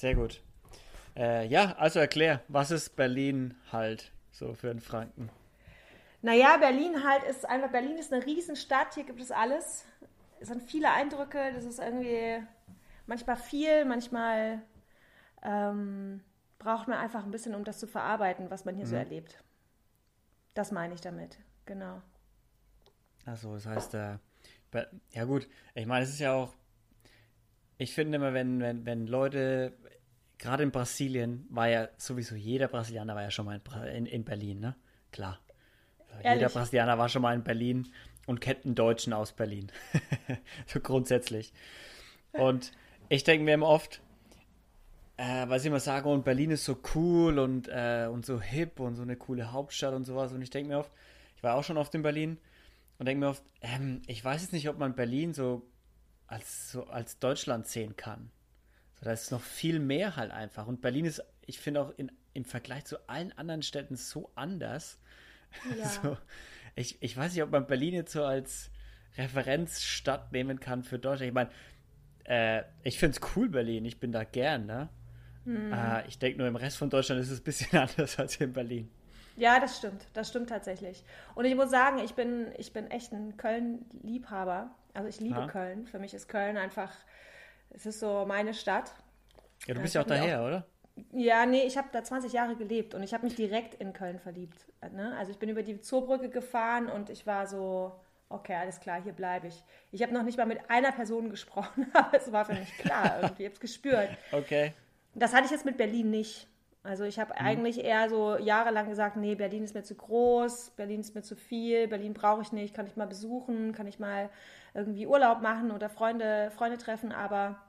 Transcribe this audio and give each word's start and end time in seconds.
Sehr 0.00 0.14
gut. 0.14 0.40
Äh, 1.14 1.46
ja, 1.48 1.72
also 1.76 1.98
erklär, 1.98 2.40
was 2.48 2.70
ist 2.70 2.96
Berlin 2.96 3.54
halt 3.70 4.12
so 4.30 4.54
für 4.54 4.70
einen 4.70 4.80
Franken? 4.80 5.28
Naja, 6.22 6.56
Berlin 6.56 7.04
halt 7.04 7.22
ist 7.24 7.46
einfach, 7.46 7.70
Berlin 7.70 7.98
ist 7.98 8.10
eine 8.10 8.24
Riesenstadt, 8.24 8.94
hier 8.94 9.04
gibt 9.04 9.20
es 9.20 9.30
alles. 9.30 9.84
Es 10.40 10.48
sind 10.48 10.62
viele 10.62 10.90
Eindrücke, 10.90 11.52
das 11.52 11.66
ist 11.66 11.80
irgendwie 11.80 12.42
manchmal 13.06 13.36
viel, 13.36 13.84
manchmal 13.84 14.62
ähm, 15.42 16.22
braucht 16.58 16.88
man 16.88 16.96
einfach 16.96 17.22
ein 17.22 17.30
bisschen, 17.30 17.54
um 17.54 17.64
das 17.64 17.78
zu 17.78 17.86
verarbeiten, 17.86 18.50
was 18.50 18.64
man 18.64 18.76
hier 18.76 18.86
mhm. 18.86 18.90
so 18.90 18.96
erlebt. 18.96 19.44
Das 20.54 20.72
meine 20.72 20.94
ich 20.94 21.02
damit, 21.02 21.36
genau. 21.66 22.00
Achso, 23.26 23.52
das 23.52 23.66
heißt, 23.66 23.94
äh, 23.96 24.16
ja 25.10 25.24
gut, 25.24 25.46
ich 25.74 25.84
meine, 25.84 26.04
es 26.04 26.10
ist 26.10 26.20
ja 26.20 26.32
auch, 26.32 26.54
ich 27.80 27.94
finde 27.94 28.16
immer, 28.16 28.34
wenn, 28.34 28.60
wenn, 28.60 28.84
wenn 28.84 29.06
Leute, 29.06 29.72
gerade 30.40 30.62
in 30.62 30.72
Brasilien, 30.72 31.46
war 31.50 31.68
ja 31.68 31.88
sowieso 31.96 32.34
jeder 32.34 32.66
Brasilianer 32.66 33.14
war 33.14 33.22
ja 33.22 33.30
schon 33.30 33.46
mal 33.46 33.60
in, 33.60 33.84
in, 33.94 34.06
in 34.06 34.24
Berlin, 34.24 34.58
ne? 34.58 34.74
Klar. 35.12 35.38
Ehrlich? 36.22 36.40
Jeder 36.40 36.52
Brasilianer 36.52 36.98
war 36.98 37.08
schon 37.08 37.22
mal 37.22 37.34
in 37.34 37.44
Berlin 37.44 37.92
und 38.26 38.40
kennt 38.40 38.64
einen 38.64 38.74
Deutschen 38.74 39.12
aus 39.12 39.32
Berlin. 39.32 39.70
so 40.66 40.80
grundsätzlich. 40.80 41.52
Und 42.32 42.72
ich 43.08 43.24
denke 43.24 43.44
mir 43.44 43.54
immer 43.54 43.68
oft, 43.68 44.00
äh, 45.16 45.48
weil 45.48 45.60
sie 45.60 45.68
immer 45.68 45.80
sagen, 45.80 46.10
und 46.10 46.24
Berlin 46.24 46.50
ist 46.50 46.64
so 46.64 46.78
cool 46.94 47.38
und, 47.38 47.68
äh, 47.68 48.08
und 48.10 48.24
so 48.24 48.40
hip 48.40 48.80
und 48.80 48.94
so 48.94 49.02
eine 49.02 49.16
coole 49.16 49.52
Hauptstadt 49.52 49.94
und 49.94 50.04
sowas. 50.04 50.32
Und 50.32 50.42
ich 50.42 50.50
denke 50.50 50.70
mir 50.70 50.78
oft, 50.78 50.90
ich 51.36 51.42
war 51.42 51.54
auch 51.54 51.64
schon 51.64 51.76
oft 51.76 51.94
in 51.94 52.02
Berlin 52.02 52.38
und 52.98 53.06
denke 53.06 53.20
mir 53.20 53.30
oft, 53.30 53.42
ähm, 53.60 54.02
ich 54.06 54.24
weiß 54.24 54.42
jetzt 54.42 54.52
nicht, 54.52 54.68
ob 54.68 54.78
man 54.78 54.94
Berlin 54.94 55.34
so 55.34 55.68
als, 56.26 56.72
so 56.72 56.86
als 56.86 57.18
Deutschland 57.18 57.66
sehen 57.66 57.96
kann. 57.96 58.30
Da 59.00 59.12
ist 59.12 59.30
noch 59.30 59.40
viel 59.40 59.78
mehr 59.78 60.16
halt 60.16 60.30
einfach. 60.30 60.66
Und 60.66 60.82
Berlin 60.82 61.04
ist, 61.04 61.22
ich 61.46 61.58
finde 61.58 61.80
auch 61.80 61.90
in, 61.96 62.12
im 62.34 62.44
Vergleich 62.44 62.84
zu 62.84 63.08
allen 63.08 63.32
anderen 63.32 63.62
Städten 63.62 63.96
so 63.96 64.30
anders. 64.34 64.98
Ja. 65.78 65.88
So, 66.02 66.16
ich, 66.76 67.02
ich 67.02 67.16
weiß 67.16 67.34
nicht, 67.34 67.42
ob 67.42 67.50
man 67.50 67.66
Berlin 67.66 67.94
jetzt 67.94 68.12
so 68.12 68.24
als 68.24 68.70
Referenzstadt 69.16 70.32
nehmen 70.32 70.60
kann 70.60 70.84
für 70.84 70.98
Deutschland. 70.98 71.28
Ich 71.28 71.34
meine, 71.34 71.50
äh, 72.24 72.62
ich 72.82 72.98
finde 72.98 73.18
es 73.20 73.36
cool, 73.36 73.48
Berlin. 73.48 73.84
Ich 73.84 73.98
bin 73.98 74.12
da 74.12 74.24
gern, 74.24 74.66
ne? 74.66 74.88
Mhm. 75.44 75.72
Äh, 75.72 76.06
ich 76.06 76.18
denke 76.18 76.38
nur, 76.38 76.46
im 76.46 76.56
Rest 76.56 76.76
von 76.76 76.90
Deutschland 76.90 77.20
ist 77.20 77.30
es 77.30 77.40
ein 77.40 77.44
bisschen 77.44 77.78
anders 77.78 78.18
als 78.18 78.36
in 78.36 78.52
Berlin. 78.52 78.90
Ja, 79.36 79.58
das 79.58 79.78
stimmt. 79.78 80.06
Das 80.12 80.28
stimmt 80.28 80.50
tatsächlich. 80.50 81.02
Und 81.34 81.44
ich 81.44 81.54
muss 81.54 81.70
sagen, 81.70 81.98
ich 81.98 82.14
bin, 82.14 82.48
ich 82.58 82.72
bin 82.72 82.90
echt 82.90 83.12
ein 83.12 83.36
Köln-Liebhaber. 83.36 84.70
Also 84.92 85.08
ich 85.08 85.20
liebe 85.20 85.40
ja. 85.40 85.46
Köln. 85.46 85.86
Für 85.86 85.98
mich 85.98 86.14
ist 86.14 86.28
Köln 86.28 86.56
einfach, 86.56 86.92
es 87.70 87.86
ist 87.86 88.00
so 88.00 88.24
meine 88.26 88.54
Stadt. 88.54 88.92
Ja, 89.66 89.74
du 89.74 89.80
bist 89.80 89.94
ja 89.94 90.02
auch 90.02 90.06
daher, 90.06 90.40
auch, 90.40 90.46
oder? 90.46 90.66
Ja, 91.12 91.46
nee, 91.46 91.62
ich 91.62 91.78
habe 91.78 91.88
da 91.92 92.02
20 92.02 92.32
Jahre 92.32 92.56
gelebt 92.56 92.94
und 92.94 93.02
ich 93.02 93.14
habe 93.14 93.24
mich 93.24 93.34
direkt 93.34 93.74
in 93.74 93.92
Köln 93.92 94.18
verliebt. 94.18 94.66
Ne? 94.92 95.14
Also 95.16 95.32
ich 95.32 95.38
bin 95.38 95.48
über 95.48 95.62
die 95.62 95.80
Zoobrücke 95.80 96.28
gefahren 96.28 96.88
und 96.88 97.10
ich 97.10 97.26
war 97.26 97.46
so, 97.46 97.92
okay, 98.28 98.54
alles 98.54 98.80
klar, 98.80 99.02
hier 99.02 99.12
bleibe 99.12 99.48
ich. 99.48 99.62
Ich 99.92 100.02
habe 100.02 100.12
noch 100.12 100.22
nicht 100.22 100.36
mal 100.36 100.46
mit 100.46 100.70
einer 100.70 100.92
Person 100.92 101.30
gesprochen, 101.30 101.90
aber 101.92 102.16
es 102.16 102.30
war 102.32 102.44
für 102.44 102.54
mich 102.54 102.76
klar 102.78 103.16
irgendwie. 103.22 103.42
Ich 103.42 103.46
habe 103.46 103.54
es 103.54 103.60
gespürt. 103.60 104.10
Okay. 104.32 104.72
Das 105.14 105.32
hatte 105.32 105.46
ich 105.46 105.50
jetzt 105.50 105.64
mit 105.64 105.76
Berlin 105.76 106.10
nicht. 106.10 106.46
Also 106.82 107.04
ich 107.04 107.18
habe 107.18 107.34
mhm. 107.38 107.46
eigentlich 107.46 107.84
eher 107.84 108.08
so 108.08 108.38
jahrelang 108.38 108.88
gesagt, 108.88 109.16
nee, 109.16 109.34
Berlin 109.34 109.64
ist 109.64 109.74
mir 109.74 109.82
zu 109.82 109.94
groß, 109.94 110.70
Berlin 110.70 111.00
ist 111.00 111.14
mir 111.14 111.22
zu 111.22 111.36
viel, 111.36 111.88
Berlin 111.88 112.14
brauche 112.14 112.42
ich 112.42 112.52
nicht, 112.52 112.74
kann 112.74 112.86
ich 112.86 112.96
mal 112.96 113.06
besuchen, 113.06 113.72
kann 113.72 113.86
ich 113.86 113.98
mal 113.98 114.30
irgendwie 114.72 115.06
Urlaub 115.06 115.42
machen 115.42 115.70
oder 115.72 115.90
Freunde, 115.90 116.50
Freunde 116.52 116.78
treffen, 116.78 117.12
aber 117.12 117.60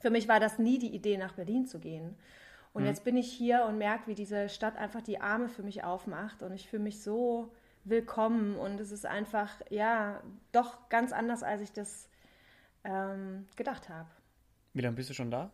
für 0.00 0.10
mich 0.10 0.26
war 0.26 0.40
das 0.40 0.58
nie 0.58 0.78
die 0.78 0.94
Idee, 0.94 1.18
nach 1.18 1.34
Berlin 1.34 1.66
zu 1.66 1.78
gehen. 1.78 2.16
Und 2.72 2.82
mhm. 2.82 2.88
jetzt 2.88 3.04
bin 3.04 3.16
ich 3.16 3.30
hier 3.30 3.64
und 3.64 3.78
merke, 3.78 4.08
wie 4.08 4.14
diese 4.14 4.48
Stadt 4.48 4.76
einfach 4.76 5.02
die 5.02 5.20
Arme 5.20 5.48
für 5.48 5.62
mich 5.62 5.84
aufmacht 5.84 6.42
und 6.42 6.52
ich 6.52 6.68
fühle 6.68 6.82
mich 6.82 7.00
so 7.02 7.52
willkommen 7.84 8.56
und 8.56 8.80
es 8.80 8.90
ist 8.90 9.06
einfach, 9.06 9.50
ja, 9.70 10.20
doch 10.50 10.88
ganz 10.88 11.12
anders, 11.12 11.42
als 11.42 11.60
ich 11.60 11.72
das 11.72 12.08
ähm, 12.82 13.46
gedacht 13.56 13.88
habe. 13.88 14.08
Wie 14.72 14.80
lange 14.80 14.96
bist 14.96 15.10
du 15.10 15.14
schon 15.14 15.30
da? 15.30 15.50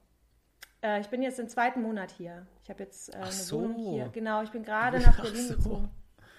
Äh, 0.82 1.00
ich 1.00 1.08
bin 1.08 1.22
jetzt 1.22 1.38
im 1.38 1.48
zweiten 1.48 1.82
Monat 1.82 2.12
hier. 2.12 2.46
Ich 2.62 2.70
habe 2.70 2.82
jetzt 2.82 3.14
äh, 3.14 3.18
eine 3.18 3.32
so. 3.32 3.62
Wohnung 3.62 3.76
hier. 3.76 4.10
Genau, 4.12 4.42
ich 4.42 4.50
bin 4.50 4.62
gerade 4.62 5.00
nach 5.00 5.20
Berlin 5.20 5.46
so. 5.48 5.54
gezogen. 5.56 5.90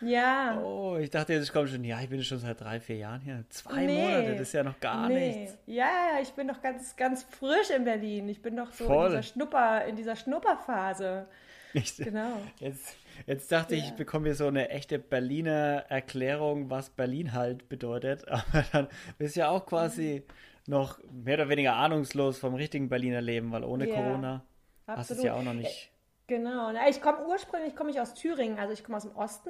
Ja. 0.01 0.61
Oh, 0.61 0.97
ich 0.97 1.09
dachte 1.09 1.33
jetzt 1.33 1.51
kommt 1.51 1.69
schon, 1.69 1.83
ja, 1.83 1.99
ich 2.01 2.09
bin 2.09 2.23
schon 2.23 2.37
seit 2.37 2.61
drei, 2.61 2.79
vier 2.79 2.97
Jahren 2.97 3.21
hier. 3.21 3.43
Zwei 3.49 3.85
nee, 3.85 4.01
Monate, 4.01 4.31
das 4.31 4.41
ist 4.41 4.53
ja 4.53 4.63
noch 4.63 4.79
gar 4.79 5.09
nee. 5.09 5.39
nichts. 5.39 5.57
Ja, 5.65 6.19
ich 6.21 6.29
bin 6.29 6.47
noch 6.47 6.61
ganz, 6.61 6.95
ganz 6.95 7.23
frisch 7.23 7.69
in 7.75 7.83
Berlin. 7.83 8.29
Ich 8.29 8.41
bin 8.41 8.55
noch 8.55 8.71
so 8.71 8.85
Voll. 8.85 9.07
in 9.07 9.11
dieser 9.11 9.23
Schnupper, 9.23 9.85
in 9.85 9.95
dieser 9.95 10.15
Schnupperphase. 10.15 11.27
Ich, 11.73 11.97
genau. 11.97 12.37
Jetzt, 12.59 12.95
jetzt 13.27 13.51
dachte 13.51 13.75
ja. 13.75 13.83
ich, 13.83 13.89
ich 13.89 13.95
bekomme 13.95 14.27
hier 14.27 14.35
so 14.35 14.47
eine 14.47 14.69
echte 14.69 14.99
Berliner 14.99 15.85
Erklärung, 15.89 16.69
was 16.69 16.89
Berlin 16.89 17.33
halt 17.33 17.69
bedeutet. 17.69 18.27
Aber 18.29 18.65
dann 18.71 18.87
bist 19.17 19.35
du 19.35 19.41
ja 19.41 19.49
auch 19.49 19.65
quasi. 19.65 20.23
Noch 20.69 20.99
mehr 21.11 21.33
oder 21.33 21.49
weniger 21.49 21.73
ahnungslos 21.77 22.37
vom 22.37 22.53
richtigen 22.53 22.89
Berliner 22.89 23.21
Leben, 23.21 23.51
weil 23.51 23.63
ohne 23.63 23.89
ja, 23.89 23.95
Corona 23.95 24.45
absolut. 24.85 24.99
hast 24.99 25.09
du 25.09 25.13
es 25.15 25.23
ja 25.23 25.33
auch 25.33 25.41
noch 25.41 25.55
nicht. 25.55 25.91
Genau. 26.27 26.71
Ich 26.87 27.01
komme 27.01 27.25
ursprünglich 27.25 27.75
komme 27.75 27.89
ich 27.89 27.99
aus 27.99 28.13
Thüringen, 28.13 28.59
also 28.59 28.71
ich 28.71 28.83
komme 28.83 28.97
aus 28.97 29.03
dem 29.03 29.15
Osten 29.15 29.49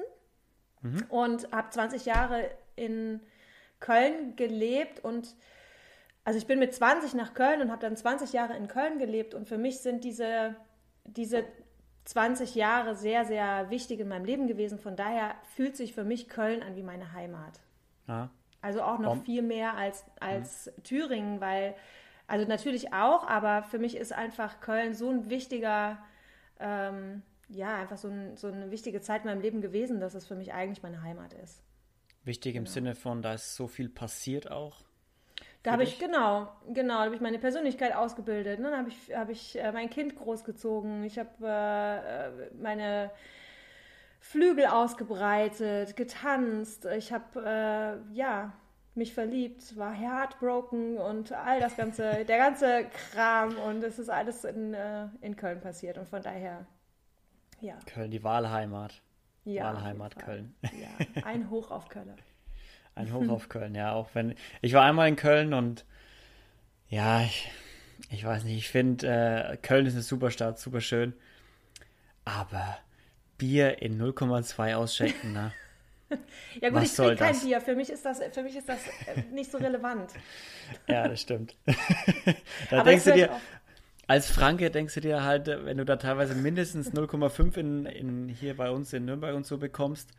mhm. 0.80 1.04
und 1.10 1.52
habe 1.52 1.68
20 1.68 2.06
Jahre 2.06 2.50
in 2.74 3.20
Köln 3.80 4.34
gelebt 4.36 5.04
und 5.04 5.36
also 6.24 6.38
ich 6.38 6.46
bin 6.46 6.58
mit 6.58 6.74
20 6.74 7.12
nach 7.12 7.34
Köln 7.34 7.60
und 7.60 7.70
habe 7.70 7.82
dann 7.82 7.96
20 7.96 8.32
Jahre 8.32 8.56
in 8.56 8.66
Köln 8.66 8.98
gelebt 8.98 9.34
und 9.34 9.46
für 9.46 9.58
mich 9.58 9.80
sind 9.80 10.04
diese, 10.04 10.56
diese 11.04 11.44
20 12.06 12.54
Jahre 12.54 12.94
sehr, 12.94 13.26
sehr 13.26 13.68
wichtig 13.68 14.00
in 14.00 14.08
meinem 14.08 14.24
Leben 14.24 14.46
gewesen. 14.46 14.78
Von 14.78 14.96
daher 14.96 15.34
fühlt 15.54 15.76
sich 15.76 15.92
für 15.92 16.04
mich 16.04 16.30
Köln 16.30 16.62
an 16.62 16.76
wie 16.76 16.82
meine 16.82 17.12
Heimat. 17.12 17.60
Ja. 18.08 18.30
Also 18.62 18.82
auch 18.82 18.98
noch 18.98 19.10
Warum? 19.10 19.22
viel 19.22 19.42
mehr 19.42 19.76
als, 19.76 20.04
als 20.20 20.66
mhm. 20.66 20.82
Thüringen, 20.82 21.40
weil, 21.40 21.74
also 22.26 22.46
natürlich 22.46 22.92
auch, 22.92 23.26
aber 23.26 23.62
für 23.62 23.78
mich 23.78 23.96
ist 23.96 24.12
einfach 24.12 24.60
Köln 24.60 24.94
so 24.94 25.08
ein 25.08 25.30
wichtiger, 25.30 25.98
ähm, 26.58 27.22
ja, 27.48 27.74
einfach 27.76 27.96
so, 27.96 28.08
ein, 28.08 28.36
so, 28.36 28.48
eine 28.48 28.70
wichtige 28.70 29.00
Zeit 29.00 29.22
in 29.22 29.30
meinem 29.30 29.40
Leben 29.40 29.60
gewesen, 29.60 30.00
dass 30.00 30.14
es 30.14 30.26
für 30.26 30.36
mich 30.36 30.52
eigentlich 30.52 30.82
meine 30.82 31.02
Heimat 31.02 31.32
ist. 31.32 31.62
Wichtig 32.24 32.54
im 32.54 32.64
genau. 32.64 32.72
Sinne 32.72 32.94
von, 32.94 33.22
da 33.22 33.34
ist 33.34 33.56
so 33.56 33.66
viel 33.66 33.88
passiert 33.88 34.50
auch. 34.50 34.84
Da 35.62 35.72
habe 35.72 35.82
ich, 35.82 35.98
genau, 35.98 36.48
genau, 36.68 36.98
da 36.98 37.04
habe 37.04 37.14
ich 37.14 37.20
meine 37.20 37.38
Persönlichkeit 37.38 37.94
ausgebildet. 37.94 38.60
Ne? 38.60 38.70
Dann 38.70 38.78
habe 38.78 38.88
ich, 38.88 39.14
hab 39.14 39.28
ich 39.28 39.58
äh, 39.58 39.72
mein 39.72 39.90
Kind 39.90 40.16
großgezogen. 40.16 41.04
Ich 41.04 41.18
habe 41.18 41.30
äh, 41.42 42.28
äh 42.28 42.50
meine 42.54 43.10
Flügel 44.20 44.66
ausgebreitet, 44.66 45.96
getanzt. 45.96 46.84
Ich 46.84 47.12
habe 47.12 47.40
äh, 48.12 48.14
ja 48.14 48.52
mich 48.94 49.14
verliebt, 49.14 49.76
war 49.76 49.92
heartbroken 49.92 50.98
und 50.98 51.32
all 51.32 51.58
das 51.58 51.76
ganze, 51.76 52.24
der 52.28 52.38
ganze 52.38 52.84
Kram 53.12 53.56
und 53.56 53.82
es 53.82 53.98
ist 53.98 54.10
alles 54.10 54.44
in, 54.44 54.74
äh, 54.74 55.06
in 55.22 55.36
Köln 55.36 55.60
passiert 55.60 55.96
und 55.96 56.08
von 56.08 56.22
daher 56.22 56.66
ja. 57.60 57.78
Köln, 57.86 58.10
die 58.10 58.22
Wahlheimat. 58.22 59.02
Ja, 59.44 59.64
Wahlheimat 59.64 60.18
Köln. 60.18 60.54
Ja, 60.62 61.22
ein 61.24 61.50
Hoch 61.50 61.70
auf 61.70 61.88
Köln. 61.88 62.14
Ein 62.96 63.12
Hoch 63.12 63.28
auf 63.28 63.48
Köln, 63.48 63.76
ja, 63.76 63.92
auch 63.92 64.10
wenn 64.14 64.34
ich 64.60 64.74
war 64.74 64.82
einmal 64.82 65.08
in 65.08 65.14
Köln 65.14 65.54
und 65.54 65.86
ja, 66.88 67.22
ich, 67.22 67.50
ich 68.10 68.24
weiß 68.24 68.42
nicht, 68.44 68.56
ich 68.56 68.68
finde 68.68 69.06
äh, 69.06 69.56
Köln 69.56 69.86
ist 69.86 69.94
eine 69.94 70.02
super 70.02 70.30
Stadt, 70.32 70.58
super 70.58 70.80
schön, 70.80 71.14
aber 72.24 72.76
Bier 73.40 73.80
in 73.80 73.98
0,2 73.98 74.74
ausschenken, 74.74 75.32
ne? 75.32 75.52
ja 76.60 76.68
gut, 76.68 76.78
Was 76.78 76.90
ich 76.90 76.96
trinke 76.96 77.16
kein 77.16 77.40
Bier. 77.40 77.60
Für 77.60 77.74
mich 77.74 77.88
ist 77.88 78.04
das, 78.04 78.20
für 78.32 78.42
mich 78.42 78.54
ist 78.54 78.68
das 78.68 78.78
äh, 79.06 79.22
nicht 79.32 79.50
so 79.50 79.56
relevant. 79.56 80.12
ja, 80.86 81.08
das 81.08 81.22
stimmt. 81.22 81.56
da 82.70 82.80
Aber 82.80 82.90
denkst 82.90 83.04
du 83.04 83.12
dir, 83.14 83.30
als 84.06 84.30
Franke 84.30 84.70
denkst 84.70 84.94
du 84.94 85.00
dir 85.00 85.24
halt, 85.24 85.46
wenn 85.46 85.78
du 85.78 85.86
da 85.86 85.96
teilweise 85.96 86.34
mindestens 86.34 86.92
0,5 86.92 87.56
in, 87.56 87.86
in, 87.86 88.28
hier 88.28 88.56
bei 88.56 88.70
uns 88.70 88.92
in 88.92 89.06
Nürnberg 89.06 89.34
und 89.34 89.46
so 89.46 89.56
bekommst, 89.56 90.10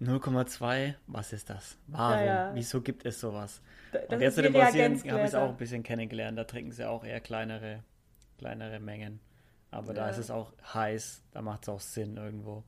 0,2, 0.00 0.94
was 1.08 1.32
ist 1.32 1.50
das? 1.50 1.76
Warum? 1.88 2.18
Ja, 2.18 2.24
ja. 2.24 2.50
Wieso 2.54 2.82
gibt 2.82 3.04
es 3.04 3.18
sowas? 3.18 3.62
Das 3.90 4.02
und 4.10 4.20
jetzt 4.20 4.38
in 4.38 4.52
Brasilien 4.52 5.10
habe 5.10 5.22
ich 5.22 5.26
es 5.26 5.34
auch 5.34 5.48
ein 5.48 5.56
bisschen 5.56 5.82
kennengelernt. 5.82 6.38
Da 6.38 6.44
trinken 6.44 6.70
sie 6.70 6.88
auch 6.88 7.04
eher 7.04 7.20
kleinere, 7.20 7.82
kleinere 8.38 8.78
Mengen. 8.78 9.18
Aber 9.74 9.88
ja. 9.88 10.04
da 10.04 10.08
ist 10.08 10.18
es 10.18 10.30
auch 10.30 10.52
heiß, 10.72 11.22
da 11.32 11.42
macht 11.42 11.62
es 11.62 11.68
auch 11.68 11.80
Sinn 11.80 12.16
irgendwo. 12.16 12.62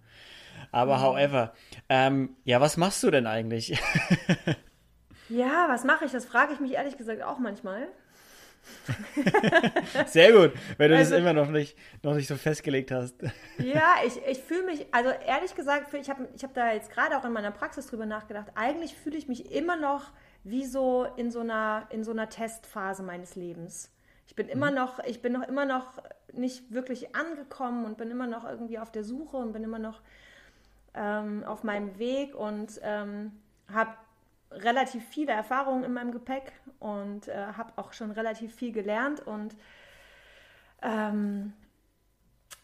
Aber 0.73 0.99
mhm. 0.99 1.03
however, 1.03 1.55
ähm, 1.89 2.37
ja, 2.45 2.61
was 2.61 2.77
machst 2.77 3.03
du 3.03 3.11
denn 3.11 3.27
eigentlich? 3.27 3.79
ja, 5.29 5.67
was 5.69 5.85
mache 5.85 6.05
ich? 6.05 6.13
Das 6.13 6.25
frage 6.25 6.53
ich 6.53 6.61
mich 6.61 6.73
ehrlich 6.73 6.97
gesagt 6.97 7.23
auch 7.23 7.39
manchmal. 7.39 7.89
Sehr 10.07 10.33
gut, 10.33 10.53
wenn 10.77 10.91
du 10.91 10.97
also, 10.97 11.13
das 11.13 11.21
immer 11.21 11.33
noch 11.33 11.49
nicht, 11.49 11.79
noch 12.03 12.15
nicht 12.15 12.27
so 12.27 12.35
festgelegt 12.35 12.91
hast. 12.91 13.15
ja, 13.59 13.95
ich, 14.05 14.21
ich 14.27 14.43
fühle 14.43 14.65
mich, 14.65 14.93
also 14.93 15.11
ehrlich 15.11 15.55
gesagt, 15.55 15.95
ich 15.95 16.11
habe 16.11 16.29
ich 16.35 16.43
hab 16.43 16.53
da 16.55 16.73
jetzt 16.73 16.91
gerade 16.91 17.17
auch 17.17 17.25
in 17.25 17.33
meiner 17.33 17.53
Praxis 17.53 17.87
drüber 17.87 18.07
nachgedacht, 18.07 18.49
eigentlich 18.57 18.97
fühle 18.97 19.17
ich 19.17 19.29
mich 19.29 19.53
immer 19.53 19.77
noch 19.77 20.11
wie 20.43 20.65
so 20.65 21.07
in 21.17 21.31
so 21.31 21.41
einer, 21.41 21.87
in 21.91 22.03
so 22.03 22.11
einer 22.11 22.29
Testphase 22.29 23.05
meines 23.05 23.37
Lebens. 23.37 23.93
Ich 24.27 24.35
bin 24.35 24.49
immer 24.49 24.71
mhm. 24.71 24.77
noch, 24.77 24.99
ich 25.01 25.23
bin 25.23 25.33
noch 25.33 25.43
immer 25.43 25.65
noch 25.65 26.03
nicht 26.33 26.73
wirklich 26.73 27.15
angekommen 27.15 27.85
und 27.85 27.97
bin 27.97 28.11
immer 28.11 28.27
noch 28.27 28.45
irgendwie 28.45 28.79
auf 28.79 28.91
der 28.91 29.05
Suche 29.05 29.37
und 29.37 29.53
bin 29.53 29.65
immer 29.65 29.79
noch 29.79 30.01
ähm, 30.95 31.45
auf 31.45 31.65
meinem 31.65 31.99
Weg 31.99 32.35
und 32.35 32.81
ähm, 32.83 33.33
habe 33.73 33.95
relativ 34.51 35.05
viele 35.09 35.33
Erfahrungen 35.33 35.85
in 35.85 35.93
meinem 35.93 36.13
Gepäck 36.13 36.53
und 36.79 37.29
äh, 37.29 37.47
habe 37.57 37.73
auch 37.77 37.93
schon 37.93 38.11
relativ 38.11 38.55
viel 38.55 38.73
gelernt 38.73 39.21
und 39.21 39.57
ähm, 40.83 41.53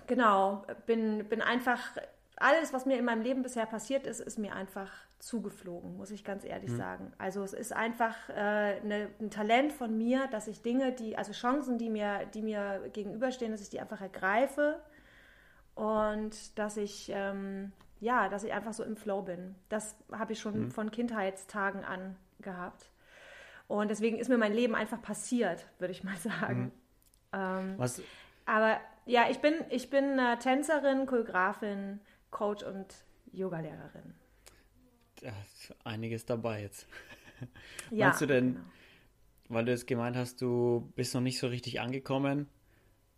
genau, 0.06 0.65
bin, 0.87 1.29
bin 1.29 1.43
einfach, 1.43 1.81
alles, 2.37 2.73
was 2.73 2.87
mir 2.87 2.99
in 2.99 3.05
meinem 3.05 3.23
Leben 3.23 3.43
bisher 3.43 3.67
passiert 3.67 4.06
ist, 4.06 4.20
ist 4.20 4.38
mir 4.38 4.55
einfach 4.55 4.91
zugeflogen, 5.22 5.96
muss 5.96 6.10
ich 6.10 6.24
ganz 6.24 6.44
ehrlich 6.44 6.70
mhm. 6.70 6.76
sagen. 6.76 7.12
Also 7.16 7.44
es 7.44 7.52
ist 7.52 7.72
einfach 7.72 8.16
äh, 8.28 8.80
ne, 8.80 9.08
ein 9.20 9.30
Talent 9.30 9.72
von 9.72 9.96
mir, 9.96 10.26
dass 10.32 10.48
ich 10.48 10.62
Dinge, 10.62 10.92
die, 10.92 11.16
also 11.16 11.30
Chancen, 11.30 11.78
die 11.78 11.90
mir, 11.90 12.26
die 12.34 12.42
mir 12.42 12.90
gegenüberstehen, 12.92 13.52
dass 13.52 13.60
ich 13.60 13.70
die 13.70 13.80
einfach 13.80 14.00
ergreife 14.00 14.80
und 15.76 16.58
dass 16.58 16.76
ich 16.76 17.10
ähm, 17.14 17.70
ja, 18.00 18.28
dass 18.28 18.42
ich 18.42 18.52
einfach 18.52 18.72
so 18.72 18.82
im 18.82 18.96
Flow 18.96 19.22
bin. 19.22 19.54
Das 19.69 19.94
habe 20.10 20.32
ich 20.32 20.40
schon 20.40 20.64
mhm. 20.64 20.70
von 20.72 20.90
Kindheitstagen 20.90 21.84
an 21.84 22.16
gehabt. 22.40 22.90
Und 23.69 23.92
deswegen 23.92 24.19
ist 24.19 24.28
mir 24.28 24.38
mein 24.38 24.52
Leben 24.52 24.74
einfach 24.74 25.00
passiert, 25.00 25.69
würde 25.78 25.92
ich 25.92 26.02
mal 26.02 26.16
sagen. 26.40 26.64
Mhm. 26.64 26.72
Ähm, 27.32 27.74
Was? 27.76 28.02
Aber 28.44 28.80
ja, 29.06 29.30
ich 29.30 29.38
bin, 29.38 29.54
ich 29.70 29.88
bin 29.88 30.19
äh, 30.19 30.36
Tänzerin, 30.38 31.06
Choreografin, 31.06 32.00
Coach 32.32 32.64
und 32.64 33.04
Yogalehrerin. 33.30 34.14
Einiges 35.84 36.24
dabei 36.24 36.62
jetzt. 36.62 36.86
Ja, 37.90 38.06
Meinst 38.06 38.20
du 38.20 38.26
denn, 38.26 38.54
genau. 38.54 38.64
weil 39.48 39.64
du 39.64 39.72
es 39.72 39.86
gemeint 39.86 40.16
hast, 40.16 40.40
du 40.40 40.92
bist 40.94 41.14
noch 41.14 41.20
nicht 41.20 41.40
so 41.40 41.48
richtig 41.48 41.80
angekommen, 41.80 42.46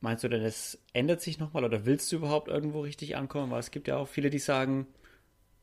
Meinst 0.05 0.23
du 0.23 0.29
denn, 0.29 0.43
es 0.43 0.79
ändert 0.93 1.23
sich 1.23 1.39
nochmal 1.39 1.65
oder 1.65 1.87
willst 1.87 2.13
du 2.13 2.17
überhaupt 2.17 2.49
irgendwo 2.49 2.81
richtig 2.81 3.17
ankommen? 3.17 3.51
Weil 3.51 3.61
es 3.61 3.71
gibt 3.71 3.89
ja 3.89 3.97
auch 3.97 4.07
viele, 4.07 4.29
die 4.29 4.39
sagen, 4.39 4.87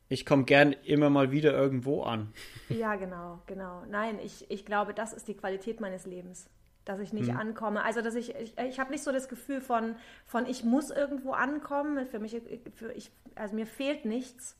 ich 0.08 0.26
komme 0.26 0.42
gern 0.42 0.72
immer 0.72 1.10
mal 1.10 1.30
wieder 1.30 1.52
irgendwo 1.52 2.02
an. 2.02 2.32
Ja, 2.68 2.96
genau, 2.96 3.40
genau. 3.46 3.84
Nein, 3.88 4.18
ich, 4.18 4.50
ich 4.50 4.66
glaube, 4.66 4.94
das 4.94 5.12
ist 5.12 5.28
die 5.28 5.34
Qualität 5.34 5.80
meines 5.80 6.06
Lebens. 6.06 6.50
Dass 6.84 6.98
ich 6.98 7.12
nicht 7.12 7.28
hm. 7.28 7.36
ankomme. 7.36 7.84
Also, 7.84 8.02
dass 8.02 8.16
ich, 8.16 8.34
ich, 8.34 8.58
ich 8.58 8.80
habe 8.80 8.90
nicht 8.90 9.04
so 9.04 9.12
das 9.12 9.28
Gefühl 9.28 9.60
von, 9.60 9.94
von, 10.26 10.46
ich 10.46 10.64
muss 10.64 10.90
irgendwo 10.90 11.34
ankommen. 11.34 12.04
Für 12.08 12.18
mich, 12.18 12.42
für 12.74 12.90
ich, 12.94 13.12
also 13.36 13.54
mir 13.54 13.68
fehlt 13.68 14.04
nichts. 14.06 14.56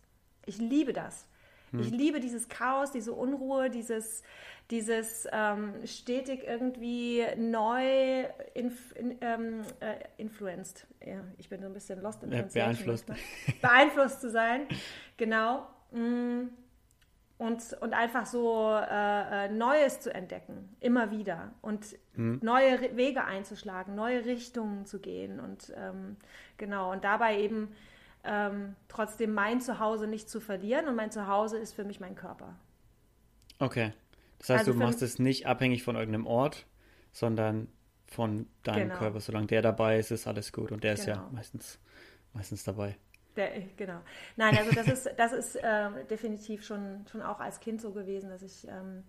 Ich 0.47 0.59
liebe 0.59 0.93
das. 0.93 1.27
Hm. 1.73 1.81
Ich 1.81 1.91
liebe 1.91 2.21
dieses 2.21 2.49
Chaos, 2.49 2.93
diese 2.93 3.13
Unruhe, 3.13 3.71
dieses, 3.71 4.23
dieses 4.71 5.27
ähm, 5.33 5.75
stetig 5.85 6.45
irgendwie 6.47 7.25
neu 7.37 8.25
inf, 8.55 8.95
in, 8.95 9.17
ähm, 9.21 9.63
äh, 9.81 9.97
influenced. 10.19 10.87
Ja, 11.05 11.25
ich 11.39 11.49
bin 11.49 11.61
so 11.61 11.67
ein 11.67 11.73
bisschen 11.73 12.01
lost 12.01 12.23
in 12.23 12.33
ja, 12.33 12.43
beeinflusst. 12.43 13.07
beeinflusst 13.61 14.21
zu 14.21 14.31
sein, 14.31 14.67
genau. 15.17 15.67
Mm. 15.91 16.49
Und, 17.39 17.77
und 17.81 17.93
einfach 17.93 18.25
so 18.25 18.71
äh, 18.73 19.47
äh, 19.47 19.49
Neues 19.49 19.99
zu 19.99 20.15
entdecken, 20.15 20.77
immer 20.79 21.11
wieder. 21.11 21.51
Und 21.61 21.97
mhm. 22.15 22.39
neue 22.41 22.97
Wege 22.97 23.25
einzuschlagen, 23.25 23.97
neue 23.97 24.25
Richtungen 24.25 24.87
zu 24.87 25.01
gehen. 25.01 25.41
Und 25.41 25.73
ähm, 25.77 26.19
genau, 26.57 26.93
und 26.93 27.03
dabei 27.03 27.41
eben 27.41 27.75
ähm, 28.25 28.77
trotzdem 28.89 29.33
mein 29.35 29.61
Zuhause 29.61 30.07
nicht 30.07 30.29
zu 30.29 30.41
verlieren. 30.41 30.89
Und 30.89 30.97
mein 30.97 31.11
Zuhause 31.11 31.59
ist 31.59 31.75
für 31.75 31.85
mich 31.85 32.01
mein 32.01 32.15
Körper. 32.15 32.57
Okay. 33.59 33.93
Das 34.39 34.51
heißt, 34.51 34.61
also 34.61 34.73
du 34.73 34.79
machst 34.79 35.03
es 35.03 35.19
nicht 35.19 35.47
abhängig 35.47 35.83
von 35.85 35.97
irgendeinem 35.97 36.27
Ort, 36.27 36.67
sondern 37.13 37.69
von 38.07 38.47
deinem 38.63 38.89
genau. 38.89 38.99
Körper. 38.99 39.21
Solange 39.21 39.47
der 39.47 39.63
dabei 39.63 39.99
ist, 39.99 40.11
ist 40.11 40.27
alles 40.27 40.53
gut. 40.53 40.73
Und 40.73 40.85
der 40.85 40.95
genau. 40.95 41.01
ist 41.01 41.07
ja 41.07 41.15
genau. 41.15 41.29
meistens, 41.33 41.79
meistens 42.33 42.65
dabei. 42.65 42.97
Der, 43.37 43.61
genau. 43.77 44.01
Nein, 44.37 44.57
also 44.59 44.73
das 44.73 44.89
ist, 44.89 45.11
das 45.17 45.33
ist 45.33 45.57
äh, 45.57 46.05
definitiv 46.11 46.65
schon, 46.65 47.07
schon 47.11 47.23
auch 47.23 47.41
als 47.41 47.61
Kind 47.61 47.81
so 47.81 47.93
gewesen, 47.93 48.29
dass 48.29 48.43
ich, 48.43 48.69
ähm, 48.69 49.05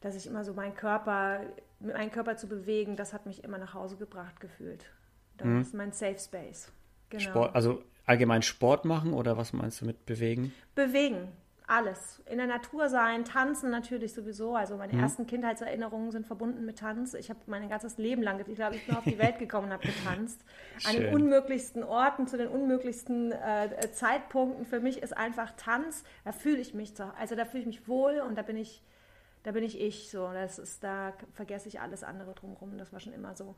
dass 0.00 0.14
ich 0.14 0.26
immer 0.26 0.42
so 0.42 0.54
meinen 0.54 0.74
Körper, 0.74 1.40
meinen 1.80 2.10
Körper 2.10 2.36
zu 2.36 2.48
bewegen, 2.48 2.96
das 2.96 3.12
hat 3.12 3.26
mich 3.26 3.44
immer 3.44 3.58
nach 3.58 3.74
Hause 3.74 3.96
gebracht 3.96 4.40
gefühlt. 4.40 4.90
Das 5.36 5.46
mhm. 5.46 5.60
ist 5.60 5.74
mein 5.74 5.92
Safe 5.92 6.18
Space. 6.18 6.72
Genau. 7.10 7.22
Sport, 7.22 7.54
also 7.54 7.82
allgemein 8.10 8.42
Sport 8.42 8.84
machen 8.84 9.12
oder 9.12 9.36
was 9.36 9.52
meinst 9.52 9.80
du 9.80 9.86
mit 9.86 10.04
bewegen? 10.04 10.52
Bewegen, 10.74 11.28
alles. 11.70 12.20
In 12.26 12.38
der 12.38 12.48
Natur 12.48 12.88
sein, 12.88 13.24
tanzen 13.24 13.70
natürlich 13.70 14.12
sowieso. 14.12 14.56
Also 14.56 14.76
meine 14.76 14.92
mhm. 14.92 15.00
ersten 15.00 15.26
Kindheitserinnerungen 15.28 16.10
sind 16.10 16.26
verbunden 16.26 16.66
mit 16.66 16.80
Tanz. 16.80 17.14
Ich 17.14 17.30
habe 17.30 17.38
mein 17.46 17.68
ganzes 17.68 17.96
Leben 17.98 18.22
lang, 18.22 18.44
ich 18.44 18.56
glaube, 18.56 18.74
ich 18.74 18.84
bin 18.84 18.96
auf 18.96 19.04
die 19.04 19.18
Welt 19.18 19.38
gekommen 19.38 19.68
und 19.68 19.72
habe 19.72 19.86
getanzt. 19.86 20.44
An 20.88 20.96
den 20.96 21.14
unmöglichsten 21.14 21.84
Orten, 21.84 22.26
zu 22.26 22.36
den 22.36 22.48
unmöglichsten 22.48 23.30
äh, 23.30 23.92
Zeitpunkten. 23.92 24.66
Für 24.66 24.80
mich 24.80 25.00
ist 25.00 25.16
einfach 25.16 25.52
Tanz, 25.56 26.02
da 26.24 26.32
fühle 26.32 26.58
ich 26.58 26.74
mich, 26.74 26.94
so, 26.96 27.04
also 27.16 27.36
da 27.36 27.44
fühle 27.44 27.60
ich 27.60 27.66
mich 27.66 27.86
wohl 27.86 28.20
und 28.26 28.36
da 28.36 28.42
bin 28.42 28.56
ich, 28.56 28.82
da 29.44 29.52
bin 29.52 29.62
ich 29.62 29.80
ich. 29.80 30.10
So, 30.10 30.28
das 30.32 30.58
ist, 30.58 30.82
da 30.82 31.12
vergesse 31.34 31.68
ich 31.68 31.80
alles 31.80 32.02
andere 32.02 32.34
drumherum. 32.34 32.76
Das 32.76 32.92
war 32.92 32.98
schon 32.98 33.12
immer 33.12 33.36
so. 33.36 33.54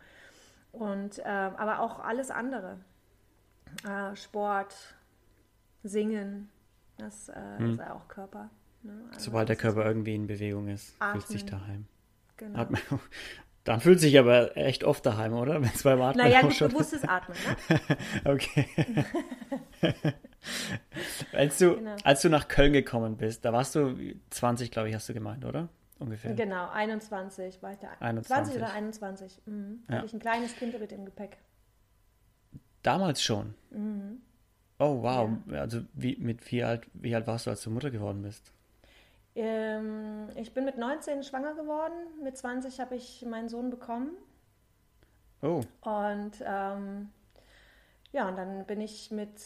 Und, 0.73 1.19
äh, 1.19 1.23
aber 1.25 1.81
auch 1.81 1.99
alles 1.99 2.31
andere. 2.31 2.77
Äh, 3.85 4.17
Sport, 4.17 4.75
Singen, 5.83 6.51
das 6.99 7.29
äh, 7.29 7.35
hm. 7.59 7.71
ist 7.71 7.81
auch 7.81 8.09
Körper. 8.09 8.51
Ne? 8.83 8.93
Also 9.13 9.27
Sobald 9.27 9.49
der 9.49 9.57
Körper 9.57 9.85
irgendwie 9.85 10.15
in 10.15 10.27
Bewegung 10.27 10.69
ist, 10.69 10.95
atmen. 10.99 11.21
fühlt 11.21 11.29
sich 11.29 11.47
daheim. 11.47 11.87
Genau. 12.37 12.59
Atmen. 12.61 12.81
Dann 13.65 13.81
fühlt 13.81 14.01
sich 14.01 14.19
aber 14.19 14.57
echt 14.57 14.83
oft 14.83 15.07
daheim, 15.07 15.35
oder? 15.35 15.55
Wenn 15.63 15.71
es 15.71 15.85
beim 15.85 16.01
Atmen 16.01 16.25
Naja, 16.25 16.43
nicht 16.43 16.59
bewusstes 16.59 17.05
Atmen, 17.09 17.37
ne? 17.69 17.79
okay. 18.25 18.67
als, 21.33 21.59
du, 21.59 21.77
genau. 21.77 21.95
als 22.03 22.23
du 22.23 22.29
nach 22.29 22.49
Köln 22.49 22.73
gekommen 22.73 23.17
bist, 23.17 23.45
da 23.45 23.53
warst 23.53 23.77
du 23.77 23.97
20, 24.31 24.71
glaube 24.73 24.89
ich, 24.89 24.95
hast 24.95 25.09
du 25.09 25.15
gemeint, 25.15 25.45
oder? 25.45 25.69
Ungefähr. 26.01 26.35
Genau, 26.35 26.69
21 26.71 27.63
war 27.63 27.73
ich 27.73 27.79
da. 27.79 27.89
21. 28.01 28.27
20 28.27 28.57
oder 28.57 28.73
21. 28.73 29.43
Mhm. 29.47 29.85
Ja. 29.89 29.95
Hatte 29.97 30.07
ich 30.07 30.13
ein 30.13 30.19
kleines 30.19 30.57
Kind 30.57 30.79
mit 30.79 30.91
dem 30.91 31.05
Gepäck. 31.05 31.39
Damals 32.83 33.23
schon? 33.23 33.55
Mhm. 33.71 34.21
Oh, 34.79 35.03
wow. 35.03 35.31
Ja. 35.47 35.61
Also 35.61 35.83
wie, 35.93 36.17
mit 36.17 36.51
wie 36.51 36.65
alt, 36.65 36.87
wie 36.95 37.15
alt 37.15 37.27
warst 37.27 37.47
du, 37.47 37.51
als 37.51 37.63
du 37.63 37.71
Mutter 37.71 37.91
geworden 37.91 38.23
bist? 38.23 38.53
Ähm, 39.35 40.29
ich 40.37 40.53
bin 40.53 40.65
mit 40.65 40.77
19 40.77 41.23
schwanger 41.23 41.55
geworden. 41.55 41.95
Mit 42.23 42.37
20 42.37 42.81
habe 42.81 42.97
ich 42.97 43.25
meinen 43.25 43.49
Sohn 43.49 43.71
bekommen. 43.71 44.11
Oh. 45.41 45.63
Und 45.83 46.33
ähm, 46.45 47.11
ja, 48.13 48.29
und 48.29 48.37
dann 48.37 48.67
bin 48.67 48.81
ich 48.81 49.11
mit 49.11 49.41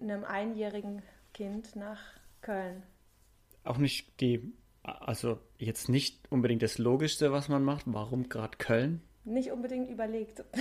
einem 0.00 0.24
einjährigen 0.24 1.02
Kind 1.32 1.76
nach 1.76 2.00
Köln. 2.40 2.82
Auch 3.64 3.78
nicht 3.78 4.20
die, 4.20 4.52
also 4.82 5.38
jetzt 5.58 5.88
nicht 5.88 6.30
unbedingt 6.30 6.62
das 6.62 6.78
Logischste, 6.78 7.32
was 7.32 7.48
man 7.48 7.62
macht. 7.62 7.84
Warum 7.86 8.28
gerade 8.28 8.58
Köln? 8.58 9.02
Nicht 9.24 9.52
unbedingt 9.52 9.88
überlegt. 9.88 10.44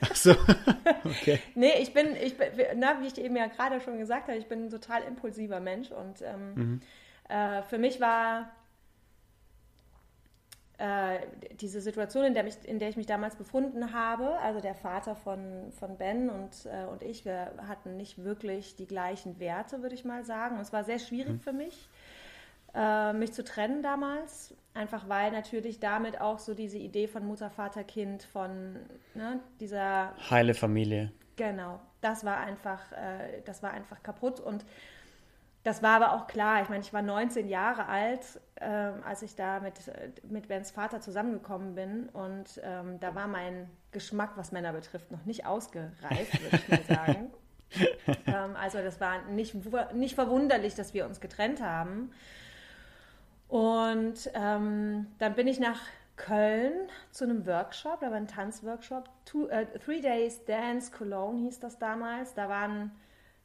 Ach 0.00 0.16
so, 0.16 0.30
okay. 1.04 1.40
nee, 1.54 1.72
ich 1.80 1.92
bin, 1.92 2.14
ich 2.16 2.36
bin, 2.36 2.48
na, 2.76 3.00
wie 3.00 3.06
ich 3.06 3.18
eben 3.18 3.36
ja 3.36 3.46
gerade 3.46 3.80
schon 3.80 3.98
gesagt 3.98 4.28
habe, 4.28 4.38
ich 4.38 4.46
bin 4.46 4.66
ein 4.66 4.70
total 4.70 5.02
impulsiver 5.02 5.60
Mensch 5.60 5.90
und 5.90 6.22
ähm, 6.22 6.54
mhm. 6.54 6.80
äh, 7.28 7.62
für 7.62 7.78
mich 7.78 8.00
war 8.00 8.50
äh, 10.78 11.20
diese 11.58 11.80
Situation, 11.80 12.24
in 12.24 12.34
der, 12.34 12.44
mich, 12.44 12.56
in 12.64 12.78
der 12.78 12.90
ich 12.90 12.98
mich 12.98 13.06
damals 13.06 13.36
befunden 13.36 13.94
habe, 13.94 14.38
also 14.40 14.60
der 14.60 14.74
Vater 14.74 15.16
von, 15.16 15.72
von 15.72 15.96
Ben 15.96 16.28
und, 16.28 16.66
äh, 16.66 16.84
und 16.84 17.02
ich, 17.02 17.24
wir 17.24 17.54
hatten 17.66 17.96
nicht 17.96 18.22
wirklich 18.22 18.76
die 18.76 18.86
gleichen 18.86 19.40
Werte, 19.40 19.80
würde 19.80 19.94
ich 19.94 20.04
mal 20.04 20.24
sagen. 20.24 20.56
Und 20.56 20.62
es 20.62 20.74
war 20.74 20.84
sehr 20.84 20.98
schwierig 20.98 21.32
mhm. 21.32 21.40
für 21.40 21.54
mich, 21.54 21.88
äh, 22.74 23.12
mich 23.12 23.32
zu 23.32 23.44
trennen 23.44 23.82
damals. 23.82 24.54
Einfach 24.74 25.08
weil 25.08 25.32
natürlich 25.32 25.80
damit 25.80 26.20
auch 26.20 26.38
so 26.38 26.54
diese 26.54 26.76
Idee 26.76 27.08
von 27.08 27.26
Mutter, 27.26 27.50
Vater, 27.50 27.82
Kind, 27.82 28.22
von 28.22 28.76
ne, 29.14 29.40
dieser 29.58 30.14
heile 30.30 30.54
Familie. 30.54 31.12
Genau, 31.36 31.80
das 32.00 32.24
war 32.24 32.38
einfach, 32.38 32.92
äh, 32.92 33.42
das 33.44 33.62
war 33.62 33.70
einfach 33.70 34.02
kaputt 34.02 34.40
und 34.40 34.64
das 35.66 35.82
war 35.82 35.96
aber 36.00 36.12
auch 36.12 36.28
klar. 36.28 36.62
Ich 36.62 36.68
meine, 36.68 36.82
ich 36.82 36.92
war 36.92 37.02
19 37.02 37.48
Jahre 37.48 37.86
alt, 37.86 38.40
äh, 38.54 38.66
als 38.66 39.22
ich 39.22 39.34
da 39.34 39.58
mit, 39.58 39.74
mit 40.30 40.46
Bens 40.46 40.70
Vater 40.70 41.00
zusammengekommen 41.00 41.74
bin. 41.74 42.08
Und 42.10 42.60
ähm, 42.62 43.00
da 43.00 43.16
war 43.16 43.26
mein 43.26 43.68
Geschmack, 43.90 44.36
was 44.36 44.52
Männer 44.52 44.72
betrifft, 44.72 45.10
noch 45.10 45.24
nicht 45.24 45.44
ausgereift, 45.44 46.40
würde 46.40 46.56
ich 46.56 46.68
mal 46.68 46.96
sagen. 46.96 47.30
ähm, 48.26 48.54
also 48.54 48.78
das 48.78 49.00
war 49.00 49.24
nicht, 49.24 49.56
nicht 49.92 50.14
verwunderlich, 50.14 50.76
dass 50.76 50.94
wir 50.94 51.04
uns 51.04 51.20
getrennt 51.20 51.60
haben. 51.60 52.12
Und 53.48 54.30
ähm, 54.34 55.06
dann 55.18 55.34
bin 55.34 55.46
ich 55.46 55.60
nach 55.60 55.80
Köln 56.16 56.88
zu 57.10 57.24
einem 57.24 57.46
Workshop, 57.46 58.00
da 58.00 58.10
war 58.10 58.16
ein 58.16 58.26
Tanzworkshop, 58.26 59.08
Two, 59.26 59.46
äh, 59.48 59.66
Three 59.78 60.00
Days 60.00 60.44
Dance 60.46 60.90
Cologne 60.90 61.42
hieß 61.42 61.60
das 61.60 61.78
damals. 61.78 62.34
Da 62.34 62.48
waren 62.48 62.90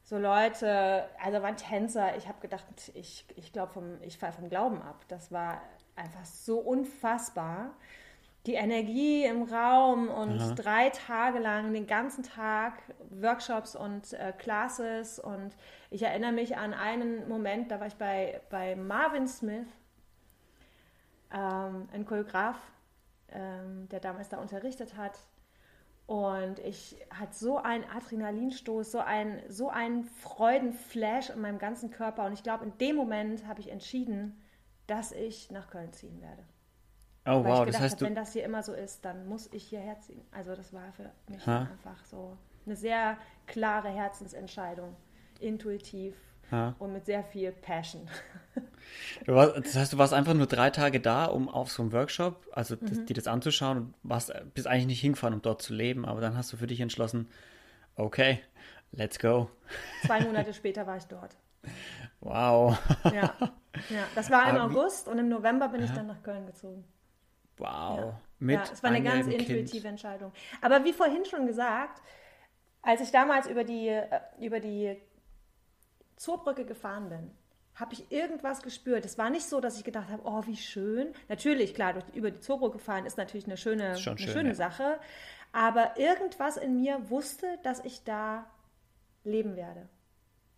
so 0.03 0.17
Leute, 0.17 1.05
also 1.23 1.41
waren 1.41 1.57
Tänzer. 1.57 2.15
Ich 2.17 2.27
habe 2.27 2.39
gedacht, 2.39 2.65
ich, 2.93 3.25
ich 3.35 3.53
glaube, 3.53 3.99
ich 4.01 4.17
falle 4.17 4.33
vom 4.33 4.49
Glauben 4.49 4.81
ab. 4.81 5.05
Das 5.09 5.31
war 5.31 5.61
einfach 5.95 6.25
so 6.25 6.59
unfassbar. 6.59 7.71
die 8.47 8.55
Energie 8.55 9.23
im 9.25 9.43
Raum 9.43 10.09
und 10.09 10.39
Aha. 10.39 10.53
drei 10.55 10.89
Tage 10.89 11.37
lang, 11.39 11.73
den 11.73 11.85
ganzen 11.85 12.23
Tag 12.23 12.73
Workshops 13.11 13.75
und 13.75 14.13
äh, 14.13 14.33
Classes. 14.37 15.19
Und 15.19 15.55
ich 15.91 16.01
erinnere 16.01 16.31
mich 16.31 16.57
an 16.57 16.73
einen 16.73 17.27
Moment, 17.29 17.69
da 17.69 17.79
war 17.79 17.87
ich 17.87 17.95
bei, 17.95 18.41
bei 18.49 18.75
Marvin 18.75 19.27
Smith, 19.27 19.67
ähm, 21.33 21.87
ein 21.91 22.05
Choreograf, 22.05 22.57
ähm, 23.29 23.87
der 23.89 23.99
damals 23.99 24.29
da 24.29 24.37
unterrichtet 24.37 24.95
hat. 24.97 25.19
Und 26.07 26.59
ich 26.59 26.97
hatte 27.09 27.33
so 27.33 27.57
einen 27.57 27.85
Adrenalinstoß, 27.85 28.91
so 28.91 28.99
einen, 28.99 29.41
so 29.49 29.69
einen 29.69 30.03
Freudenflash 30.03 31.29
in 31.29 31.39
meinem 31.39 31.57
ganzen 31.59 31.89
Körper. 31.89 32.25
Und 32.25 32.33
ich 32.33 32.43
glaube, 32.43 32.65
in 32.65 32.77
dem 32.79 32.95
Moment 32.95 33.47
habe 33.47 33.61
ich 33.61 33.71
entschieden, 33.71 34.41
dass 34.87 35.11
ich 35.13 35.51
nach 35.51 35.69
Köln 35.69 35.93
ziehen 35.93 36.21
werde. 36.21 36.43
Oh, 37.25 37.43
Weil 37.43 37.45
wow, 37.45 37.65
das 37.65 37.79
heißt, 37.79 37.95
hab, 37.95 38.01
wenn 38.01 38.15
das 38.15 38.33
hier 38.33 38.43
immer 38.43 38.63
so 38.63 38.73
ist, 38.73 39.05
dann 39.05 39.27
muss 39.27 39.47
ich 39.53 39.63
hierher 39.63 39.99
ziehen. 39.99 40.25
Also 40.31 40.55
das 40.55 40.73
war 40.73 40.91
für 40.91 41.11
mich 41.29 41.45
ha? 41.45 41.69
einfach 41.71 42.03
so 42.05 42.37
eine 42.65 42.75
sehr 42.75 43.17
klare 43.45 43.89
Herzensentscheidung, 43.89 44.95
intuitiv 45.39 46.15
ha? 46.51 46.75
und 46.79 46.93
mit 46.93 47.05
sehr 47.05 47.23
viel 47.23 47.51
Passion. 47.51 48.07
Warst, 49.25 49.55
das 49.57 49.75
heißt, 49.75 49.93
du 49.93 49.97
warst 49.97 50.13
einfach 50.13 50.33
nur 50.33 50.47
drei 50.47 50.69
Tage 50.69 50.99
da, 50.99 51.25
um 51.25 51.47
auf 51.47 51.71
so 51.71 51.83
einem 51.83 51.93
Workshop, 51.93 52.47
also 52.51 52.75
das, 52.75 52.97
mhm. 52.97 53.05
dir 53.05 53.13
das 53.13 53.27
anzuschauen 53.27 53.77
und 53.77 53.93
warst, 54.03 54.33
bist 54.53 54.67
eigentlich 54.67 54.87
nicht 54.87 55.01
hingefahren, 55.01 55.33
um 55.33 55.41
dort 55.41 55.61
zu 55.61 55.73
leben, 55.73 56.05
aber 56.05 56.19
dann 56.21 56.35
hast 56.35 56.51
du 56.51 56.57
für 56.57 56.67
dich 56.67 56.81
entschlossen, 56.81 57.29
okay, 57.95 58.41
let's 58.91 59.19
go. 59.19 59.49
Zwei 60.05 60.21
Monate 60.25 60.53
später 60.53 60.85
war 60.85 60.97
ich 60.97 61.05
dort. 61.05 61.37
Wow. 62.19 62.77
Ja, 63.05 63.33
ja. 63.89 64.07
das 64.15 64.29
war 64.29 64.49
im 64.49 64.57
aber 64.57 64.65
August 64.65 65.07
und 65.07 65.19
im 65.19 65.29
November 65.29 65.69
bin 65.69 65.81
ja. 65.81 65.85
ich 65.85 65.91
dann 65.91 66.07
nach 66.07 66.21
Köln 66.23 66.45
gezogen. 66.45 66.83
Wow. 67.57 67.99
Ja, 67.99 68.21
Mit 68.39 68.55
ja 68.55 68.63
es 68.73 68.83
war 68.83 68.89
eine 68.89 69.03
ganz 69.03 69.27
intuitive 69.27 69.63
kind. 69.63 69.85
Entscheidung. 69.85 70.31
Aber 70.61 70.83
wie 70.83 70.93
vorhin 70.93 71.25
schon 71.25 71.45
gesagt, 71.45 72.01
als 72.81 73.01
ich 73.01 73.11
damals 73.11 73.47
über 73.47 73.63
die, 73.63 73.89
äh, 73.89 74.19
über 74.39 74.59
die 74.59 74.97
Zoobrücke 76.21 76.65
gefahren 76.65 77.09
bin, 77.09 77.31
habe 77.75 77.93
ich 77.93 78.11
irgendwas 78.11 78.61
gespürt. 78.61 79.05
Es 79.05 79.17
war 79.17 79.29
nicht 79.29 79.45
so, 79.45 79.59
dass 79.61 79.77
ich 79.77 79.83
gedacht 79.83 80.09
habe, 80.09 80.23
oh, 80.25 80.43
wie 80.45 80.57
schön. 80.57 81.13
Natürlich, 81.29 81.73
klar, 81.73 81.93
durch, 81.93 82.05
über 82.13 82.31
die 82.31 82.39
Zoobrücke 82.39 82.79
fahren 82.79 83.05
ist 83.05 83.17
natürlich 83.17 83.45
eine 83.45 83.57
schöne, 83.57 83.89
eine 83.89 83.97
schön, 83.97 84.17
schöne 84.17 84.49
ja. 84.49 84.55
Sache. 84.55 84.99
Aber 85.51 85.97
irgendwas 85.97 86.57
in 86.57 86.81
mir 86.81 87.09
wusste, 87.09 87.59
dass 87.63 87.83
ich 87.83 88.03
da 88.03 88.45
leben 89.23 89.55
werde 89.55 89.89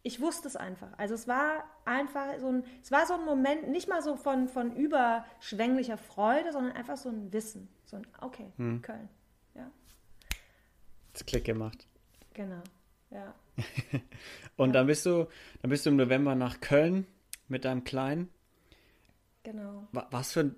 ich 0.03 0.19
wusste 0.19 0.49
es 0.49 0.55
einfach. 0.55 0.89
Also 0.97 1.15
es 1.15 1.27
war 1.27 1.63
einfach 1.85 2.37
so 2.39 2.49
ein, 2.49 2.63
es 2.81 2.91
war 2.91 3.07
so 3.07 3.13
ein 3.13 3.23
Moment, 3.23 3.69
nicht 3.69 3.87
mal 3.87 4.01
so 4.01 4.17
von, 4.17 4.49
von 4.49 4.75
überschwänglicher 4.75 5.97
Freude, 5.97 6.51
sondern 6.51 6.73
einfach 6.73 6.97
so 6.97 7.09
ein 7.09 7.31
Wissen. 7.31 7.69
So 7.85 7.95
ein, 7.95 8.07
okay, 8.19 8.51
hm. 8.57 8.81
Köln. 8.81 9.09
Ja. 9.55 9.71
Das 11.13 11.25
Klick 11.25 11.45
gemacht. 11.45 11.87
Genau, 12.33 12.61
ja. 13.13 13.35
Und 14.55 14.69
ja. 14.69 14.73
dann 14.73 14.87
bist 14.87 15.05
du, 15.05 15.27
dann 15.61 15.69
bist 15.69 15.85
du 15.85 15.91
im 15.91 15.97
November 15.97 16.35
nach 16.35 16.59
Köln 16.59 17.05
mit 17.47 17.65
deinem 17.65 17.83
Kleinen. 17.83 18.29
Genau. 19.43 19.87
Was 19.91 20.33
für 20.33 20.55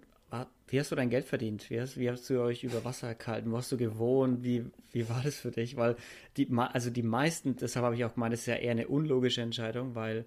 wie 0.68 0.80
hast 0.80 0.92
du 0.92 0.96
dein 0.96 1.10
Geld 1.10 1.26
verdient? 1.26 1.70
Wie 1.70 1.80
hast, 1.80 1.98
wie 1.98 2.10
hast 2.10 2.30
du 2.30 2.42
euch 2.42 2.64
über 2.64 2.84
Wasser 2.84 3.14
gehalten? 3.14 3.52
Wo 3.52 3.58
hast 3.58 3.72
du 3.72 3.78
gewohnt? 3.78 4.44
Wie, 4.44 4.66
wie 4.92 5.08
war 5.08 5.22
das 5.24 5.36
für 5.36 5.52
dich? 5.52 5.78
Weil 5.78 5.96
die, 6.38 6.50
also 6.52 6.90
die 6.90 7.04
meisten, 7.04 7.56
deshalb 7.56 7.86
habe 7.86 7.96
ich 7.96 8.04
auch 8.04 8.16
gemeint, 8.16 8.34
das 8.34 8.42
ist 8.42 8.48
ja 8.48 8.56
eher 8.56 8.72
eine 8.72 8.88
unlogische 8.88 9.42
Entscheidung, 9.42 9.94
weil 9.94 10.26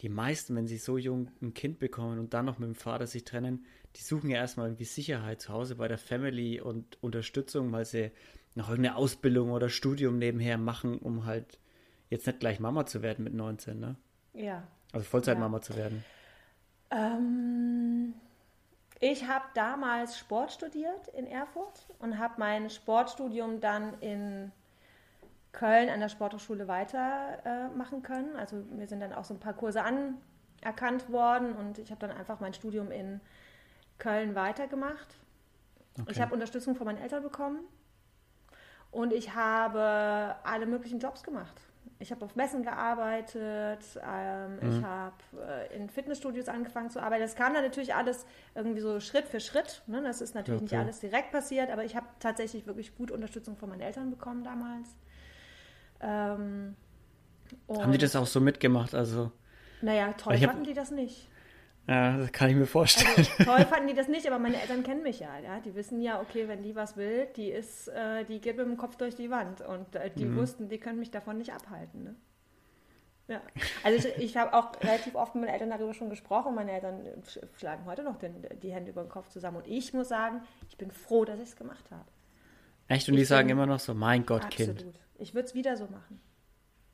die 0.00 0.08
meisten, 0.08 0.56
wenn 0.56 0.66
sie 0.66 0.78
so 0.78 0.98
jung 0.98 1.30
ein 1.40 1.54
Kind 1.54 1.78
bekommen 1.78 2.18
und 2.18 2.34
dann 2.34 2.44
noch 2.44 2.58
mit 2.58 2.68
dem 2.68 2.74
Vater 2.74 3.06
sich 3.06 3.24
trennen, 3.24 3.64
die 3.96 4.02
suchen 4.02 4.30
ja 4.30 4.36
erstmal 4.36 4.66
irgendwie 4.66 4.84
Sicherheit 4.84 5.40
zu 5.40 5.52
Hause 5.52 5.76
bei 5.76 5.88
der 5.88 5.98
Family 5.98 6.60
und 6.60 7.02
Unterstützung, 7.02 7.72
weil 7.72 7.84
sie 7.84 8.10
noch 8.54 8.68
irgendeine 8.68 8.96
Ausbildung 8.96 9.50
oder 9.50 9.68
Studium 9.68 10.18
nebenher 10.18 10.58
machen, 10.58 10.98
um 10.98 11.24
halt 11.24 11.58
jetzt 12.10 12.26
nicht 12.26 12.40
gleich 12.40 12.60
Mama 12.60 12.86
zu 12.86 13.02
werden 13.02 13.24
mit 13.24 13.34
19, 13.34 13.78
ne? 13.78 13.96
Ja. 14.32 14.62
Also 14.92 15.04
Vollzeitmama 15.04 15.58
ja. 15.58 15.62
zu 15.62 15.76
werden. 15.76 16.04
Ähm, 16.90 18.14
ich 19.00 19.26
habe 19.26 19.44
damals 19.54 20.18
Sport 20.18 20.52
studiert 20.52 21.08
in 21.08 21.26
Erfurt 21.26 21.86
und 21.98 22.18
habe 22.18 22.34
mein 22.38 22.70
Sportstudium 22.70 23.60
dann 23.60 23.94
in 24.00 24.50
Köln 25.52 25.88
an 25.88 26.00
der 26.00 26.08
Sporthochschule 26.08 26.68
weitermachen 26.68 27.98
äh, 27.98 28.06
können. 28.06 28.36
Also 28.36 28.56
mir 28.56 28.86
sind 28.86 29.00
dann 29.00 29.12
auch 29.12 29.24
so 29.24 29.34
ein 29.34 29.40
paar 29.40 29.54
Kurse 29.54 29.82
anerkannt 29.82 31.10
worden 31.10 31.52
und 31.52 31.78
ich 31.78 31.90
habe 31.90 32.06
dann 32.06 32.16
einfach 32.16 32.40
mein 32.40 32.54
Studium 32.54 32.90
in 32.90 33.20
Köln 33.98 34.34
weitergemacht. 34.34 35.16
Okay. 36.00 36.12
Ich 36.12 36.20
habe 36.20 36.32
Unterstützung 36.32 36.74
von 36.74 36.86
meinen 36.86 36.98
Eltern 36.98 37.22
bekommen 37.22 37.60
und 38.90 39.12
ich 39.12 39.34
habe 39.34 40.36
alle 40.44 40.66
möglichen 40.66 40.98
Jobs 40.98 41.22
gemacht 41.22 41.68
ich 42.00 42.12
habe 42.12 42.24
auf 42.24 42.36
Messen 42.36 42.62
gearbeitet, 42.62 43.84
ähm, 44.06 44.58
mhm. 44.60 44.78
ich 44.78 44.84
habe 44.84 45.16
äh, 45.70 45.76
in 45.76 45.88
Fitnessstudios 45.88 46.48
angefangen 46.48 46.90
zu 46.90 47.02
arbeiten. 47.02 47.22
Das 47.22 47.34
kam 47.34 47.54
dann 47.54 47.64
natürlich 47.64 47.94
alles 47.94 48.24
irgendwie 48.54 48.80
so 48.80 49.00
Schritt 49.00 49.26
für 49.26 49.40
Schritt. 49.40 49.82
Ne? 49.86 50.00
Das 50.02 50.20
ist 50.20 50.34
natürlich 50.34 50.62
okay. 50.62 50.76
nicht 50.76 50.80
alles 50.80 51.00
direkt 51.00 51.32
passiert, 51.32 51.70
aber 51.70 51.84
ich 51.84 51.96
habe 51.96 52.06
tatsächlich 52.20 52.66
wirklich 52.66 52.94
gut 52.94 53.10
Unterstützung 53.10 53.56
von 53.56 53.68
meinen 53.68 53.80
Eltern 53.80 54.10
bekommen 54.10 54.44
damals. 54.44 54.88
Ähm, 56.00 56.76
Haben 57.68 57.92
die 57.92 57.98
das 57.98 58.14
auch 58.14 58.26
so 58.26 58.40
mitgemacht? 58.40 58.94
Also, 58.94 59.32
naja, 59.82 60.12
toll 60.12 60.38
fanden 60.38 60.64
die 60.64 60.74
das 60.74 60.92
nicht. 60.92 61.28
Ja, 61.88 62.18
das 62.18 62.32
kann 62.32 62.50
ich 62.50 62.56
mir 62.56 62.66
vorstellen. 62.66 63.14
Also, 63.16 63.44
toll 63.44 63.64
fanden 63.64 63.88
die 63.88 63.94
das 63.94 64.08
nicht, 64.08 64.26
aber 64.26 64.38
meine 64.38 64.60
Eltern 64.60 64.82
kennen 64.82 65.02
mich 65.02 65.20
ja, 65.20 65.38
ja. 65.38 65.58
Die 65.60 65.74
wissen 65.74 66.02
ja, 66.02 66.20
okay, 66.20 66.46
wenn 66.46 66.62
die 66.62 66.76
was 66.76 66.98
will, 66.98 67.28
die 67.34 67.48
ist, 67.48 67.88
äh, 67.88 68.24
die 68.26 68.40
geht 68.40 68.58
mit 68.58 68.66
dem 68.66 68.76
Kopf 68.76 68.96
durch 68.96 69.16
die 69.16 69.30
Wand. 69.30 69.62
Und 69.62 69.96
äh, 69.96 70.10
die 70.10 70.26
mhm. 70.26 70.36
wussten, 70.36 70.68
die 70.68 70.78
können 70.78 70.98
mich 70.98 71.10
davon 71.10 71.38
nicht 71.38 71.54
abhalten. 71.54 72.04
Ne? 72.04 72.14
Ja. 73.28 73.40
Also 73.84 74.06
ich, 74.06 74.16
ich 74.18 74.36
habe 74.36 74.52
auch 74.52 74.78
relativ 74.82 75.14
oft 75.14 75.34
mit 75.34 75.44
meinen 75.44 75.54
Eltern 75.54 75.70
darüber 75.70 75.94
schon 75.94 76.10
gesprochen. 76.10 76.54
Meine 76.54 76.72
Eltern 76.72 77.06
schlagen 77.56 77.86
heute 77.86 78.02
noch 78.02 78.16
den, 78.16 78.46
die 78.62 78.72
Hände 78.72 78.90
über 78.90 79.02
den 79.02 79.08
Kopf 79.08 79.30
zusammen. 79.30 79.56
Und 79.56 79.66
ich 79.66 79.94
muss 79.94 80.08
sagen, 80.08 80.42
ich 80.68 80.76
bin 80.76 80.90
froh, 80.90 81.24
dass 81.24 81.40
ich 81.40 81.48
es 81.48 81.56
gemacht 81.56 81.90
habe. 81.90 82.04
Echt? 82.88 83.08
Und 83.08 83.14
ich 83.14 83.20
die 83.20 83.24
sagen 83.24 83.48
immer 83.48 83.64
noch 83.64 83.80
so, 83.80 83.94
mein 83.94 84.26
Gott, 84.26 84.44
absolut. 84.44 84.76
Kind. 84.76 85.00
Ich 85.16 85.34
würde 85.34 85.48
es 85.48 85.54
wieder 85.54 85.74
so 85.78 85.86
machen. 85.86 86.20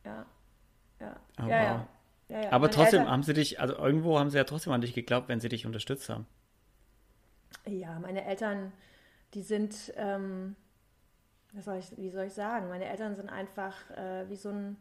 Ja. 0.06 0.24
Ja. 1.00 1.16
Oh, 1.40 1.42
ja, 1.42 1.46
wow. 1.46 1.50
ja. 1.50 1.88
Ja, 2.28 2.42
ja. 2.42 2.52
Aber 2.52 2.70
trotzdem 2.70 3.00
Eltern, 3.00 3.12
haben 3.12 3.22
sie 3.22 3.34
dich, 3.34 3.60
also 3.60 3.76
irgendwo 3.76 4.18
haben 4.18 4.30
sie 4.30 4.38
ja 4.38 4.44
trotzdem 4.44 4.72
an 4.72 4.80
dich 4.80 4.94
geglaubt, 4.94 5.28
wenn 5.28 5.40
sie 5.40 5.48
dich 5.48 5.66
unterstützt 5.66 6.08
haben. 6.08 6.26
Ja, 7.66 7.98
meine 7.98 8.24
Eltern, 8.24 8.72
die 9.34 9.42
sind, 9.42 9.92
ähm, 9.96 10.56
was 11.52 11.66
soll 11.66 11.78
ich, 11.78 11.96
wie 11.96 12.10
soll 12.10 12.26
ich 12.26 12.32
sagen? 12.32 12.68
Meine 12.68 12.86
Eltern 12.86 13.16
sind 13.16 13.28
einfach 13.28 13.90
äh, 13.90 14.28
wie 14.28 14.36
so 14.36 14.50
ein, 14.50 14.76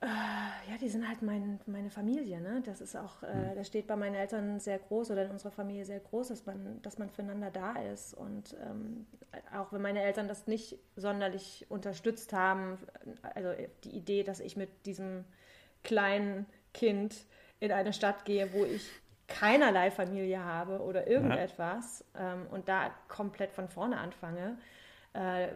äh, 0.00 0.06
ja, 0.06 0.78
die 0.80 0.88
sind 0.88 1.08
halt 1.08 1.22
mein, 1.22 1.58
meine 1.66 1.90
Familie, 1.90 2.40
ne? 2.40 2.62
Das 2.64 2.80
ist 2.80 2.96
auch, 2.96 3.22
äh, 3.22 3.34
mhm. 3.34 3.54
das 3.56 3.66
steht 3.66 3.86
bei 3.86 3.96
meinen 3.96 4.14
Eltern 4.14 4.60
sehr 4.60 4.78
groß 4.78 5.10
oder 5.10 5.24
in 5.24 5.30
unserer 5.30 5.50
Familie 5.50 5.84
sehr 5.84 6.00
groß, 6.00 6.28
dass 6.28 6.46
man, 6.46 6.80
dass 6.82 6.98
man 6.98 7.10
füreinander 7.10 7.50
da 7.50 7.72
ist. 7.72 8.14
Und 8.14 8.56
ähm, 8.62 9.06
auch 9.56 9.72
wenn 9.72 9.82
meine 9.82 10.02
Eltern 10.02 10.28
das 10.28 10.46
nicht 10.46 10.78
sonderlich 10.96 11.66
unterstützt 11.68 12.32
haben, 12.32 12.78
also 13.34 13.50
die 13.84 13.90
Idee, 13.90 14.22
dass 14.22 14.38
ich 14.38 14.56
mit 14.56 14.86
diesem 14.86 15.24
kleinen 15.82 16.46
Kind 16.74 17.14
in 17.60 17.72
eine 17.72 17.92
Stadt 17.92 18.24
gehe, 18.24 18.52
wo 18.52 18.64
ich 18.64 18.88
keinerlei 19.26 19.90
Familie 19.90 20.42
habe 20.42 20.80
oder 20.80 21.06
irgendetwas 21.06 22.04
ja. 22.14 22.34
ähm, 22.34 22.46
und 22.50 22.68
da 22.68 22.90
komplett 23.08 23.52
von 23.52 23.68
vorne 23.68 23.98
anfange. 23.98 24.56
Äh, 25.12 25.48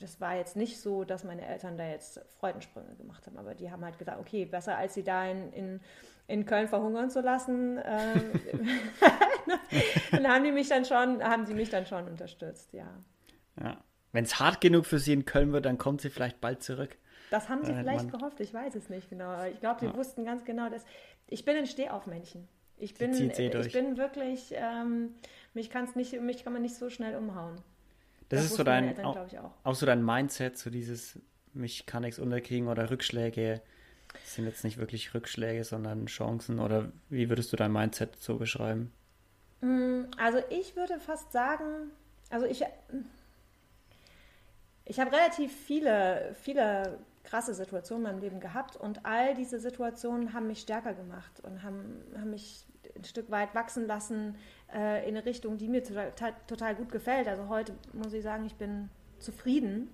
das 0.00 0.20
war 0.20 0.34
jetzt 0.36 0.56
nicht 0.56 0.80
so, 0.80 1.04
dass 1.04 1.24
meine 1.24 1.46
Eltern 1.46 1.76
da 1.76 1.86
jetzt 1.86 2.20
Freudensprünge 2.38 2.94
gemacht 2.96 3.26
haben, 3.26 3.36
aber 3.36 3.54
die 3.54 3.70
haben 3.70 3.84
halt 3.84 3.98
gesagt, 3.98 4.18
okay, 4.18 4.46
besser 4.46 4.76
als 4.76 4.94
sie 4.94 5.04
da 5.04 5.26
in, 5.26 5.52
in, 5.52 5.80
in 6.26 6.46
Köln 6.46 6.68
verhungern 6.68 7.10
zu 7.10 7.20
lassen, 7.20 7.78
äh, 7.78 8.20
dann 10.10 10.26
haben 10.26 10.44
die 10.44 10.52
mich 10.52 10.68
dann 10.68 10.84
schon, 10.84 11.22
haben 11.22 11.46
sie 11.46 11.54
mich 11.54 11.70
dann 11.70 11.86
schon 11.86 12.08
unterstützt, 12.08 12.72
ja. 12.72 12.88
Ja. 13.62 13.76
Wenn 14.12 14.24
es 14.24 14.38
hart 14.38 14.60
genug 14.60 14.86
für 14.86 14.98
sie 14.98 15.12
in 15.12 15.24
Köln 15.24 15.52
wird, 15.52 15.66
dann 15.66 15.76
kommt 15.76 16.00
sie 16.00 16.08
vielleicht 16.08 16.40
bald 16.40 16.62
zurück. 16.62 16.96
Das 17.34 17.48
haben 17.48 17.64
sie 17.64 17.72
äh, 17.72 17.80
vielleicht 17.80 18.10
man... 18.10 18.20
gehofft, 18.20 18.38
ich 18.38 18.54
weiß 18.54 18.76
es 18.76 18.88
nicht 18.88 19.10
genau. 19.10 19.24
Aber 19.24 19.48
ich 19.48 19.58
glaube, 19.58 19.80
sie 19.80 19.86
ja. 19.86 19.96
wussten 19.96 20.24
ganz 20.24 20.44
genau, 20.44 20.70
dass 20.70 20.84
ich 21.26 21.44
bin 21.44 21.56
ein 21.56 21.66
Stehaufmännchen. 21.66 22.46
Ich 22.76 22.94
bin, 22.94 23.12
ich 23.12 23.72
bin 23.72 23.96
wirklich, 23.96 24.52
ähm, 24.52 25.14
mich, 25.52 25.68
kann's 25.68 25.96
nicht, 25.96 26.20
mich 26.20 26.44
kann 26.44 26.52
man 26.52 26.62
nicht 26.62 26.76
so 26.76 26.90
schnell 26.90 27.16
umhauen. 27.16 27.56
Das, 28.28 28.40
das 28.40 28.44
ist 28.46 28.54
so 28.56 28.62
dein, 28.62 28.88
Eltern, 28.88 29.04
auch, 29.04 29.16
auch. 29.16 29.50
auch, 29.64 29.74
so 29.74 29.84
dein 29.84 30.04
Mindset, 30.04 30.58
so 30.58 30.70
dieses, 30.70 31.18
mich 31.54 31.86
kann 31.86 32.02
nichts 32.02 32.20
unterkriegen 32.20 32.68
oder 32.68 32.90
Rückschläge 32.90 33.62
sind 34.22 34.46
jetzt 34.46 34.62
nicht 34.62 34.78
wirklich 34.78 35.12
Rückschläge, 35.12 35.64
sondern 35.64 36.06
Chancen. 36.06 36.60
Oder 36.60 36.92
wie 37.08 37.28
würdest 37.28 37.52
du 37.52 37.56
dein 37.56 37.72
Mindset 37.72 38.20
so 38.20 38.36
beschreiben? 38.36 38.92
Mm, 39.60 40.04
also 40.18 40.38
ich 40.50 40.76
würde 40.76 41.00
fast 41.00 41.32
sagen, 41.32 41.90
also 42.30 42.46
ich, 42.46 42.62
ich 44.84 45.00
habe 45.00 45.10
relativ 45.12 45.52
viele, 45.52 46.34
viele 46.40 46.98
krasse 47.24 47.54
Situationen 47.54 48.06
in 48.06 48.12
meinem 48.12 48.20
Leben 48.20 48.40
gehabt 48.40 48.76
und 48.76 49.04
all 49.04 49.34
diese 49.34 49.58
Situationen 49.58 50.32
haben 50.34 50.46
mich 50.46 50.60
stärker 50.60 50.94
gemacht 50.94 51.40
und 51.42 51.62
haben, 51.62 52.02
haben 52.16 52.30
mich 52.30 52.64
ein 52.96 53.04
Stück 53.04 53.30
weit 53.30 53.54
wachsen 53.54 53.86
lassen 53.86 54.36
äh, 54.72 55.08
in 55.08 55.16
eine 55.16 55.24
Richtung, 55.24 55.58
die 55.58 55.68
mir 55.68 55.82
total, 55.82 56.34
total, 56.46 56.74
gut 56.74 56.92
gefällt. 56.92 57.26
Also 57.26 57.48
heute 57.48 57.74
muss 57.92 58.12
ich 58.12 58.22
sagen, 58.22 58.44
ich 58.44 58.54
bin 58.54 58.90
zufrieden. 59.18 59.88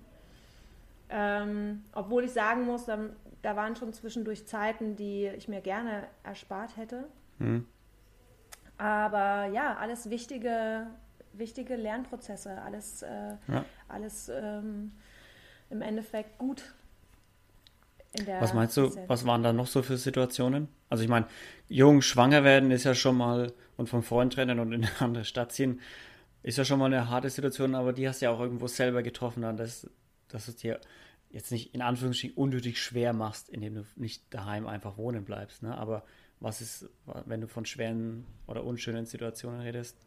Ähm, 1.09 1.83
obwohl 1.93 2.25
ich 2.25 2.31
sagen 2.31 2.65
muss, 2.65 2.85
da, 2.85 2.99
da, 3.41 3.55
waren 3.55 3.75
schon 3.75 3.91
zwischendurch 3.93 4.47
Zeiten, 4.47 4.95
die 4.95 5.27
ich 5.27 5.47
mir 5.47 5.61
gerne 5.61 6.07
erspart 6.23 6.77
hätte. 6.77 7.05
Mhm. 7.39 7.65
Aber 8.77 9.45
ja, 9.47 9.75
alles 9.75 10.09
wichtige, 10.09 10.87
wichtige 11.33 11.75
Lernprozesse, 11.75 12.61
alles, 12.61 13.01
äh, 13.01 13.35
ja. 13.47 13.65
alles 13.89 14.29
ähm, 14.29 14.93
im 15.69 15.81
Endeffekt 15.81 16.37
gut. 16.37 16.73
Was 18.39 18.53
meinst 18.53 18.75
du, 18.77 18.93
was 19.07 19.25
waren 19.25 19.43
da 19.43 19.53
noch 19.53 19.67
so 19.67 19.83
für 19.83 19.97
Situationen? 19.97 20.67
Also 20.89 21.03
ich 21.03 21.09
meine, 21.09 21.27
jung 21.67 22.01
schwanger 22.01 22.43
werden 22.43 22.71
ist 22.71 22.83
ja 22.83 22.93
schon 22.93 23.17
mal 23.17 23.53
und 23.77 23.87
vom 23.87 24.03
Freund 24.03 24.33
trennen 24.33 24.59
und 24.59 24.73
in 24.73 24.83
eine 24.85 25.01
andere 25.01 25.25
Stadt 25.25 25.51
ziehen, 25.51 25.79
ist 26.43 26.57
ja 26.57 26.65
schon 26.65 26.79
mal 26.79 26.87
eine 26.87 27.09
harte 27.09 27.29
Situation, 27.29 27.75
aber 27.75 27.93
die 27.93 28.07
hast 28.07 28.21
du 28.21 28.25
ja 28.25 28.31
auch 28.31 28.39
irgendwo 28.39 28.67
selber 28.67 29.03
getroffen, 29.03 29.41
dass, 29.57 29.89
dass 30.27 30.47
es 30.47 30.55
dir 30.57 30.79
jetzt 31.29 31.51
nicht 31.51 31.73
in 31.73 31.81
Anführungsstrichen 31.81 32.35
unnötig 32.35 32.81
schwer 32.81 33.13
machst, 33.13 33.49
indem 33.49 33.75
du 33.75 33.85
nicht 33.95 34.23
daheim 34.33 34.67
einfach 34.67 34.97
wohnen 34.97 35.23
bleibst. 35.23 35.63
Ne? 35.63 35.77
Aber 35.77 36.03
was 36.39 36.61
ist, 36.61 36.89
wenn 37.25 37.41
du 37.41 37.47
von 37.47 37.65
schweren 37.65 38.25
oder 38.47 38.63
unschönen 38.63 39.05
Situationen 39.05 39.61
redest, 39.61 39.97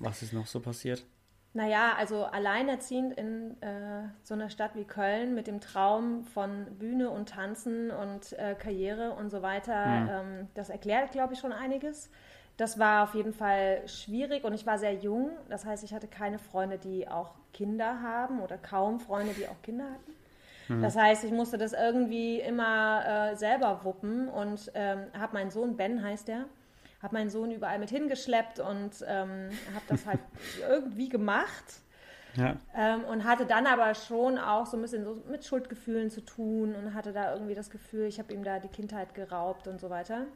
was 0.00 0.22
ist 0.22 0.32
noch 0.32 0.46
so 0.46 0.60
passiert? 0.60 1.04
Naja, 1.52 1.94
also 1.98 2.26
alleinerziehend 2.26 3.14
in 3.14 3.60
äh, 3.60 4.02
so 4.22 4.34
einer 4.34 4.50
Stadt 4.50 4.76
wie 4.76 4.84
Köln 4.84 5.34
mit 5.34 5.48
dem 5.48 5.60
Traum 5.60 6.24
von 6.24 6.66
Bühne 6.78 7.10
und 7.10 7.30
Tanzen 7.30 7.90
und 7.90 8.32
äh, 8.34 8.54
Karriere 8.54 9.12
und 9.12 9.30
so 9.30 9.42
weiter, 9.42 9.86
mhm. 9.86 10.08
ähm, 10.08 10.48
das 10.54 10.70
erklärt, 10.70 11.10
glaube 11.10 11.34
ich, 11.34 11.40
schon 11.40 11.52
einiges. 11.52 12.08
Das 12.56 12.78
war 12.78 13.02
auf 13.02 13.14
jeden 13.14 13.32
Fall 13.32 13.82
schwierig 13.88 14.44
und 14.44 14.54
ich 14.54 14.64
war 14.64 14.78
sehr 14.78 14.94
jung. 14.94 15.30
Das 15.48 15.64
heißt, 15.64 15.82
ich 15.82 15.92
hatte 15.92 16.06
keine 16.06 16.38
Freunde, 16.38 16.78
die 16.78 17.08
auch 17.08 17.34
Kinder 17.52 18.00
haben 18.00 18.40
oder 18.40 18.56
kaum 18.56 19.00
Freunde, 19.00 19.32
die 19.32 19.48
auch 19.48 19.60
Kinder 19.62 19.84
hatten. 19.84 20.76
Mhm. 20.76 20.82
Das 20.82 20.96
heißt, 20.96 21.24
ich 21.24 21.32
musste 21.32 21.58
das 21.58 21.72
irgendwie 21.72 22.38
immer 22.38 23.32
äh, 23.32 23.36
selber 23.36 23.80
wuppen 23.82 24.28
und 24.28 24.70
ähm, 24.74 25.06
habe 25.18 25.32
meinen 25.32 25.50
Sohn, 25.50 25.76
Ben 25.76 26.00
heißt 26.02 26.28
er, 26.28 26.44
habe 27.02 27.14
meinen 27.14 27.30
Sohn 27.30 27.50
überall 27.50 27.78
mit 27.78 27.90
hingeschleppt 27.90 28.60
und 28.60 29.04
ähm, 29.06 29.50
habe 29.74 29.84
das 29.88 30.06
halt 30.06 30.20
irgendwie 30.68 31.08
gemacht. 31.08 31.80
Ja. 32.36 32.56
Ähm, 32.76 33.04
und 33.04 33.24
hatte 33.24 33.44
dann 33.44 33.66
aber 33.66 33.94
schon 33.94 34.38
auch 34.38 34.66
so 34.66 34.76
ein 34.76 34.82
bisschen 34.82 35.04
so 35.04 35.22
mit 35.28 35.44
Schuldgefühlen 35.44 36.10
zu 36.10 36.20
tun 36.20 36.76
und 36.76 36.94
hatte 36.94 37.12
da 37.12 37.32
irgendwie 37.32 37.54
das 37.54 37.70
Gefühl, 37.70 38.06
ich 38.06 38.18
habe 38.18 38.32
ihm 38.32 38.44
da 38.44 38.60
die 38.60 38.68
Kindheit 38.68 39.14
geraubt 39.14 39.66
und 39.66 39.80
so 39.80 39.90
weiter. 39.90 40.26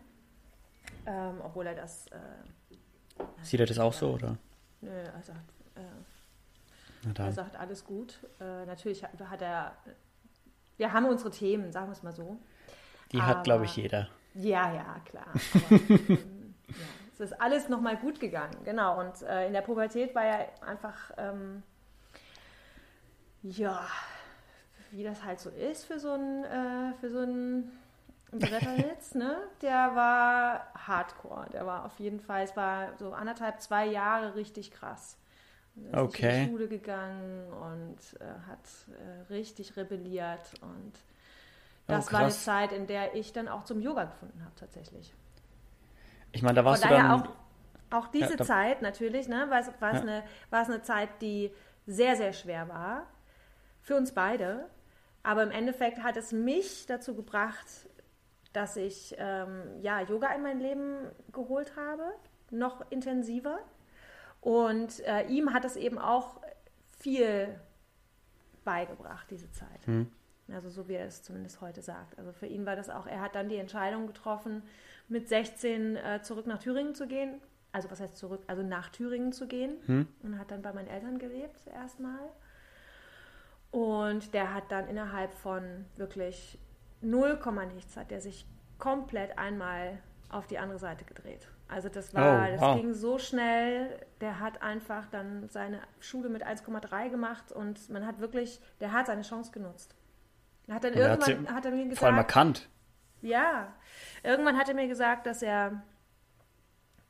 Ähm, 1.07 1.41
obwohl 1.43 1.67
er 1.67 1.75
das. 1.75 2.07
Äh, 2.09 3.25
Sieht 3.43 3.61
er 3.61 3.67
das 3.67 3.79
auch 3.79 3.93
so, 3.93 4.15
oder? 4.15 4.37
Nö, 4.81 4.91
er 4.91 5.23
sagt, 5.23 5.53
äh, 5.77 7.23
er 7.23 7.33
sagt 7.33 7.57
alles 7.57 7.85
gut. 7.85 8.19
Äh, 8.41 8.67
natürlich 8.67 9.05
hat, 9.05 9.13
hat, 9.31 9.43
er. 9.43 9.77
Wir 10.77 10.93
haben 10.93 11.07
unsere 11.07 11.31
Themen, 11.31 11.71
sagen 11.71 11.89
wir 11.89 11.93
es 11.93 12.03
mal 12.03 12.13
so. 12.13 12.39
Die 13.13 13.19
aber, 13.19 13.27
hat, 13.27 13.45
glaube 13.45 13.67
ich, 13.67 13.77
jeder. 13.77 14.09
Ja, 14.35 14.75
ja, 14.75 15.01
klar. 15.05 15.29
Aber, 15.71 15.81
ja, 16.69 16.75
es 17.13 17.21
ist 17.21 17.41
alles 17.41 17.69
nochmal 17.69 17.97
gut 17.97 18.21
gegangen, 18.21 18.57
genau. 18.65 19.01
Und 19.01 19.23
äh, 19.23 19.47
in 19.47 19.53
der 19.53 19.63
Pubertät 19.63 20.15
war 20.15 20.25
er 20.25 20.49
einfach, 20.67 21.13
ähm, 21.17 21.63
ja, 23.43 23.87
wie 24.91 25.05
das 25.05 25.23
halt 25.25 25.41
so 25.41 25.51
ist 25.51 25.85
für 25.85 25.99
so 25.99 26.13
ein, 26.13 26.45
äh, 26.45 26.95
für 27.01 27.11
so 27.11 27.21
ein 27.21 27.71
Bretterhitz, 28.33 29.15
ne? 29.15 29.37
Der 29.63 29.95
war 29.95 30.73
hardcore. 30.75 31.49
Der 31.53 31.67
war 31.67 31.85
auf 31.85 31.99
jeden 31.99 32.21
Fall, 32.21 32.45
es 32.45 32.57
war 32.57 32.97
so 32.99 33.13
anderthalb, 33.13 33.61
zwei 33.61 33.87
Jahre 33.87 34.35
richtig 34.35 34.71
krass. 34.71 35.17
Er 35.77 36.03
ist 36.03 36.09
okay. 36.09 36.39
in 36.39 36.45
die 36.45 36.51
Schule 36.51 36.69
gegangen 36.69 37.53
und 37.53 38.21
äh, 38.21 38.25
hat 38.49 38.61
äh, 38.89 39.33
richtig 39.33 39.77
rebelliert 39.77 40.55
und 40.61 40.93
das 41.87 42.09
oh, 42.09 42.13
war 42.13 42.21
eine 42.21 42.31
Zeit, 42.31 42.73
in 42.73 42.87
der 42.87 43.15
ich 43.15 43.33
dann 43.33 43.49
auch 43.49 43.65
zum 43.65 43.81
Yoga 43.81 44.05
gefunden 44.05 44.41
habe, 44.43 44.55
tatsächlich. 44.57 45.13
Ich 46.35 46.43
meine, 46.43 46.55
da 46.55 46.65
warst 46.65 46.83
Von 46.83 46.91
du 46.91 46.97
dann... 46.97 47.11
Auch, 47.11 47.29
auch 47.91 48.09
diese 48.09 48.31
ja, 48.31 48.37
da, 48.37 48.45
Zeit 48.45 48.83
natürlich, 48.83 49.29
ne, 49.29 49.47
war, 49.49 49.61
es, 49.61 49.69
ja. 49.81 49.89
eine, 49.89 50.25
eine 50.51 50.83
Zeit, 50.83 51.23
die 51.23 51.53
sehr, 51.87 52.17
sehr 52.17 52.33
schwer 52.33 52.69
war. 52.69 53.07
Für 53.81 53.97
uns 53.97 54.13
beide. 54.13 54.69
Aber 55.23 55.43
im 55.43 55.51
Endeffekt 55.51 56.03
hat 56.03 56.17
es 56.17 56.33
mich 56.33 56.87
dazu 56.87 57.15
gebracht, 57.15 57.67
dass 58.53 58.77
ich 58.77 59.15
ähm, 59.19 59.81
ja, 59.81 60.01
Yoga 60.01 60.35
in 60.35 60.43
mein 60.43 60.61
Leben 60.61 60.97
geholt 61.33 61.77
habe, 61.77 62.05
noch 62.51 62.91
intensiver. 62.91 63.59
Und 64.41 65.01
äh, 65.01 65.27
ihm 65.29 65.53
hat 65.53 65.65
es 65.65 65.77
eben 65.77 65.99
auch 65.99 66.41
viel 66.99 67.49
beigebracht, 68.65 69.31
diese 69.31 69.51
Zeit. 69.53 69.87
Hm. 69.87 70.11
Also 70.53 70.69
so 70.69 70.89
wie 70.89 70.95
er 70.95 71.07
es 71.07 71.23
zumindest 71.23 71.61
heute 71.61 71.81
sagt. 71.81 72.19
Also 72.19 72.33
für 72.33 72.47
ihn 72.47 72.67
war 72.67 72.77
das 72.77 72.91
auch, 72.91 73.07
er 73.07 73.21
hat 73.21 73.35
dann 73.35 73.49
die 73.49 73.57
Entscheidung 73.57 74.07
getroffen, 74.07 74.63
mit 75.09 75.29
16 75.29 75.97
äh, 75.97 76.23
zurück 76.23 76.47
nach 76.47 76.59
Thüringen 76.59 76.95
zu 76.95 77.07
gehen. 77.07 77.41
Also 77.73 77.91
was 77.91 78.01
heißt 78.01 78.17
zurück? 78.17 78.43
Also 78.47 78.63
nach 78.63 78.89
Thüringen 78.91 79.33
zu 79.33 79.47
gehen. 79.47 79.77
Hm. 79.87 80.09
Und 80.23 80.39
hat 80.39 80.51
dann 80.51 80.63
bei 80.63 80.73
meinen 80.73 80.89
Eltern 80.89 81.19
gelebt 81.19 81.67
erstmal. 81.67 82.31
Und 83.71 84.33
der 84.35 84.55
hat 84.55 84.71
dann 84.71 84.89
innerhalb 84.89 85.35
von 85.35 85.85
wirklich 85.97 86.59
0, 87.01 87.39
nichts 87.75 87.97
hat 87.97 88.11
der 88.11 88.21
sich 88.21 88.47
komplett 88.79 89.37
einmal 89.39 89.99
auf 90.29 90.47
die 90.47 90.59
andere 90.59 90.79
Seite 90.79 91.05
gedreht. 91.05 91.49
Also 91.69 91.89
das 91.89 92.15
war, 92.15 92.43
oh, 92.43 92.53
das 92.53 92.61
wow. 92.61 92.81
ging 92.81 92.93
so 92.95 93.19
schnell. 93.19 93.99
Der 94.21 94.39
hat 94.41 94.63
einfach 94.63 95.07
dann 95.07 95.49
seine 95.49 95.81
Schule 96.01 96.29
mit 96.29 96.47
1,3 96.47 97.11
gemacht 97.11 97.53
und 97.53 97.89
man 97.91 98.07
hat 98.07 98.21
wirklich, 98.21 98.61
der 98.81 98.93
hat 98.93 99.07
seine 99.07 99.23
Chance 99.23 99.51
genutzt. 99.53 99.95
Hat 100.71 100.85
dann 100.85 100.95
irgendwann 100.95 101.49
hat, 101.49 101.55
hat 101.55 101.65
er 101.65 101.71
mir 101.73 101.85
gesagt. 101.85 101.99
Vor 101.99 102.09
allem 102.09 102.19
erkannt. 102.19 102.69
Ja, 103.25 103.73
irgendwann 104.23 104.59
hat 104.59 104.69
er 104.69 104.75
mir 104.75 104.87
gesagt, 104.87 105.27
dass 105.27 105.41
er, 105.41 105.83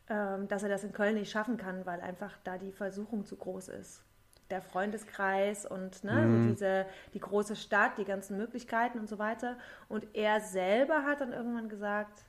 ähm, 0.08 0.46
dass 0.46 0.62
er 0.62 0.68
das 0.68 0.84
in 0.84 0.92
Köln 0.92 1.16
nicht 1.16 1.30
schaffen 1.30 1.56
kann, 1.56 1.84
weil 1.86 2.00
einfach 2.00 2.32
da 2.44 2.56
die 2.56 2.70
Versuchung 2.70 3.26
zu 3.26 3.36
groß 3.36 3.68
ist. 3.68 4.04
Der 4.48 4.62
Freundeskreis 4.62 5.66
und 5.66 6.04
ne, 6.04 6.12
mhm. 6.12 6.42
so 6.42 6.48
diese, 6.50 6.86
die 7.14 7.18
große 7.18 7.56
Stadt, 7.56 7.98
die 7.98 8.04
ganzen 8.04 8.36
Möglichkeiten 8.36 9.00
und 9.00 9.08
so 9.08 9.18
weiter. 9.18 9.58
Und 9.88 10.06
er 10.14 10.40
selber 10.40 11.02
hat 11.02 11.20
dann 11.20 11.32
irgendwann 11.32 11.68
gesagt, 11.68 12.24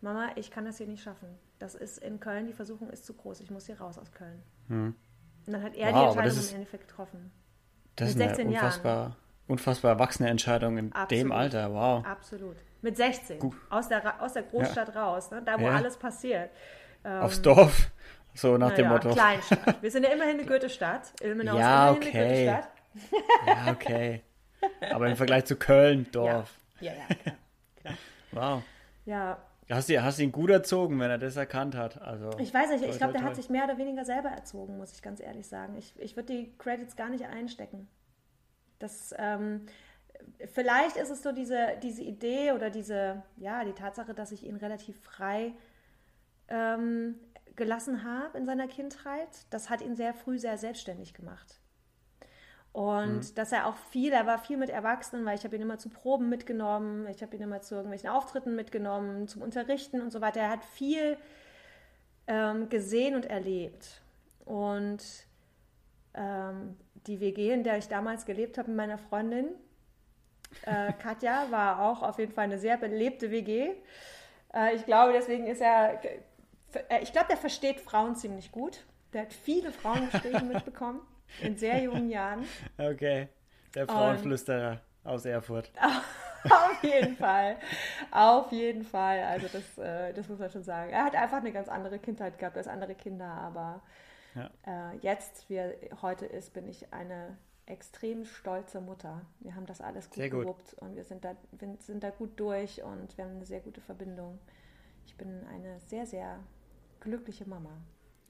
Mama, 0.00 0.30
ich 0.36 0.50
kann 0.50 0.64
das 0.64 0.78
hier 0.78 0.86
nicht 0.86 1.02
schaffen. 1.02 1.28
Das 1.58 1.74
ist 1.74 1.98
in 1.98 2.18
Köln, 2.18 2.46
die 2.46 2.54
Versuchung 2.54 2.88
ist 2.88 3.04
zu 3.04 3.12
groß. 3.12 3.40
Ich 3.40 3.50
muss 3.50 3.66
hier 3.66 3.78
raus 3.78 3.98
aus 3.98 4.10
Köln. 4.12 4.42
Mhm. 4.68 4.94
Und 5.46 5.52
dann 5.52 5.62
hat 5.62 5.74
er 5.74 5.92
wow, 5.92 6.00
die 6.00 6.06
Entscheidung 6.06 6.38
ist, 6.38 6.50
im 6.50 6.56
Endeffekt 6.56 6.88
getroffen. 6.88 7.30
Das 7.96 8.14
Mit 8.14 8.16
ist 8.16 8.36
16 8.36 8.46
eine 8.46 8.56
unfassbar, 8.56 8.96
Jahren 8.96 9.16
unfassbar 9.46 9.92
erwachsene 9.92 10.28
Entscheidung 10.28 10.78
in 10.78 10.92
Absolut. 10.92 11.10
dem 11.10 11.32
Alter. 11.32 11.72
Wow. 11.72 12.04
Absolut. 12.06 12.56
Mit 12.82 12.96
16. 12.96 13.38
Aus 13.70 13.88
der, 13.88 14.22
aus 14.22 14.34
der 14.34 14.42
Großstadt 14.42 14.94
ja. 14.94 15.02
raus, 15.02 15.30
ne? 15.30 15.42
da 15.44 15.58
wo 15.58 15.64
ja. 15.64 15.76
alles 15.76 15.96
passiert. 15.96 16.50
Ähm, 17.04 17.22
Aufs 17.22 17.40
Dorf. 17.40 17.90
So 18.34 18.58
nach 18.58 18.72
dem 18.72 18.86
ja, 18.86 18.90
Motto. 18.90 19.10
Kleinstadt. 19.10 19.76
Wir 19.82 19.90
sind 19.90 20.02
ja 20.02 20.10
immerhin 20.10 20.38
eine 20.38 20.46
Goethe-Stadt. 20.46 21.12
Ilmenau 21.22 21.56
ja, 21.56 21.90
ist 21.90 21.96
immerhin 21.96 22.08
okay. 22.08 22.48
eine 22.48 22.58
Goethe-Stadt. 22.58 23.66
ja, 23.66 23.72
okay. 23.72 24.22
Aber 24.92 25.08
im 25.08 25.16
Vergleich 25.16 25.44
zu 25.44 25.56
Köln, 25.56 26.06
Dorf. 26.10 26.50
Ja, 26.80 26.92
ja, 26.92 27.14
klar, 27.14 27.36
klar. 27.80 27.94
Wow. 28.32 28.62
Ja. 29.04 29.38
Hast 29.70 29.88
du, 29.88 30.02
hast 30.02 30.18
ihn 30.18 30.32
gut 30.32 30.50
erzogen, 30.50 31.00
wenn 31.00 31.10
er 31.10 31.18
das 31.18 31.36
erkannt 31.36 31.74
hat? 31.74 32.00
Also, 32.02 32.30
ich 32.38 32.52
weiß 32.52 32.70
nicht, 32.70 32.84
ich 32.84 32.98
glaube, 32.98 33.14
der 33.14 33.22
hat 33.22 33.34
sich 33.36 33.48
mehr 33.48 33.64
oder 33.64 33.78
weniger 33.78 34.04
selber 34.04 34.28
erzogen, 34.28 34.76
muss 34.76 34.92
ich 34.92 35.00
ganz 35.00 35.20
ehrlich 35.20 35.46
sagen. 35.46 35.76
Ich, 35.78 35.94
ich 35.98 36.16
würde 36.16 36.32
die 36.32 36.52
Credits 36.58 36.96
gar 36.96 37.08
nicht 37.08 37.24
einstecken. 37.24 37.88
Das, 38.84 39.14
ähm, 39.16 39.66
vielleicht 40.52 40.96
ist 40.96 41.10
es 41.10 41.22
so 41.22 41.32
diese, 41.32 41.78
diese 41.82 42.02
Idee 42.02 42.52
oder 42.52 42.68
diese, 42.68 43.22
ja, 43.36 43.64
die 43.64 43.72
Tatsache, 43.72 44.12
dass 44.12 44.30
ich 44.30 44.44
ihn 44.44 44.56
relativ 44.56 45.00
frei 45.00 45.54
ähm, 46.48 47.14
gelassen 47.56 48.04
habe 48.04 48.36
in 48.36 48.44
seiner 48.44 48.68
Kindheit, 48.68 49.28
das 49.50 49.70
hat 49.70 49.80
ihn 49.80 49.96
sehr 49.96 50.12
früh 50.12 50.38
sehr 50.38 50.58
selbstständig 50.58 51.14
gemacht. 51.14 51.60
Und 52.72 53.20
mhm. 53.20 53.34
dass 53.36 53.52
er 53.52 53.66
auch 53.66 53.76
viel, 53.76 54.12
er 54.12 54.26
war 54.26 54.38
viel 54.38 54.58
mit 54.58 54.68
Erwachsenen, 54.68 55.24
weil 55.24 55.38
ich 55.38 55.44
habe 55.44 55.56
ihn 55.56 55.62
immer 55.62 55.78
zu 55.78 55.88
Proben 55.88 56.28
mitgenommen, 56.28 57.06
ich 57.06 57.22
habe 57.22 57.34
ihn 57.36 57.42
immer 57.42 57.62
zu 57.62 57.76
irgendwelchen 57.76 58.10
Auftritten 58.10 58.54
mitgenommen, 58.54 59.28
zum 59.28 59.40
Unterrichten 59.40 60.02
und 60.02 60.10
so 60.10 60.20
weiter. 60.20 60.40
Er 60.40 60.50
hat 60.50 60.64
viel 60.64 61.16
ähm, 62.26 62.68
gesehen 62.68 63.14
und 63.14 63.24
erlebt. 63.24 64.02
Und 64.44 65.02
ähm, 66.14 66.76
die 67.06 67.20
WG, 67.20 67.52
in 67.52 67.64
der 67.64 67.78
ich 67.78 67.88
damals 67.88 68.24
gelebt 68.24 68.58
habe 68.58 68.68
mit 68.68 68.76
meiner 68.76 68.98
Freundin, 68.98 69.46
äh, 70.66 70.92
Katja, 71.02 71.46
war 71.50 71.82
auch 71.82 72.02
auf 72.02 72.18
jeden 72.18 72.32
Fall 72.32 72.44
eine 72.44 72.58
sehr 72.58 72.76
belebte 72.76 73.30
WG. 73.30 73.70
Äh, 74.54 74.74
ich 74.74 74.84
glaube, 74.86 75.12
deswegen 75.12 75.46
ist 75.46 75.60
er, 75.60 76.00
äh, 76.04 77.02
ich 77.02 77.12
glaube, 77.12 77.28
der 77.28 77.36
versteht 77.36 77.80
Frauen 77.80 78.16
ziemlich 78.16 78.52
gut. 78.52 78.84
Der 79.12 79.22
hat 79.22 79.32
viele 79.32 79.72
Frauengespräche 79.72 80.44
mitbekommen 80.52 81.00
in 81.42 81.56
sehr 81.56 81.80
jungen 81.80 82.10
Jahren. 82.10 82.44
Okay, 82.78 83.28
der 83.74 83.86
Frauenflüsterer 83.86 84.80
Und, 85.04 85.10
aus 85.10 85.24
Erfurt. 85.24 85.70
Auf 86.44 86.82
jeden 86.82 87.16
Fall. 87.16 87.56
Auf 88.10 88.52
jeden 88.52 88.84
Fall. 88.84 89.20
Also 89.22 89.48
das, 89.50 89.78
äh, 89.78 90.12
das 90.12 90.28
muss 90.28 90.38
man 90.38 90.50
schon 90.50 90.62
sagen. 90.62 90.90
Er 90.90 91.04
hat 91.04 91.14
einfach 91.14 91.38
eine 91.38 91.52
ganz 91.52 91.68
andere 91.68 91.98
Kindheit 91.98 92.38
gehabt 92.38 92.56
als 92.58 92.68
andere 92.68 92.94
Kinder, 92.94 93.26
aber 93.26 93.80
ja. 94.34 94.50
äh, 94.66 94.96
jetzt, 94.98 95.48
wie 95.48 95.54
er 95.54 95.74
heute 96.02 96.26
ist, 96.26 96.52
bin 96.52 96.68
ich 96.68 96.92
eine 96.92 97.36
extrem 97.66 98.24
stolze 98.24 98.80
Mutter. 98.80 99.22
Wir 99.40 99.54
haben 99.54 99.66
das 99.66 99.80
alles 99.80 100.10
gut, 100.10 100.30
gut. 100.30 100.42
gewuppt 100.42 100.74
und 100.74 100.96
wir 100.96 101.04
sind 101.04 101.24
da, 101.24 101.36
wir 101.52 101.76
sind 101.80 102.02
da 102.02 102.10
gut 102.10 102.38
durch 102.38 102.82
und 102.82 103.16
wir 103.16 103.24
haben 103.24 103.36
eine 103.36 103.46
sehr 103.46 103.60
gute 103.60 103.80
Verbindung. 103.80 104.38
Ich 105.06 105.16
bin 105.16 105.44
eine 105.46 105.80
sehr, 105.80 106.06
sehr 106.06 106.38
glückliche 107.00 107.48
Mama. 107.48 107.70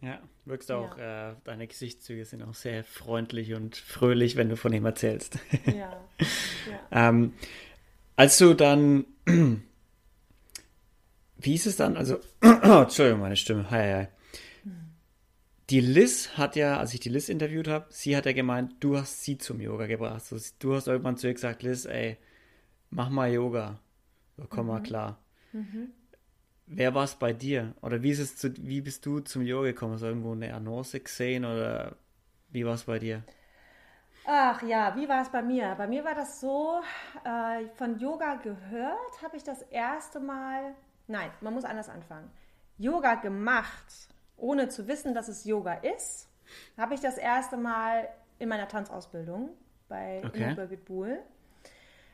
Ja, 0.01 0.21
wirkst 0.45 0.71
auch, 0.71 0.99
ja. 0.99 1.31
Äh, 1.31 1.37
deine 1.45 1.67
Gesichtszüge 1.67 2.25
sind 2.25 2.43
auch 2.43 2.55
sehr 2.55 2.85
freundlich 2.85 3.55
und 3.55 3.77
fröhlich, 3.77 4.37
wenn 4.37 4.51
du 4.51 4.57
von 4.57 4.73
ihm 4.73 4.85
erzählst. 4.85 5.39
Ja. 5.67 5.73
ja. 6.21 7.09
ähm, 7.09 7.33
als 8.17 8.37
du 8.39 8.55
dann, 8.55 9.07
wie 11.39 11.55
ist 11.55 11.67
es 11.67 11.77
dann? 11.77 11.97
Also, 11.97 12.19
Entschuldigung, 12.41 13.21
meine 13.21 13.37
Stimme. 13.37 13.71
Hi, 13.71 13.93
hi. 13.93 14.07
Die 15.71 15.81
Liz 15.81 16.37
hat 16.37 16.57
ja, 16.57 16.79
als 16.79 16.93
ich 16.93 17.01
die 17.01 17.09
Liz 17.09 17.29
interviewt 17.29 17.69
habe, 17.69 17.87
sie 17.89 18.17
hat 18.17 18.27
ja 18.27 18.33
gemeint, 18.33 18.75
du 18.81 18.99
hast 18.99 19.23
sie 19.23 19.39
zum 19.39 19.61
Yoga 19.61 19.87
gebracht. 19.87 20.25
So, 20.25 20.37
du 20.59 20.75
hast 20.75 20.89
irgendwann 20.89 21.17
zu 21.17 21.27
ihr 21.27 21.35
gesagt, 21.35 21.63
Liz, 21.63 21.87
ey, 21.87 22.19
mach 22.91 23.09
mal 23.09 23.33
Yoga. 23.33 23.79
So, 24.37 24.47
komm 24.49 24.67
mhm. 24.67 24.73
mal 24.73 24.83
klar. 24.83 25.19
Mhm. 25.53 25.93
Wer 26.67 26.95
war 26.95 27.05
es 27.05 27.15
bei 27.15 27.33
dir? 27.33 27.75
Oder 27.81 28.03
wie 28.03 28.11
ist 28.11 28.19
es 28.19 28.37
zu, 28.37 28.53
wie 28.59 28.81
bist 28.81 29.07
du 29.07 29.21
zum 29.21 29.43
Yoga 29.43 29.69
gekommen? 29.69 29.95
Hast 29.95 30.03
du 30.03 30.07
irgendwo 30.07 30.33
eine 30.33 30.53
Annonce 30.55 31.01
gesehen 31.01 31.45
oder 31.45 31.97
wie 32.51 32.65
war 32.65 32.75
es 32.75 32.85
bei 32.85 32.99
dir? 32.99 33.23
Ach 34.27 34.63
ja, 34.63 34.97
wie 34.97 35.09
war 35.09 35.23
es 35.23 35.29
bei 35.29 35.43
mir? 35.43 35.75
Bei 35.77 35.87
mir 35.87 36.05
war 36.05 36.15
das 36.15 36.41
so, 36.41 36.81
äh, 37.25 37.67
von 37.75 37.99
Yoga 37.99 38.37
gehört 38.37 39.23
habe 39.23 39.37
ich 39.37 39.45
das 39.45 39.61
erste 39.63 40.21
Mal, 40.21 40.75
nein, 41.07 41.31
man 41.43 41.53
muss 41.53 41.65
anders 41.65 41.91
anfangen. 41.91 42.31
Yoga 42.79 43.17
gemacht, 43.17 44.09
ohne 44.37 44.69
zu 44.69 44.89
wissen, 44.89 45.15
dass 45.15 45.29
es 45.29 45.45
Yoga 45.45 45.75
ist, 45.75 46.29
habe 46.77 46.95
ich 46.95 47.01
das 47.01 47.19
erste 47.19 47.57
Mal 47.57 48.09
in 48.39 48.49
meiner 48.49 48.69
Tanzausbildung 48.69 49.51
bei 49.89 50.23
okay. 50.25 50.55
Birgit 50.55 50.85
Buhl 50.85 51.19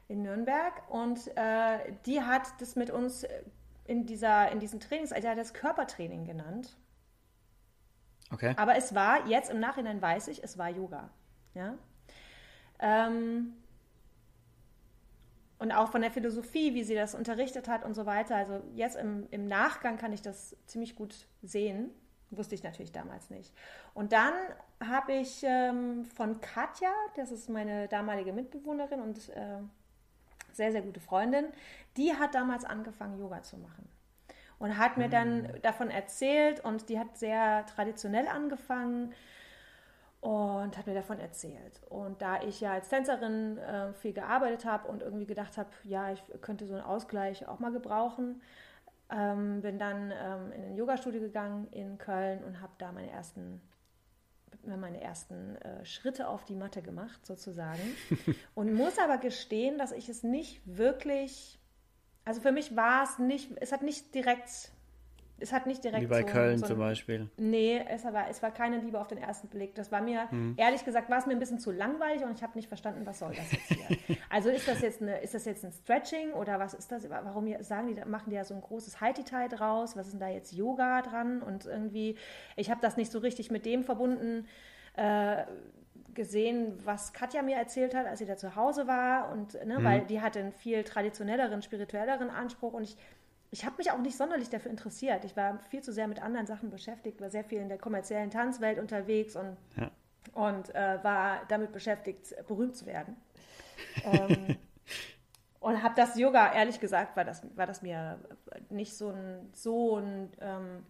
in 0.09 0.23
Nürnberg. 0.23 0.73
Und 0.89 1.31
äh, 1.37 1.93
die 2.07 2.21
hat 2.21 2.43
das 2.61 2.77
mit 2.77 2.91
uns 2.91 3.27
in, 3.87 4.07
dieser, 4.07 4.51
in 4.51 4.61
diesen 4.61 4.81
Trainings, 4.81 5.13
also 5.13 5.29
hat 5.29 5.39
das 5.39 5.55
Körpertraining 5.55 6.25
genannt. 6.25 6.77
Okay. 8.33 8.55
Aber 8.57 8.77
es 8.77 8.95
war, 8.95 9.27
jetzt 9.27 9.51
im 9.51 9.61
Nachhinein 9.61 10.01
weiß 10.01 10.29
ich, 10.29 10.45
es 10.45 10.57
war 10.59 10.69
Yoga. 10.69 11.11
Ja. 11.55 11.75
Ähm, 12.79 13.55
und 15.59 15.73
auch 15.73 15.91
von 15.91 16.01
der 16.01 16.11
Philosophie, 16.11 16.75
wie 16.75 16.85
sie 16.85 16.95
das 16.95 17.15
unterrichtet 17.15 17.69
hat 17.69 17.85
und 17.85 17.95
so 17.95 18.07
weiter. 18.07 18.37
Also 18.37 18.63
jetzt 18.75 18.97
im, 18.97 19.27
im 19.31 19.47
Nachgang 19.47 19.99
kann 19.99 20.13
ich 20.13 20.23
das 20.23 20.57
ziemlich 20.67 20.97
gut 20.97 21.27
sehen. 21.43 21.91
Wusste 22.31 22.55
ich 22.55 22.63
natürlich 22.63 22.93
damals 22.93 23.31
nicht. 23.31 23.53
Und 23.93 24.13
dann 24.13 24.33
habe 24.85 25.15
ich 25.15 25.43
ähm, 25.43 26.05
von 26.05 26.41
Katja, 26.41 26.93
das 27.17 27.33
ist 27.33 27.49
meine 27.49 27.89
damalige 27.89 28.33
Mitbewohnerin 28.33 29.01
und 29.01 29.29
äh, 29.31 29.59
sehr, 30.53 30.73
sehr 30.73 30.83
gute 30.83 31.01
Freundin, 31.01 31.47
die 31.97 32.15
hat 32.15 32.35
damals 32.35 32.65
angefangen, 32.65 33.19
Yoga 33.19 33.43
zu 33.43 33.57
machen. 33.59 33.89
Und 34.59 34.77
hat 34.77 34.99
mir 34.99 35.09
dann 35.09 35.43
mhm. 35.43 35.63
davon 35.63 35.91
erzählt 35.91 36.63
und 36.63 36.89
die 36.89 36.99
hat 36.99 37.17
sehr 37.17 37.65
traditionell 37.67 38.29
angefangen 38.29 39.15
und 40.21 40.77
hat 40.77 40.87
mir 40.87 40.95
davon 40.95 41.19
erzählt. 41.19 41.81
Und 41.89 42.21
da 42.21 42.43
ich 42.43 42.61
ja 42.61 42.75
als 42.75 42.89
Tänzerin 42.89 43.57
äh, 43.59 43.93
viel 43.95 44.13
gearbeitet 44.13 44.67
habe 44.67 44.87
und 44.89 45.03
irgendwie 45.03 45.27
gedacht 45.27 45.57
habe, 45.57 45.71
ja, 45.85 46.13
ich 46.13 46.23
könnte 46.43 46.67
so 46.67 46.75
einen 46.75 46.85
Ausgleich 46.85 47.49
auch 47.49 47.59
mal 47.59 47.73
gebrauchen, 47.73 48.43
ähm, 49.11 49.61
bin 49.63 49.79
dann 49.79 50.11
ähm, 50.11 50.53
in 50.53 50.65
ein 50.65 50.77
Yoga-Studio 50.77 51.21
gegangen 51.21 51.69
in 51.73 51.99
Köln 51.99 52.45
und 52.45 52.61
habe 52.61 52.73
da 52.79 52.93
meine 52.93 53.11
ersten 53.11 53.61
meine 54.65 55.01
ersten 55.01 55.57
äh, 55.57 55.85
Schritte 55.85 56.29
auf 56.29 56.45
die 56.45 56.55
Matte 56.55 56.83
gemacht, 56.83 57.25
sozusagen. 57.25 57.81
und 58.55 58.75
muss 58.75 58.99
aber 58.99 59.19
gestehen, 59.19 59.79
dass 59.79 59.93
ich 59.93 60.09
es 60.09 60.23
nicht 60.23 60.61
wirklich, 60.65 61.59
also 62.25 62.41
für 62.41 62.53
mich 62.53 62.77
war 62.77 63.05
es 63.05 63.19
nicht, 63.19 63.51
es 63.61 63.73
hat 63.73 63.83
nicht 63.83 64.15
direkt 64.15 64.73
es 65.41 65.53
hat 65.53 65.67
nicht 65.67 65.83
direkt. 65.83 66.03
Wie 66.03 66.07
bei 66.07 66.21
so, 66.21 66.27
Köln 66.27 66.59
so 66.59 66.65
ein, 66.65 66.69
zum 66.69 66.79
Beispiel. 66.79 67.29
Nee, 67.37 67.85
es 67.89 68.05
war, 68.05 68.29
es 68.29 68.43
war 68.43 68.51
keine 68.51 68.79
Liebe 68.79 69.01
auf 69.01 69.09
den 69.09 69.19
ersten 69.19 69.49
Blick. 69.49 69.75
Das 69.75 69.91
war 69.91 70.01
mir, 70.01 70.31
hm. 70.31 70.55
ehrlich 70.57 70.85
gesagt, 70.85 71.11
war 71.11 71.19
es 71.19 71.27
mir 71.27 71.33
ein 71.33 71.39
bisschen 71.39 71.59
zu 71.59 71.71
langweilig 71.71 72.23
und 72.23 72.33
ich 72.33 72.43
habe 72.43 72.57
nicht 72.57 72.69
verstanden, 72.69 73.07
was 73.07 73.19
soll 73.19 73.35
das 73.35 73.53
jetzt 73.53 73.69
hier. 73.69 74.17
also 74.31 74.51
ist 74.51 74.69
das 74.69 74.81
jetzt 74.81 75.03
eine, 75.03 75.19
ist 75.21 75.35
das 75.35 75.45
jetzt 75.45 75.65
ein 75.65 75.73
Stretching 75.73 76.33
oder 76.33 76.59
was 76.59 76.75
ist 76.75 76.93
das? 76.93 77.09
Warum 77.09 77.53
sagen 77.63 77.95
die, 77.95 78.05
machen 78.09 78.31
die 78.31 78.37
ja 78.37 78.45
so 78.45 78.55
ein 78.55 78.61
großes 78.61 79.01
High-Detail 79.01 79.49
draus? 79.49 79.97
Was 79.97 80.07
ist 80.07 80.13
denn 80.13 80.21
da 80.21 80.29
jetzt 80.29 80.53
Yoga 80.53 81.03
dran? 81.03 81.43
Und 81.43 81.67
irgendwie, 81.67 82.17
ich 82.57 82.71
habe 82.71 82.81
das 82.81 82.97
nicht 82.97 83.11
so 83.11 83.19
richtig 83.19 83.51
mit 83.51 83.67
dem 83.67 83.83
verbunden. 83.83 84.47
Äh, 84.95 85.45
gesehen, 86.15 86.79
was 86.85 87.13
Katja 87.13 87.43
mir 87.43 87.57
erzählt 87.57 87.95
hat, 87.95 88.07
als 88.07 88.19
sie 88.19 88.27
da 88.27 88.37
zu 88.37 88.57
Hause 88.57 88.87
war 88.87 89.31
und 89.33 89.55
ne, 89.65 89.79
mhm. 89.79 89.85
weil 89.85 90.01
die 90.03 90.21
hatte 90.21 90.41
einen 90.41 90.53
viel 90.53 90.83
traditionelleren, 90.83 91.63
spirituelleren 91.63 92.31
Anspruch 92.31 92.73
und 92.73 92.83
ich 92.83 92.97
ich 93.51 93.65
habe 93.65 93.77
mich 93.79 93.91
auch 93.91 93.99
nicht 93.99 94.17
sonderlich 94.17 94.49
dafür 94.49 94.71
interessiert. 94.71 95.25
Ich 95.25 95.37
war 95.37 95.59
viel 95.71 95.83
zu 95.83 95.93
sehr 95.93 96.07
mit 96.07 96.23
anderen 96.23 96.47
Sachen 96.47 96.71
beschäftigt, 96.71 97.21
war 97.21 97.31
sehr 97.31 97.45
viel 97.45 97.61
in 97.61 97.69
der 97.69 97.79
kommerziellen 97.79 98.31
Tanzwelt 98.31 98.79
unterwegs 98.79 99.35
und, 99.35 99.57
ja. 99.77 99.91
und 100.35 100.75
äh, 100.75 101.03
war 101.03 101.41
damit 101.49 101.73
beschäftigt, 101.73 102.35
berühmt 102.47 102.77
zu 102.77 102.87
werden. 102.87 103.17
ähm, 104.05 104.57
und 105.59 105.83
habe 105.83 105.95
das 105.97 106.17
Yoga, 106.17 106.53
ehrlich 106.53 106.79
gesagt, 106.79 107.17
war 107.17 107.25
das, 107.25 107.43
war 107.57 107.67
das 107.67 107.83
mir 107.83 108.19
nicht 108.69 108.97
so 108.97 109.11
ein, 109.11 109.51
so 109.53 109.97
ein 109.97 110.31
ähm, 110.41 110.87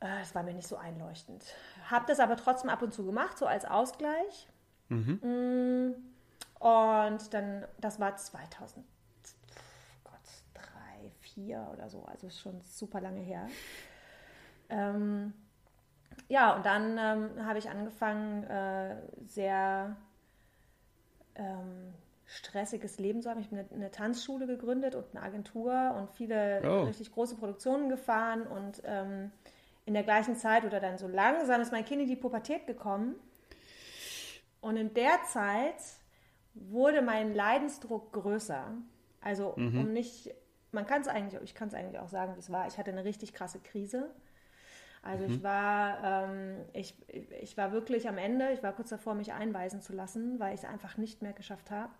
äh, 0.00 0.20
es 0.22 0.34
war 0.34 0.44
mir 0.44 0.54
nicht 0.54 0.68
so 0.68 0.76
einleuchtend. 0.76 1.44
Habe 1.90 2.04
das 2.06 2.20
aber 2.20 2.36
trotzdem 2.36 2.70
ab 2.70 2.82
und 2.82 2.94
zu 2.94 3.04
gemacht, 3.04 3.36
so 3.36 3.46
als 3.46 3.64
Ausgleich. 3.64 4.48
Mhm. 4.90 5.18
Mm, 5.22 5.94
und 6.62 7.34
dann, 7.34 7.64
das 7.80 7.98
war 7.98 8.16
2000 8.16 8.84
vier 11.34 11.68
oder 11.72 11.88
so, 11.88 12.04
also 12.04 12.30
schon 12.30 12.60
super 12.62 13.00
lange 13.00 13.20
her. 13.20 13.48
Ähm, 14.68 15.32
ja, 16.28 16.54
und 16.56 16.64
dann 16.64 16.98
ähm, 16.98 17.46
habe 17.46 17.58
ich 17.58 17.68
angefangen, 17.68 18.44
äh, 18.44 18.96
sehr 19.26 19.96
ähm, 21.34 21.92
stressiges 22.26 22.98
Leben 22.98 23.20
zu 23.20 23.30
haben. 23.30 23.40
Ich 23.40 23.46
habe 23.46 23.58
eine, 23.58 23.68
eine, 23.72 23.90
Tanzschule 23.90 24.46
gegründet 24.46 24.94
und 24.94 25.04
eine 25.12 25.22
Agentur 25.24 25.94
und 25.98 26.10
viele 26.10 26.62
oh. 26.64 26.84
richtig 26.84 27.12
große 27.12 27.36
Produktionen 27.36 27.88
gefahren 27.88 28.46
und 28.46 28.82
ähm, 28.84 29.30
in 29.86 29.94
der 29.94 30.02
gleichen 30.02 30.36
Zeit 30.36 30.64
oder 30.64 30.80
dann 30.80 30.96
so 30.96 31.06
langsam 31.06 31.60
ist 31.60 31.72
mein 31.72 31.84
Kind 31.84 32.02
in 32.02 32.08
die 32.08 32.16
Pubertät 32.16 32.66
gekommen. 32.66 33.16
Und 34.60 34.76
in 34.76 34.94
der 34.94 35.22
Zeit 35.30 35.76
wurde 36.54 37.02
mein 37.02 37.34
Leidensdruck 37.34 38.12
größer. 38.12 38.72
Also 39.20 39.52
mhm. 39.56 39.80
um 39.80 39.92
nicht 39.92 40.34
man 40.74 40.86
kann 40.86 41.00
es 41.00 41.08
eigentlich, 41.08 41.40
ich 41.42 41.54
kann 41.54 41.68
es 41.68 41.74
eigentlich 41.74 41.98
auch 41.98 42.08
sagen, 42.08 42.34
wie 42.34 42.40
es 42.40 42.50
war. 42.50 42.66
Ich 42.66 42.76
hatte 42.76 42.90
eine 42.90 43.04
richtig 43.04 43.32
krasse 43.32 43.60
Krise. 43.60 44.10
Also 45.02 45.26
mhm. 45.26 45.34
ich 45.34 45.42
war, 45.42 46.28
ähm, 46.28 46.56
ich, 46.72 46.94
ich 47.40 47.56
war 47.56 47.72
wirklich 47.72 48.08
am 48.08 48.18
Ende, 48.18 48.52
ich 48.52 48.62
war 48.62 48.72
kurz 48.72 48.88
davor, 48.88 49.14
mich 49.14 49.32
einweisen 49.32 49.82
zu 49.82 49.92
lassen, 49.92 50.40
weil 50.40 50.54
ich 50.54 50.62
es 50.62 50.68
einfach 50.68 50.96
nicht 50.96 51.22
mehr 51.22 51.32
geschafft 51.32 51.70
habe. 51.70 51.90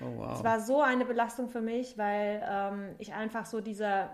Oh, 0.00 0.18
wow. 0.18 0.36
Es 0.36 0.44
war 0.44 0.60
so 0.60 0.80
eine 0.82 1.04
Belastung 1.04 1.48
für 1.48 1.60
mich, 1.60 1.98
weil 1.98 2.42
ähm, 2.48 2.94
ich 2.98 3.14
einfach 3.14 3.46
so 3.46 3.60
diese, 3.60 4.08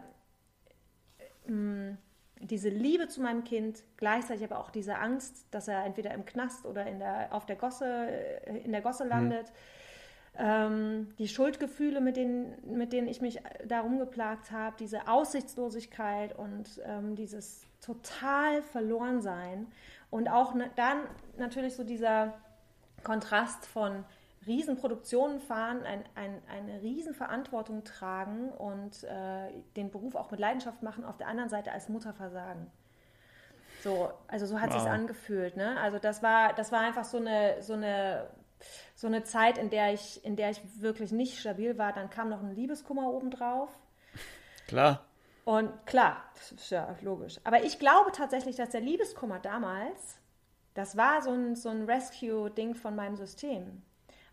ähm, 1.48 1.96
diese 2.40 2.68
Liebe 2.68 3.08
zu 3.08 3.22
meinem 3.22 3.44
Kind, 3.44 3.82
gleichzeitig 3.96 4.44
aber 4.44 4.58
auch 4.58 4.70
diese 4.70 4.98
Angst, 4.98 5.46
dass 5.50 5.68
er 5.68 5.84
entweder 5.84 6.12
im 6.12 6.24
Knast 6.24 6.66
oder 6.66 6.86
in 6.86 6.98
der, 6.98 7.28
auf 7.30 7.46
der 7.46 7.56
Gosse, 7.56 7.86
äh, 7.86 8.58
in 8.58 8.72
der 8.72 8.82
Gosse 8.82 9.04
mhm. 9.04 9.10
landet. 9.10 9.48
Mhm 9.48 9.83
ähm, 10.36 11.14
die 11.18 11.28
Schuldgefühle, 11.28 12.00
mit 12.00 12.16
denen, 12.16 12.54
mit 12.66 12.92
denen 12.92 13.08
ich 13.08 13.20
mich 13.20 13.40
darum 13.66 13.98
geplagt 13.98 14.50
habe, 14.50 14.74
diese 14.78 15.06
Aussichtslosigkeit 15.08 16.36
und 16.36 16.80
ähm, 16.84 17.14
dieses 17.14 17.62
total 17.80 18.62
Verlorensein 18.62 19.68
und 20.10 20.28
auch 20.28 20.54
ne, 20.54 20.70
dann 20.76 20.98
natürlich 21.36 21.74
so 21.74 21.84
dieser 21.84 22.34
Kontrast 23.04 23.66
von 23.66 24.04
Riesenproduktionen 24.46 25.40
fahren, 25.40 25.82
ein, 25.84 26.04
ein, 26.14 26.42
eine 26.48 26.82
Riesenverantwortung 26.82 27.84
tragen 27.84 28.50
und 28.50 29.04
äh, 29.04 29.50
den 29.76 29.90
Beruf 29.90 30.14
auch 30.14 30.30
mit 30.30 30.40
Leidenschaft 30.40 30.82
machen, 30.82 31.04
auf 31.04 31.16
der 31.16 31.28
anderen 31.28 31.48
Seite 31.48 31.72
als 31.72 31.88
Mutter 31.88 32.12
versagen. 32.12 32.70
So, 33.82 34.10
also 34.28 34.46
so 34.46 34.60
hat 34.60 34.72
wow. 34.72 34.80
sich 34.80 34.90
angefühlt. 34.90 35.56
Ne? 35.56 35.78
Also 35.80 35.98
das 35.98 36.22
war, 36.22 36.52
das 36.54 36.72
war 36.72 36.80
einfach 36.80 37.04
so 37.04 37.18
eine, 37.18 37.62
so 37.62 37.74
eine 37.74 38.26
so 38.94 39.06
eine 39.06 39.24
Zeit, 39.24 39.58
in 39.58 39.70
der 39.70 39.92
ich, 39.92 40.24
in 40.24 40.36
der 40.36 40.50
ich 40.50 40.60
wirklich 40.80 41.12
nicht 41.12 41.38
stabil 41.38 41.78
war. 41.78 41.92
Dann 41.92 42.10
kam 42.10 42.28
noch 42.28 42.42
ein 42.42 42.54
Liebeskummer 42.54 43.10
obendrauf. 43.12 43.68
Klar. 44.68 45.04
Und 45.44 45.70
klar, 45.86 46.22
das 46.34 46.52
ist 46.52 46.70
ja 46.70 46.96
logisch. 47.02 47.38
Aber 47.44 47.64
ich 47.64 47.78
glaube 47.78 48.12
tatsächlich, 48.12 48.56
dass 48.56 48.70
der 48.70 48.80
Liebeskummer 48.80 49.38
damals, 49.38 50.18
das 50.72 50.96
war 50.96 51.20
so 51.22 51.30
ein, 51.30 51.54
so 51.54 51.68
ein 51.68 51.84
Rescue-Ding 51.84 52.74
von 52.74 52.96
meinem 52.96 53.16
System. 53.16 53.82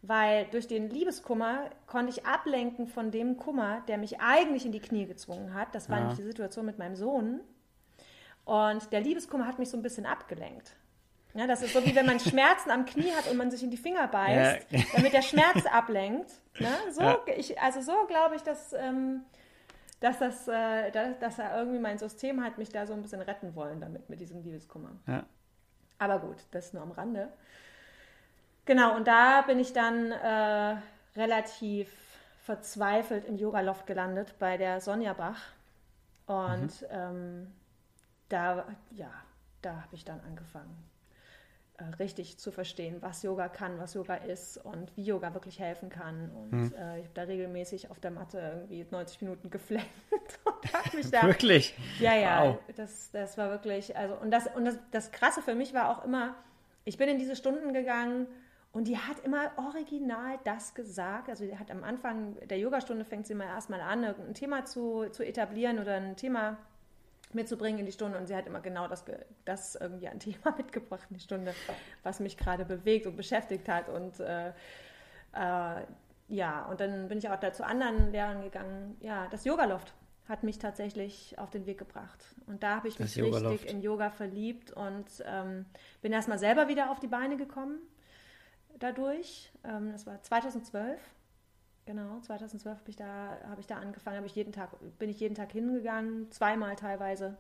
weil 0.02 0.46
durch 0.46 0.68
den 0.68 0.90
Liebeskummer 0.90 1.70
konnte 1.86 2.12
ich 2.12 2.26
ablenken 2.26 2.88
von 2.88 3.12
dem 3.12 3.38
Kummer, 3.38 3.82
der 3.88 3.98
mich 3.98 4.20
eigentlich 4.20 4.66
in 4.66 4.72
die 4.72 4.80
Knie 4.80 5.06
gezwungen 5.06 5.54
hat. 5.54 5.76
Das 5.76 5.90
war 5.90 5.98
ja. 5.98 6.04
nämlich 6.04 6.20
die 6.20 6.26
Situation 6.26 6.66
mit 6.66 6.80
meinem 6.80 6.96
Sohn. 6.96 7.42
Und 8.46 8.92
der 8.92 9.02
Liebeskummer 9.02 9.46
hat 9.46 9.60
mich 9.60 9.70
so 9.70 9.78
ein 9.78 9.84
bisschen 9.84 10.06
abgelenkt. 10.06 10.76
Ja, 11.34 11.48
das 11.48 11.62
ist 11.62 11.74
so 11.74 11.86
wie 11.86 11.96
wenn 11.96 12.06
man 12.06 12.20
Schmerzen 12.20 12.72
am 12.72 12.86
Knie 12.86 13.12
hat 13.14 13.30
und 13.30 13.38
man 13.38 13.52
sich 13.52 13.64
in 13.64 13.72
die 13.72 13.78
Finger 13.78 14.08
beißt, 14.08 14.68
ja. 14.70 14.80
damit 14.94 15.14
der 15.14 15.22
Schmerz 15.22 15.66
ablenkt. 15.66 16.32
Ne? 16.60 16.72
So, 16.92 17.02
ja. 17.02 17.20
ich, 17.38 17.60
also 17.60 17.82
so 17.82 18.06
glaube 18.08 18.36
ich, 18.36 18.44
dass, 18.44 18.74
ähm, 18.74 19.22
dass, 20.02 20.20
das, 20.20 20.48
äh, 20.48 20.92
dass, 20.92 21.20
dass 21.20 21.40
er 21.40 21.58
irgendwie 21.58 21.80
mein 21.80 21.98
System 21.98 22.44
hat, 22.44 22.58
mich 22.58 22.70
da 22.70 22.86
so 22.86 22.94
ein 22.94 23.02
bisschen 23.02 23.22
retten 23.22 23.56
wollen 23.56 23.80
damit, 23.80 24.10
mit 24.10 24.20
diesem 24.20 24.44
Liebeskummer. 24.44 24.92
Ja. 25.08 25.24
Aber 26.00 26.20
gut, 26.20 26.38
das 26.52 26.68
ist 26.68 26.74
nur 26.74 26.84
am 26.84 26.92
Rande. 26.92 27.32
Genau, 28.66 28.96
und 28.96 29.08
da 29.08 29.42
bin 29.42 29.60
ich 29.60 29.74
dann 29.74 30.12
äh, 30.12 30.78
relativ 31.16 31.90
verzweifelt 32.40 33.26
im 33.26 33.38
Yoga-Loft 33.38 33.88
gelandet 33.88 34.36
bei 34.40 34.58
der 34.58 34.82
Sonja 34.82 35.14
Bach. 35.14 35.42
Und 36.26 36.82
mhm. 36.82 36.88
ähm, 36.90 37.54
da, 38.30 38.66
ja, 38.92 39.12
da 39.62 39.82
habe 39.84 39.96
ich 39.96 40.06
dann 40.06 40.20
angefangen, 40.22 40.76
richtig 42.00 42.38
zu 42.38 42.52
verstehen, 42.52 42.98
was 43.02 43.24
Yoga 43.24 43.50
kann, 43.50 43.80
was 43.80 43.94
Yoga 43.94 44.16
ist 44.16 44.58
und 44.58 44.96
wie 44.96 45.04
Yoga 45.04 45.34
wirklich 45.34 45.60
helfen 45.60 45.90
kann. 45.90 46.32
Und 46.32 46.52
mhm. 46.52 46.74
äh, 46.78 47.00
ich 47.00 47.06
habe 47.06 47.14
da 47.14 47.22
regelmäßig 47.24 47.92
auf 47.92 48.00
der 48.00 48.12
Matte 48.12 48.38
irgendwie 48.70 48.86
90 48.90 49.22
Minuten 49.22 49.50
geflennt 49.50 49.86
und 50.46 50.94
mich 50.94 51.10
da. 51.12 51.24
wirklich? 51.24 51.76
Ja, 52.00 52.16
ja. 52.16 52.44
Wow. 52.44 52.60
Das, 52.76 53.12
das 53.12 53.38
war 53.38 53.50
wirklich, 53.50 53.96
also, 53.96 54.16
und 54.16 54.32
das, 54.32 54.48
und 54.56 54.66
das, 54.66 54.80
das 54.92 55.12
Krasse 55.12 55.42
für 55.42 55.56
mich 55.56 55.74
war 55.74 55.90
auch 55.90 56.06
immer, 56.06 56.36
ich 56.86 56.98
bin 56.98 57.10
in 57.10 57.20
diese 57.20 57.36
Stunden 57.36 57.74
gegangen 57.74 58.28
und 58.72 58.88
die 58.88 58.98
hat 58.98 59.20
immer 59.24 59.52
original 59.58 60.40
das 60.44 60.74
gesagt. 60.74 61.30
Also 61.30 61.46
die 61.46 61.58
hat 61.58 61.70
am 61.72 61.84
Anfang 61.84 62.38
der 62.48 62.58
Yogastunde 62.58 63.04
fängt 63.04 63.28
sie 63.28 63.36
mal 63.36 63.46
erstmal 63.46 63.82
an, 63.82 64.04
ein 64.04 64.34
Thema 64.34 64.66
zu, 64.66 65.10
zu 65.12 65.24
etablieren 65.24 65.80
oder 65.80 65.96
ein 65.96 66.16
Thema 66.16 66.58
mitzubringen 67.36 67.80
in 67.80 67.86
die 67.86 67.92
Stunde. 67.92 68.18
Und 68.18 68.28
sie 68.28 68.36
hat 68.36 68.48
immer 68.48 68.62
genau 68.62 68.88
das, 68.88 69.04
das 69.46 69.76
irgendwie 69.76 70.08
ein 70.08 70.20
Thema 70.20 70.52
mitgebracht 70.58 71.08
in 71.10 71.18
die 71.18 71.24
Stunde, 71.24 71.54
was 72.04 72.20
mich 72.20 72.38
gerade 72.38 72.66
bewegt 72.66 73.08
und 73.08 73.16
beschäftigt 73.16 73.68
hat. 73.70 73.90
Und 73.90 74.20
äh, 74.20 74.50
äh, 75.34 75.86
ja, 76.28 76.66
und 76.70 76.80
dann 76.80 77.08
bin 77.08 77.18
ich 77.18 77.30
auch 77.30 77.40
da 77.40 77.52
zu 77.52 77.66
anderen 77.66 78.12
Lehrern 78.12 78.42
gegangen. 78.42 78.98
Ja, 79.02 79.28
das 79.30 79.46
Yoga-Loft 79.46 79.94
hat 80.30 80.44
mich 80.44 80.60
tatsächlich 80.60 81.38
auf 81.38 81.50
den 81.50 81.66
Weg 81.66 81.78
gebracht. 81.78 82.24
Und 82.48 82.64
da 82.64 82.78
habe 82.78 82.88
ich 82.88 83.00
mich 83.00 83.22
richtig 83.22 83.70
in 83.70 83.82
Yoga 83.82 84.12
verliebt 84.12 84.72
und 84.72 85.06
ähm, 85.26 85.66
bin 86.02 86.14
erstmal 86.14 86.40
selber 86.40 86.68
wieder 86.70 86.90
auf 86.90 87.00
die 87.00 87.08
Beine 87.08 87.36
gekommen 87.38 87.80
dadurch. 88.80 89.52
Ähm, 89.64 89.92
das 89.92 90.06
war 90.06 90.22
2012 90.22 91.00
Genau, 91.92 92.22
2012 92.22 92.80
habe 92.80 92.90
ich 92.90 92.96
da, 92.96 93.38
habe 93.50 93.60
ich 93.60 93.68
da 93.68 93.76
angefangen, 93.76 94.16
habe 94.16 94.26
ich 94.26 94.36
jeden 94.36 94.54
Tag, 94.54 94.70
bin 94.98 95.10
ich 95.10 95.20
jeden 95.20 95.36
Tag 95.36 95.52
hingegangen, 95.52 96.32
zweimal 96.32 96.78
teilweise. 96.78 97.38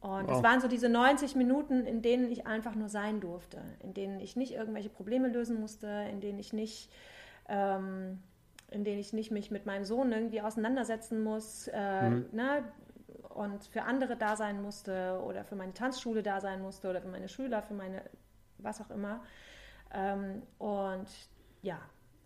Und 0.00 0.30
es 0.30 0.42
waren 0.42 0.62
so 0.62 0.68
diese 0.68 0.88
90 0.88 1.34
Minuten, 1.34 1.84
in 1.84 2.00
denen 2.00 2.30
ich 2.30 2.46
einfach 2.46 2.74
nur 2.74 2.88
sein 2.88 3.20
durfte, 3.20 3.60
in 3.80 3.92
denen 3.92 4.20
ich 4.20 4.36
nicht 4.36 4.54
irgendwelche 4.54 4.88
Probleme 4.88 5.28
lösen 5.28 5.60
musste, 5.60 5.86
in 6.10 6.22
denen 6.22 6.38
ich 6.38 6.54
nicht, 6.54 6.90
ähm, 7.46 8.22
in 8.70 8.84
denen 8.84 9.00
ich 9.00 9.12
nicht 9.12 9.32
mich 9.32 9.50
mit 9.50 9.66
meinem 9.66 9.84
Sohn 9.84 10.12
irgendwie 10.12 10.40
auseinandersetzen 10.40 11.22
muss, 11.22 11.68
äh, 11.68 12.08
mhm. 12.08 12.26
ne? 12.32 12.64
und 13.34 13.64
für 13.64 13.82
andere 13.82 14.16
da 14.16 14.34
sein 14.36 14.62
musste 14.62 15.20
oder 15.26 15.44
für 15.44 15.56
meine 15.56 15.74
Tanzschule 15.74 16.22
da 16.22 16.40
sein 16.40 16.62
musste 16.62 16.88
oder 16.88 17.02
für 17.02 17.08
meine 17.08 17.28
Schüler, 17.28 17.60
für 17.60 17.74
meine 17.74 18.00
was 18.56 18.80
auch 18.80 18.90
immer. 18.90 19.20
Ähm, 19.92 20.42
und 20.58 21.06
ja, 21.60 21.80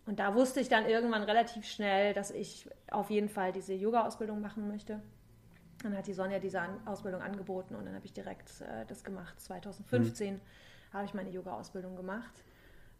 und 0.06 0.18
da 0.18 0.34
wusste 0.34 0.60
ich 0.60 0.68
dann 0.68 0.86
irgendwann 0.86 1.22
relativ 1.22 1.64
schnell, 1.64 2.12
dass 2.12 2.30
ich 2.30 2.68
auf 2.90 3.10
jeden 3.10 3.28
Fall 3.28 3.52
diese 3.52 3.72
Yoga-Ausbildung 3.72 4.40
machen 4.40 4.68
möchte. 4.68 5.00
Dann 5.82 5.96
hat 5.96 6.06
die 6.06 6.12
Sonja 6.12 6.38
diese 6.38 6.62
Ausbildung 6.86 7.22
angeboten 7.22 7.74
und 7.74 7.84
dann 7.84 7.94
habe 7.94 8.04
ich 8.04 8.12
direkt 8.12 8.60
äh, 8.60 8.84
das 8.86 9.04
gemacht. 9.04 9.40
2015 9.40 10.34
mhm. 10.34 10.40
habe 10.92 11.04
ich 11.04 11.14
meine 11.14 11.30
Yoga-Ausbildung 11.30 11.96
gemacht. 11.96 12.44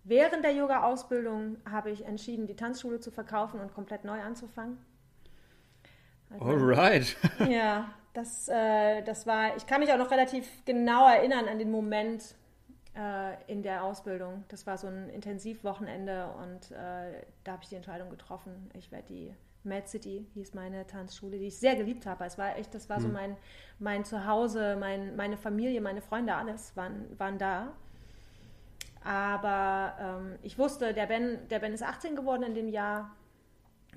Während 0.05 0.45
der 0.45 0.53
Yoga-Ausbildung 0.53 1.59
habe 1.69 1.91
ich 1.91 2.05
entschieden, 2.05 2.47
die 2.47 2.57
Tanzschule 2.57 2.99
zu 2.99 3.11
verkaufen 3.11 3.61
und 3.61 3.73
komplett 3.73 4.05
neu 4.05 4.21
anzufangen. 4.21 4.79
Also, 6.31 6.45
Alright. 6.45 7.17
ja, 7.49 7.93
das, 8.13 8.49
äh, 8.49 9.03
das 9.03 9.27
war, 9.27 9.57
ich 9.57 9.67
kann 9.67 9.81
mich 9.81 9.93
auch 9.93 9.99
noch 9.99 10.11
relativ 10.11 10.65
genau 10.65 11.09
erinnern 11.09 11.47
an 11.49 11.59
den 11.59 11.71
Moment, 11.71 12.35
äh, 12.97 13.43
in 13.47 13.63
der 13.63 13.85
Ausbildung. 13.85 14.45
Das 14.49 14.67
war 14.67 14.79
so 14.79 14.87
ein 14.87 15.09
Intensivwochenende 15.09 16.33
und 16.33 16.71
äh, 16.73 17.25
da 17.45 17.53
habe 17.53 17.63
ich 17.63 17.69
die 17.69 17.77
Entscheidung 17.77 18.11
getroffen. 18.11 18.71
Ich 18.75 18.91
werde 18.93 19.07
die 19.09 19.35
Mad 19.65 19.87
City 19.87 20.27
hieß 20.35 20.55
meine 20.55 20.87
Tanzschule, 20.87 21.39
die 21.39 21.47
ich 21.47 21.59
sehr 21.59 21.77
geliebt 21.77 22.07
habe. 22.07 22.25
Es 22.25 22.37
war 22.37 22.57
echt, 22.57 22.75
das 22.75 22.89
war 22.89 22.99
mhm. 22.99 23.03
so 23.03 23.09
mein, 23.09 23.37
mein 23.79 24.05
Zuhause, 24.05 24.77
mein, 24.79 25.15
meine 25.17 25.37
Familie, 25.37 25.81
meine 25.81 26.03
Freunde, 26.03 26.35
alles 26.35 26.77
waren, 26.77 27.19
waren 27.19 27.39
da. 27.39 27.73
Aber 29.05 29.97
ähm, 29.99 30.39
ich 30.43 30.59
wusste, 30.59 30.95
der 30.95 31.07
Ben, 31.07 31.49
der 31.49 31.59
Ben 31.59 31.73
ist 31.73 31.83
18 31.83 32.17
geworden 32.17 32.43
in 32.43 32.55
dem 32.55 32.69
Jahr 32.69 33.15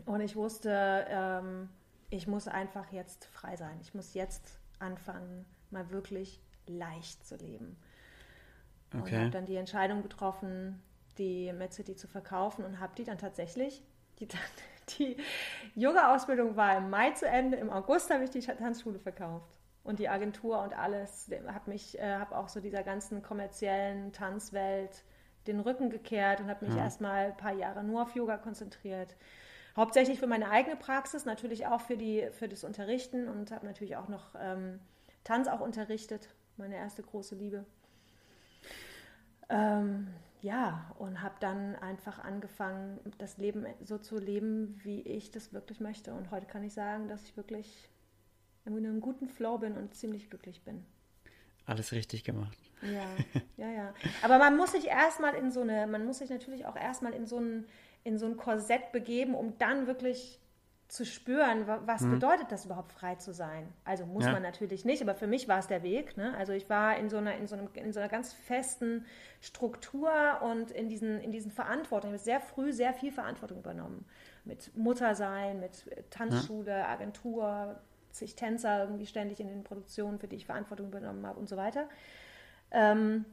und 0.06 0.22
ich 0.22 0.36
wusste, 0.36 1.06
ähm, 1.10 1.70
ich 2.10 2.28
muss 2.28 2.48
einfach 2.48 2.92
jetzt 2.92 3.26
frei 3.26 3.56
sein. 3.56 3.78
Ich 3.82 3.94
muss 3.94 4.14
jetzt 4.14 4.60
anfangen, 4.80 5.46
mal 5.72 5.90
wirklich 5.90 6.42
leicht 6.68 7.26
zu 7.26 7.36
leben. 7.36 7.78
Okay. 9.00 9.16
Und 9.16 9.22
habe 9.22 9.30
dann 9.32 9.46
die 9.46 9.56
Entscheidung 9.56 10.02
getroffen, 10.02 10.82
die 11.18 11.52
Med 11.54 11.74
City 11.74 11.96
zu 11.96 12.08
verkaufen 12.08 12.66
und 12.66 12.80
habe 12.80 12.94
die 12.96 13.04
dann 13.04 13.18
tatsächlich, 13.18 13.84
die, 14.20 14.28
die 15.00 15.18
Yoga-Ausbildung 15.76 16.56
war 16.56 16.78
im 16.78 16.90
Mai 16.90 17.12
zu 17.12 17.28
Ende, 17.28 17.58
im 17.58 17.70
August 17.70 18.12
habe 18.12 18.24
ich 18.24 18.30
die 18.30 18.42
Tanzschule 18.42 19.00
verkauft. 19.00 19.60
Und 19.84 20.00
die 20.00 20.10
Agentur 20.10 20.64
und 20.64 20.76
alles, 20.76 21.30
habe 21.46 21.70
mich, 21.70 22.00
äh, 22.00 22.16
habe 22.16 22.36
auch 22.36 22.50
so 22.50 22.60
dieser 22.60 22.82
ganzen 22.82 23.22
kommerziellen 23.22 24.12
Tanzwelt 24.14 25.04
den 25.46 25.60
Rücken 25.60 25.92
gekehrt 25.92 26.40
und 26.40 26.50
habe 26.50 26.66
mich 26.66 26.76
ja. 26.76 26.84
erstmal 26.84 27.28
ein 27.28 27.38
paar 27.38 27.54
Jahre 27.54 27.84
nur 27.84 28.02
auf 28.02 28.16
Yoga 28.16 28.38
konzentriert. 28.38 29.16
Hauptsächlich 29.76 30.20
für 30.20 30.28
meine 30.28 30.50
eigene 30.50 30.76
Praxis, 30.76 31.26
natürlich 31.26 31.68
auch 31.68 31.82
für, 31.82 31.98
die, 31.98 32.30
für 32.32 32.48
das 32.48 32.64
Unterrichten 32.64 33.28
und 33.28 33.52
habe 33.52 33.66
natürlich 33.66 33.96
auch 33.98 34.08
noch 34.08 34.34
ähm, 34.40 34.80
Tanz 35.24 35.48
auch 35.48 35.60
unterrichtet, 35.60 36.30
meine 36.58 36.78
erste 36.78 37.04
große 37.04 37.36
Liebe. 37.36 37.66
Ähm, 39.50 40.08
ja, 40.42 40.94
und 41.00 41.22
habe 41.22 41.36
dann 41.40 41.76
einfach 41.76 42.20
angefangen, 42.20 43.00
das 43.18 43.38
Leben 43.38 43.66
so 43.84 43.98
zu 43.98 44.20
leben, 44.20 44.80
wie 44.84 45.02
ich 45.02 45.32
das 45.32 45.54
wirklich 45.54 45.80
möchte. 45.80 46.14
Und 46.14 46.30
heute 46.32 46.46
kann 46.46 46.64
ich 46.64 46.74
sagen, 46.74 47.08
dass 47.08 47.24
ich 47.24 47.36
wirklich 47.36 47.90
in 48.66 48.78
einem 48.78 49.02
guten 49.02 49.28
Flow 49.28 49.58
bin 49.58 49.76
und 49.76 49.96
ziemlich 49.96 50.30
glücklich 50.30 50.62
bin. 50.64 50.86
Alles 51.66 51.92
richtig 51.94 52.24
gemacht. 52.24 52.58
Ja, 52.84 53.42
ja, 53.58 53.72
ja. 53.72 53.94
Aber 54.22 54.38
man 54.38 54.56
muss 54.56 54.74
sich 54.74 54.86
erstmal 54.86 55.34
in 55.36 55.52
so 55.52 55.62
eine, 55.62 55.88
man 55.88 56.06
muss 56.06 56.20
sich 56.20 56.30
natürlich 56.30 56.66
auch 56.66 56.76
erstmal 56.76 57.14
in 57.14 57.26
so 57.26 57.40
ein, 57.40 57.66
in 58.04 58.20
so 58.20 58.28
ein 58.28 58.38
Korsett 58.38 58.92
begeben, 58.92 59.34
um 59.34 59.58
dann 59.58 59.88
wirklich 59.88 60.40
zu 60.88 61.04
spüren, 61.04 61.66
was 61.86 62.02
mhm. 62.02 62.12
bedeutet 62.12 62.52
das 62.52 62.66
überhaupt 62.66 62.92
frei 62.92 63.16
zu 63.16 63.34
sein. 63.34 63.68
Also 63.86 64.06
muss 64.06 64.26
ja. 64.26 64.32
man 64.32 64.44
natürlich 64.44 64.86
nicht, 64.86 65.02
aber 65.02 65.16
für 65.16 65.26
mich 65.26 65.48
war 65.48 65.58
es 65.58 65.68
der 65.68 65.82
Weg. 65.82 66.16
Ne? 66.16 66.36
Also 66.38 66.54
ich 66.54 66.70
war 66.70 66.98
in 66.98 67.10
so 67.10 67.18
einer, 67.18 67.36
in 67.36 67.48
so, 67.48 67.56
einem, 67.56 67.70
in 67.74 67.92
so 67.92 68.00
einer 68.00 68.10
ganz 68.10 68.34
festen 68.34 69.04
Struktur 69.42 70.12
und 70.42 70.70
in 70.72 70.88
diesen, 70.88 71.20
in 71.20 71.32
diesen 71.32 71.52
Verantwortung. 71.52 72.12
Ich 72.12 72.20
habe 72.20 72.24
sehr 72.24 72.40
früh 72.40 72.72
sehr 72.72 72.94
viel 72.94 73.12
Verantwortung 73.12 73.58
übernommen. 73.58 74.06
Mit 74.44 74.76
Muttersein, 74.78 75.60
mit 75.60 75.90
Tanzschule, 76.12 76.72
ja. 76.72 76.88
Agentur, 76.88 77.80
zig 78.12 78.36
Tänzer 78.36 78.82
irgendwie 78.82 79.08
ständig 79.08 79.40
in 79.40 79.48
den 79.48 79.64
Produktionen, 79.64 80.20
für 80.20 80.28
die 80.28 80.36
ich 80.36 80.46
Verantwortung 80.46 80.88
übernommen 80.88 81.26
habe 81.26 81.40
und 81.40 81.50
so 81.50 81.58
weiter. 81.58 81.90
Ähm, 82.70 83.26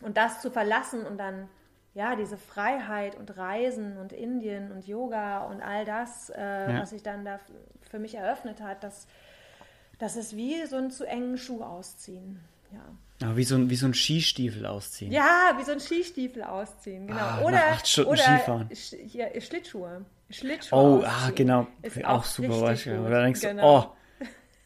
und 0.00 0.16
das 0.16 0.40
zu 0.40 0.50
verlassen 0.50 1.04
und 1.04 1.18
dann 1.18 1.48
ja, 1.96 2.14
diese 2.14 2.36
Freiheit 2.36 3.16
und 3.16 3.38
Reisen 3.38 3.96
und 3.96 4.12
Indien 4.12 4.70
und 4.70 4.86
Yoga 4.86 5.44
und 5.46 5.62
all 5.62 5.86
das, 5.86 6.28
äh, 6.28 6.40
ja. 6.40 6.80
was 6.82 6.90
sich 6.90 7.02
dann 7.02 7.24
da 7.24 7.40
für 7.90 7.98
mich 7.98 8.14
eröffnet 8.14 8.60
hat, 8.60 8.84
das, 8.84 9.06
das 9.98 10.16
ist 10.16 10.36
wie 10.36 10.66
so 10.66 10.76
ein 10.76 10.90
zu 10.90 11.04
engen 11.04 11.38
Schuh 11.38 11.62
ausziehen. 11.62 12.38
Ja. 12.70 13.26
Ah, 13.26 13.34
wie, 13.34 13.44
so 13.44 13.54
ein, 13.54 13.70
wie 13.70 13.76
so 13.76 13.86
ein 13.86 13.94
Skistiefel 13.94 14.66
ausziehen. 14.66 15.10
Ja, 15.10 15.54
wie 15.56 15.64
so 15.64 15.72
ein 15.72 15.80
Skistiefel 15.80 16.42
ausziehen, 16.42 17.06
genau. 17.06 17.18
Ah, 17.18 17.40
oder 17.42 17.66
acht 17.68 17.88
Stunden 17.88 18.10
oder 18.10 18.22
Skifahren. 18.22 18.68
Sch 18.74 18.94
hier, 19.06 19.40
Schlittschuhe. 19.40 20.04
Schlittschuhe 20.28 20.78
oh, 20.78 21.02
ah, 21.02 21.30
genau. 21.34 21.66
Ist 21.80 22.04
auch, 22.04 22.18
auch 22.18 22.24
super. 22.24 22.58
Oder 22.60 23.22
denkst 23.22 23.40
du, 23.40 23.48
genau. 23.48 23.78
oh, 23.78 23.95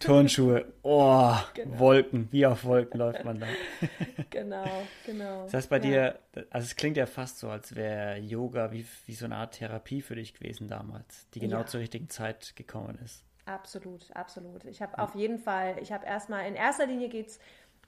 Turnschuhe, 0.00 0.72
oh, 0.82 1.34
genau. 1.52 1.78
Wolken, 1.78 2.28
wie 2.32 2.46
auf 2.46 2.64
Wolken 2.64 2.98
läuft 2.98 3.22
man 3.24 3.38
da. 3.38 3.46
genau, 4.30 4.64
genau. 5.04 5.44
Das 5.44 5.54
heißt 5.54 5.70
bei 5.70 5.76
ja. 5.76 5.82
dir, 5.82 6.18
also 6.48 6.64
es 6.64 6.74
klingt 6.74 6.96
ja 6.96 7.04
fast 7.04 7.38
so, 7.38 7.50
als 7.50 7.76
wäre 7.76 8.16
Yoga 8.16 8.72
wie, 8.72 8.86
wie 9.06 9.14
so 9.14 9.26
eine 9.26 9.36
Art 9.36 9.54
Therapie 9.54 10.00
für 10.00 10.14
dich 10.14 10.32
gewesen 10.32 10.68
damals, 10.68 11.28
die 11.34 11.40
genau 11.40 11.58
ja. 11.58 11.66
zur 11.66 11.80
richtigen 11.80 12.08
Zeit 12.08 12.56
gekommen 12.56 12.98
ist. 13.04 13.24
Absolut, 13.44 14.10
absolut. 14.14 14.64
Ich 14.64 14.80
habe 14.80 14.94
ja. 14.96 15.04
auf 15.04 15.14
jeden 15.14 15.38
Fall, 15.38 15.76
ich 15.80 15.92
habe 15.92 16.06
erstmal, 16.06 16.46
in 16.46 16.54
erster 16.54 16.86
Linie 16.86 17.08
geht 17.08 17.28
es, 17.28 17.40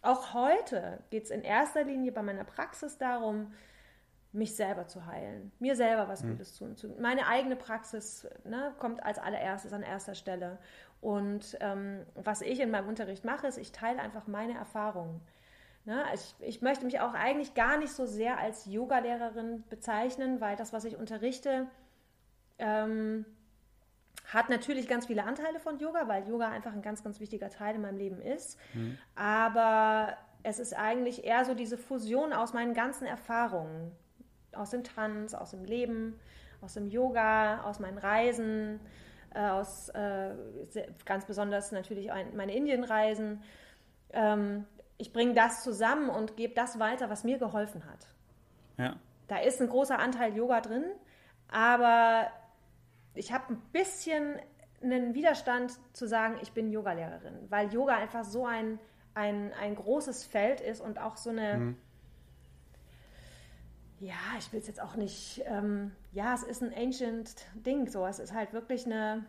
auch 0.02 0.34
heute 0.34 0.98
geht 1.10 1.24
es 1.24 1.30
in 1.30 1.42
erster 1.42 1.84
Linie 1.84 2.12
bei 2.12 2.22
meiner 2.22 2.44
Praxis 2.44 2.98
darum, 2.98 3.52
mich 4.32 4.56
selber 4.56 4.86
zu 4.86 5.06
heilen, 5.06 5.52
mir 5.58 5.76
selber 5.76 6.08
was 6.08 6.22
mhm. 6.22 6.30
Gutes 6.30 6.56
tun. 6.56 6.74
Meine 6.98 7.26
eigene 7.26 7.54
Praxis 7.54 8.26
ne, 8.44 8.74
kommt 8.78 9.02
als 9.02 9.18
allererstes 9.18 9.72
an 9.72 9.82
erster 9.82 10.14
Stelle. 10.14 10.58
Und 11.02 11.58
ähm, 11.60 12.06
was 12.14 12.42
ich 12.42 12.60
in 12.60 12.70
meinem 12.70 12.88
Unterricht 12.88 13.24
mache, 13.24 13.48
ist, 13.48 13.58
ich 13.58 13.72
teile 13.72 14.00
einfach 14.00 14.28
meine 14.28 14.54
Erfahrungen. 14.54 15.20
Ne? 15.84 16.00
Ich, 16.14 16.34
ich 16.38 16.62
möchte 16.62 16.84
mich 16.84 17.00
auch 17.00 17.12
eigentlich 17.12 17.54
gar 17.54 17.76
nicht 17.76 17.92
so 17.92 18.06
sehr 18.06 18.38
als 18.38 18.66
Yogalehrerin 18.66 19.64
bezeichnen, 19.68 20.40
weil 20.40 20.54
das, 20.54 20.72
was 20.72 20.84
ich 20.84 20.96
unterrichte, 20.96 21.66
ähm, 22.60 23.26
hat 24.26 24.48
natürlich 24.48 24.86
ganz 24.86 25.06
viele 25.06 25.24
Anteile 25.24 25.58
von 25.58 25.80
Yoga, 25.80 26.06
weil 26.06 26.28
Yoga 26.28 26.48
einfach 26.48 26.72
ein 26.72 26.82
ganz, 26.82 27.02
ganz 27.02 27.18
wichtiger 27.18 27.50
Teil 27.50 27.74
in 27.74 27.82
meinem 27.82 27.98
Leben 27.98 28.22
ist. 28.22 28.56
Mhm. 28.72 28.96
Aber 29.16 30.16
es 30.44 30.60
ist 30.60 30.72
eigentlich 30.72 31.24
eher 31.24 31.44
so 31.44 31.54
diese 31.54 31.76
Fusion 31.76 32.32
aus 32.32 32.52
meinen 32.52 32.74
ganzen 32.74 33.08
Erfahrungen, 33.08 33.90
aus 34.52 34.70
dem 34.70 34.84
Tanz, 34.84 35.34
aus 35.34 35.50
dem 35.50 35.64
Leben, 35.64 36.20
aus 36.60 36.74
dem 36.74 36.86
Yoga, 36.86 37.62
aus 37.62 37.80
meinen 37.80 37.98
Reisen, 37.98 38.78
äh, 39.34 39.48
aus 39.48 39.88
äh, 39.90 40.34
ganz 41.04 41.26
besonders 41.26 41.72
natürlich 41.72 42.12
ein, 42.12 42.36
meine 42.36 42.54
Indienreisen. 42.54 43.42
Ähm, 44.12 44.66
ich 44.98 45.12
bringe 45.12 45.34
das 45.34 45.62
zusammen 45.62 46.08
und 46.08 46.36
gebe 46.36 46.54
das 46.54 46.78
weiter, 46.78 47.10
was 47.10 47.24
mir 47.24 47.38
geholfen 47.38 47.84
hat. 47.86 48.06
Ja. 48.78 48.96
Da 49.28 49.38
ist 49.38 49.60
ein 49.60 49.68
großer 49.68 49.98
Anteil 49.98 50.36
Yoga 50.36 50.60
drin, 50.60 50.84
aber 51.48 52.28
ich 53.14 53.32
habe 53.32 53.54
ein 53.54 53.62
bisschen 53.72 54.38
einen 54.82 55.14
Widerstand 55.14 55.78
zu 55.92 56.06
sagen, 56.06 56.38
ich 56.42 56.52
bin 56.52 56.70
Yogalehrerin, 56.70 57.50
weil 57.50 57.72
Yoga 57.72 57.96
einfach 57.96 58.24
so 58.24 58.46
ein, 58.46 58.78
ein, 59.14 59.52
ein 59.54 59.74
großes 59.74 60.24
Feld 60.24 60.60
ist 60.60 60.80
und 60.80 61.00
auch 61.00 61.16
so 61.16 61.30
eine, 61.30 61.58
mhm. 61.58 61.76
Ja, 64.02 64.14
ich 64.36 64.52
will 64.52 64.58
es 64.58 64.66
jetzt 64.66 64.80
auch 64.80 64.96
nicht, 64.96 65.42
ähm, 65.46 65.92
ja, 66.10 66.34
es 66.34 66.42
ist 66.42 66.60
ein 66.60 66.74
ancient 66.74 67.46
Ding, 67.54 67.88
so, 67.88 68.04
es 68.04 68.18
ist 68.18 68.34
halt 68.34 68.52
wirklich 68.52 68.84
eine, 68.84 69.24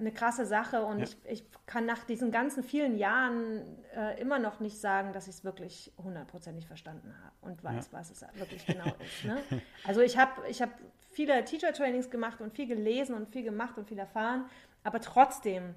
eine 0.00 0.10
krasse 0.10 0.46
Sache 0.46 0.84
und 0.84 0.98
ja. 0.98 1.04
ich, 1.04 1.16
ich 1.26 1.44
kann 1.66 1.86
nach 1.86 2.02
diesen 2.02 2.32
ganzen 2.32 2.64
vielen 2.64 2.98
Jahren 2.98 3.78
äh, 3.94 4.20
immer 4.20 4.40
noch 4.40 4.58
nicht 4.58 4.80
sagen, 4.80 5.12
dass 5.12 5.28
ich 5.28 5.36
es 5.36 5.44
wirklich 5.44 5.92
hundertprozentig 6.02 6.66
verstanden 6.66 7.14
habe 7.22 7.34
und 7.40 7.62
weiß, 7.62 7.90
ja. 7.92 7.98
was 7.98 8.10
es 8.10 8.22
wirklich 8.34 8.66
genau 8.66 8.92
ist. 8.98 9.24
Ne? 9.24 9.38
Also 9.86 10.00
ich 10.00 10.18
habe 10.18 10.48
ich 10.48 10.60
hab 10.60 10.70
viele 11.10 11.44
Teacher-Trainings 11.44 12.10
gemacht 12.10 12.40
und 12.40 12.52
viel 12.52 12.66
gelesen 12.66 13.14
und 13.14 13.28
viel 13.28 13.44
gemacht 13.44 13.78
und 13.78 13.86
viel 13.86 13.98
erfahren, 13.98 14.46
aber 14.82 15.00
trotzdem 15.00 15.76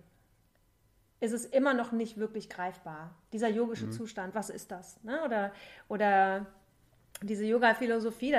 ist 1.19 1.33
es 1.33 1.45
immer 1.45 1.75
noch 1.75 1.91
nicht 1.91 2.17
wirklich 2.17 2.49
greifbar. 2.49 3.13
Dieser 3.31 3.47
yogische 3.47 3.85
mhm. 3.85 3.91
Zustand, 3.91 4.33
was 4.33 4.49
ist 4.49 4.71
das? 4.71 5.03
Ne? 5.03 5.23
Oder, 5.23 5.53
oder 5.87 6.47
diese 7.21 7.45
Yoga-Philosophie, 7.45 8.33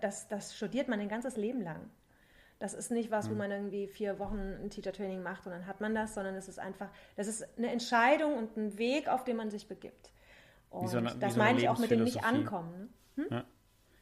das, 0.00 0.28
das 0.28 0.56
studiert 0.56 0.88
man 0.88 1.00
ein 1.00 1.08
ganzes 1.08 1.36
Leben 1.36 1.62
lang. 1.62 1.90
Das 2.58 2.72
ist 2.72 2.90
nicht 2.90 3.10
was, 3.10 3.26
wo 3.26 3.32
hm. 3.32 3.38
man 3.38 3.50
irgendwie 3.50 3.88
vier 3.88 4.18
Wochen 4.18 4.38
ein 4.38 4.70
Teacher-Training 4.70 5.22
macht 5.22 5.46
und 5.46 5.52
dann 5.52 5.66
hat 5.66 5.80
man 5.80 5.94
das, 5.94 6.14
sondern 6.14 6.34
es 6.34 6.48
ist 6.48 6.58
einfach, 6.58 6.88
das 7.16 7.26
ist 7.26 7.46
eine 7.58 7.70
Entscheidung 7.70 8.38
und 8.38 8.56
ein 8.56 8.78
Weg, 8.78 9.08
auf 9.08 9.24
den 9.24 9.36
man 9.36 9.50
sich 9.50 9.66
begibt. 9.66 10.12
Und 10.70 10.88
so 10.88 10.98
eine, 10.98 11.14
das 11.18 11.34
so 11.34 11.38
meine 11.38 11.58
ich 11.58 11.68
auch 11.68 11.78
mit 11.78 11.90
dem 11.90 12.04
nicht 12.04 12.24
ankommen. 12.24 12.94
Ne? 13.16 13.24
Hm? 13.24 13.32
Ja. 13.32 13.44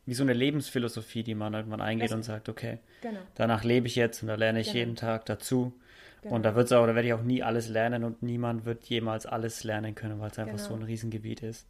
Wie 0.04 0.14
so 0.14 0.22
eine 0.22 0.32
Lebensphilosophie, 0.32 1.22
die 1.22 1.34
man 1.34 1.54
irgendwann 1.54 1.80
eingeht 1.80 2.10
das 2.10 2.16
und 2.16 2.22
sagt, 2.24 2.48
okay, 2.48 2.78
genau. 3.02 3.20
danach 3.34 3.62
lebe 3.62 3.86
ich 3.86 3.94
jetzt 3.94 4.22
und 4.22 4.28
da 4.28 4.34
lerne 4.34 4.60
ich 4.60 4.68
genau. 4.68 4.78
jeden 4.78 4.96
Tag 4.96 5.26
dazu. 5.26 5.72
Genau. 6.22 6.34
Und 6.36 6.44
da 6.44 6.54
wird's 6.54 6.72
auch, 6.72 6.86
da 6.86 6.94
werde 6.94 7.08
ich 7.08 7.14
auch 7.14 7.22
nie 7.22 7.42
alles 7.42 7.68
lernen 7.68 8.04
und 8.04 8.22
niemand 8.22 8.64
wird 8.64 8.84
jemals 8.84 9.26
alles 9.26 9.64
lernen 9.64 9.94
können, 9.94 10.20
weil 10.20 10.30
es 10.30 10.38
einfach 10.38 10.58
so 10.58 10.70
genau. 10.70 10.80
ein 10.80 10.86
Riesengebiet 10.86 11.42
ist. 11.42 11.66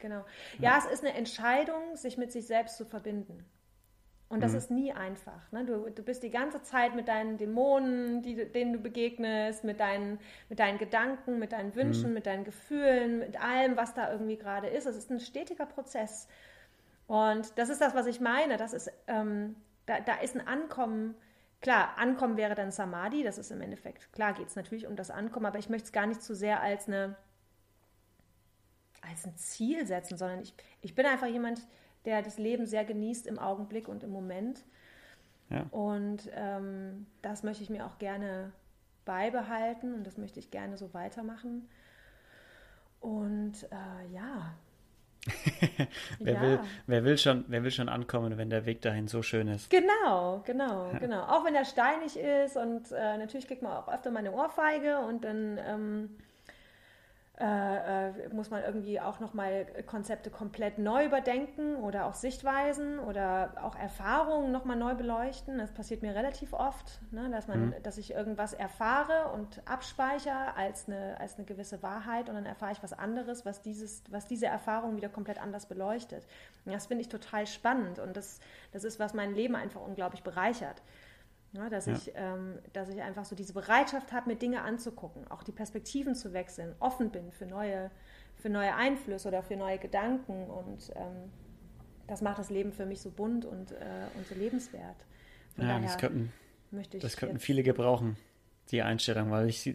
Genau. 0.00 0.24
Ja, 0.58 0.70
ja, 0.70 0.78
es 0.78 0.86
ist 0.86 1.04
eine 1.04 1.14
Entscheidung, 1.14 1.96
sich 1.96 2.16
mit 2.18 2.32
sich 2.32 2.46
selbst 2.46 2.76
zu 2.76 2.84
verbinden. 2.84 3.44
Und 4.30 4.44
das 4.44 4.52
mhm. 4.52 4.58
ist 4.58 4.70
nie 4.70 4.92
einfach. 4.92 5.50
Ne? 5.50 5.64
Du, 5.64 5.90
du 5.90 6.04
bist 6.04 6.22
die 6.22 6.30
ganze 6.30 6.62
Zeit 6.62 6.94
mit 6.94 7.08
deinen 7.08 7.36
Dämonen, 7.36 8.22
die, 8.22 8.36
denen 8.36 8.72
du 8.72 8.78
begegnest, 8.78 9.64
mit 9.64 9.80
deinen, 9.80 10.20
mit 10.48 10.60
deinen 10.60 10.78
Gedanken, 10.78 11.40
mit 11.40 11.50
deinen 11.50 11.74
Wünschen, 11.74 12.10
mhm. 12.10 12.14
mit 12.14 12.26
deinen 12.26 12.44
Gefühlen, 12.44 13.18
mit 13.18 13.42
allem, 13.42 13.76
was 13.76 13.92
da 13.92 14.10
irgendwie 14.12 14.36
gerade 14.36 14.68
ist. 14.68 14.86
Es 14.86 14.96
ist 14.96 15.10
ein 15.10 15.18
stetiger 15.18 15.66
Prozess. 15.66 16.28
Und 17.08 17.58
das 17.58 17.70
ist 17.70 17.80
das, 17.80 17.96
was 17.96 18.06
ich 18.06 18.20
meine. 18.20 18.56
Das 18.56 18.72
ist, 18.72 18.92
ähm, 19.08 19.56
da, 19.86 19.98
da 19.98 20.14
ist 20.20 20.36
ein 20.36 20.46
Ankommen. 20.46 21.16
Klar, 21.60 21.98
Ankommen 21.98 22.36
wäre 22.36 22.54
dann 22.54 22.70
Samadhi, 22.70 23.24
das 23.24 23.36
ist 23.36 23.50
im 23.50 23.60
Endeffekt, 23.60 24.12
klar 24.12 24.32
geht 24.32 24.46
es 24.46 24.56
natürlich 24.56 24.86
um 24.86 24.96
das 24.96 25.10
Ankommen, 25.10 25.44
aber 25.44 25.58
ich 25.58 25.68
möchte 25.68 25.86
es 25.86 25.92
gar 25.92 26.06
nicht 26.06 26.22
zu 26.22 26.34
sehr 26.34 26.62
als 26.62 26.88
eine 26.88 27.16
als 29.00 29.26
ein 29.26 29.36
Ziel 29.36 29.86
setzen, 29.86 30.16
sondern 30.16 30.40
ich, 30.40 30.54
ich 30.82 30.94
bin 30.94 31.06
einfach 31.06 31.26
jemand, 31.26 31.62
der 32.04 32.22
das 32.22 32.38
Leben 32.38 32.66
sehr 32.66 32.84
genießt 32.84 33.26
im 33.26 33.38
Augenblick 33.38 33.88
und 33.88 34.02
im 34.02 34.10
Moment. 34.10 34.64
Ja. 35.50 35.66
Und 35.70 36.30
ähm, 36.34 37.06
das 37.22 37.42
möchte 37.42 37.62
ich 37.62 37.70
mir 37.70 37.86
auch 37.86 37.98
gerne 37.98 38.52
beibehalten 39.04 39.94
und 39.94 40.06
das 40.06 40.16
möchte 40.16 40.38
ich 40.38 40.50
gerne 40.50 40.76
so 40.76 40.94
weitermachen. 40.94 41.68
Und 43.00 43.64
äh, 43.64 44.14
ja. 44.14 44.54
wer, 46.18 46.34
ja. 46.34 46.40
Will, 46.40 46.60
wer, 46.86 47.04
will 47.04 47.18
schon, 47.18 47.44
wer 47.48 47.62
will 47.62 47.70
schon 47.70 47.88
ankommen, 47.88 48.38
wenn 48.38 48.48
der 48.48 48.64
Weg 48.64 48.80
dahin 48.82 49.06
so 49.06 49.22
schön 49.22 49.48
ist? 49.48 49.68
Genau, 49.68 50.42
genau, 50.46 50.92
ja. 50.92 50.98
genau. 50.98 51.22
Auch 51.24 51.44
wenn 51.44 51.54
er 51.54 51.64
steinig 51.64 52.16
ist 52.16 52.56
und 52.56 52.90
äh, 52.92 53.18
natürlich 53.18 53.46
kriegt 53.46 53.62
man 53.62 53.72
auch 53.72 53.88
öfter 53.88 54.10
mal 54.10 54.20
eine 54.20 54.32
Ohrfeige 54.32 54.98
und 55.00 55.24
dann 55.24 55.58
ähm, 55.62 56.16
äh, 57.40 58.08
äh, 58.08 58.28
muss 58.34 58.50
man 58.50 58.62
irgendwie 58.62 59.00
auch 59.00 59.18
nochmal 59.18 59.66
Konzepte 59.86 60.28
komplett 60.28 60.76
neu 60.76 61.06
überdenken 61.06 61.76
oder 61.76 62.04
auch 62.04 62.12
Sichtweisen 62.12 62.98
oder 62.98 63.54
auch 63.62 63.76
Erfahrungen 63.76 64.52
nochmal 64.52 64.76
neu 64.76 64.94
beleuchten. 64.94 65.56
Das 65.56 65.72
passiert 65.72 66.02
mir 66.02 66.14
relativ 66.14 66.52
oft, 66.52 67.00
ne, 67.12 67.30
dass, 67.30 67.48
man, 67.48 67.68
mhm. 67.68 67.74
dass 67.82 67.96
ich 67.96 68.12
irgendwas 68.12 68.52
erfahre 68.52 69.32
und 69.32 69.62
abspeichere 69.64 70.54
als 70.54 70.86
eine, 70.86 71.18
als 71.18 71.36
eine 71.36 71.46
gewisse 71.46 71.82
Wahrheit 71.82 72.28
und 72.28 72.34
dann 72.34 72.44
erfahre 72.44 72.72
ich 72.72 72.82
was 72.82 72.92
anderes, 72.92 73.46
was, 73.46 73.62
dieses, 73.62 74.02
was 74.10 74.26
diese 74.26 74.46
Erfahrung 74.46 74.96
wieder 74.96 75.08
komplett 75.08 75.40
anders 75.40 75.64
beleuchtet. 75.64 76.26
Und 76.66 76.74
das 76.74 76.88
finde 76.88 77.00
ich 77.00 77.08
total 77.08 77.46
spannend 77.46 78.00
und 78.00 78.18
das, 78.18 78.40
das 78.72 78.84
ist, 78.84 79.00
was 79.00 79.14
mein 79.14 79.34
Leben 79.34 79.56
einfach 79.56 79.80
unglaublich 79.80 80.22
bereichert. 80.22 80.82
Ja, 81.52 81.68
dass, 81.68 81.86
ja. 81.86 81.94
Ich, 81.94 82.12
ähm, 82.14 82.58
dass 82.72 82.88
ich 82.88 83.00
einfach 83.00 83.24
so 83.24 83.34
diese 83.34 83.52
Bereitschaft 83.52 84.12
habe, 84.12 84.30
mir 84.30 84.36
Dinge 84.36 84.62
anzugucken, 84.62 85.28
auch 85.30 85.42
die 85.42 85.52
Perspektiven 85.52 86.14
zu 86.14 86.32
wechseln, 86.32 86.74
offen 86.78 87.10
bin 87.10 87.32
für 87.32 87.46
neue, 87.46 87.90
für 88.36 88.48
neue 88.48 88.74
Einflüsse 88.74 89.28
oder 89.28 89.42
für 89.42 89.56
neue 89.56 89.78
Gedanken. 89.78 90.48
Und 90.48 90.90
ähm, 90.94 91.30
das 92.06 92.22
macht 92.22 92.38
das 92.38 92.50
Leben 92.50 92.72
für 92.72 92.86
mich 92.86 93.00
so 93.00 93.10
bunt 93.10 93.44
und, 93.44 93.72
äh, 93.72 93.76
und 94.16 94.26
so 94.28 94.34
lebenswert. 94.36 95.04
Von 95.56 95.66
ja, 95.66 95.80
das 95.80 95.98
könnten, 95.98 96.32
das 97.00 97.16
könnten 97.16 97.40
viele 97.40 97.64
gebrauchen, 97.64 98.16
die 98.70 98.82
Einstellung, 98.82 99.32
weil 99.32 99.48
ich 99.48 99.74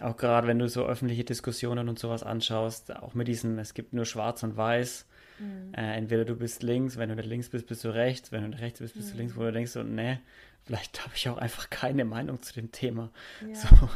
auch 0.00 0.16
gerade 0.16 0.46
wenn 0.46 0.58
du 0.58 0.68
so 0.68 0.84
öffentliche 0.84 1.24
Diskussionen 1.24 1.88
und 1.88 1.98
sowas 1.98 2.22
anschaust, 2.22 2.94
auch 2.96 3.14
mit 3.14 3.28
diesem, 3.28 3.58
es 3.58 3.74
gibt 3.74 3.92
nur 3.92 4.04
schwarz 4.04 4.42
und 4.42 4.56
weiß, 4.56 5.06
mhm. 5.38 5.74
äh, 5.74 5.96
entweder 5.96 6.24
du 6.24 6.34
bist 6.36 6.62
links, 6.62 6.96
wenn 6.96 7.08
du 7.08 7.16
nicht 7.16 7.28
links 7.28 7.48
bist, 7.50 7.66
bist 7.66 7.84
du 7.84 7.90
rechts, 7.90 8.32
wenn 8.32 8.42
du 8.42 8.48
nicht 8.48 8.62
rechts 8.62 8.80
bist, 8.80 8.94
bist 8.94 9.08
mhm. 9.08 9.12
du 9.12 9.18
links, 9.18 9.36
wo 9.36 9.42
du 9.42 9.52
denkst 9.52 9.72
so, 9.72 9.82
nee, 9.82 10.18
vielleicht 10.64 11.02
habe 11.04 11.14
ich 11.14 11.28
auch 11.28 11.38
einfach 11.38 11.70
keine 11.70 12.04
Meinung 12.04 12.42
zu 12.42 12.52
dem 12.54 12.72
Thema. 12.72 13.10
Ja. 13.46 13.54
So. 13.54 13.88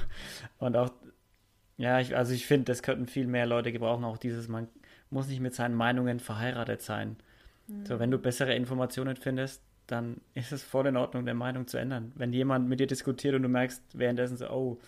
Und 0.58 0.76
auch, 0.76 0.90
ja, 1.76 2.00
ich, 2.00 2.16
also 2.16 2.32
ich 2.32 2.46
finde, 2.46 2.64
das 2.66 2.82
könnten 2.82 3.06
viel 3.06 3.26
mehr 3.26 3.46
Leute 3.46 3.72
gebrauchen, 3.72 4.04
auch 4.04 4.18
dieses, 4.18 4.48
man 4.48 4.68
muss 5.10 5.28
nicht 5.28 5.40
mit 5.40 5.54
seinen 5.54 5.74
Meinungen 5.74 6.20
verheiratet 6.20 6.82
sein. 6.82 7.16
Mhm. 7.68 7.86
So, 7.86 7.98
wenn 7.98 8.10
du 8.10 8.18
bessere 8.18 8.54
Informationen 8.54 9.16
findest, 9.16 9.62
dann 9.86 10.20
ist 10.34 10.52
es 10.52 10.62
voll 10.62 10.86
in 10.86 10.96
Ordnung, 10.96 11.24
deine 11.26 11.38
Meinung 11.38 11.68
zu 11.68 11.76
ändern. 11.76 12.12
Wenn 12.16 12.32
jemand 12.32 12.68
mit 12.68 12.80
dir 12.80 12.86
diskutiert 12.86 13.34
und 13.34 13.42
du 13.42 13.48
merkst 13.48 13.82
währenddessen 13.92 14.36
so, 14.36 14.50
oh, 14.50 14.80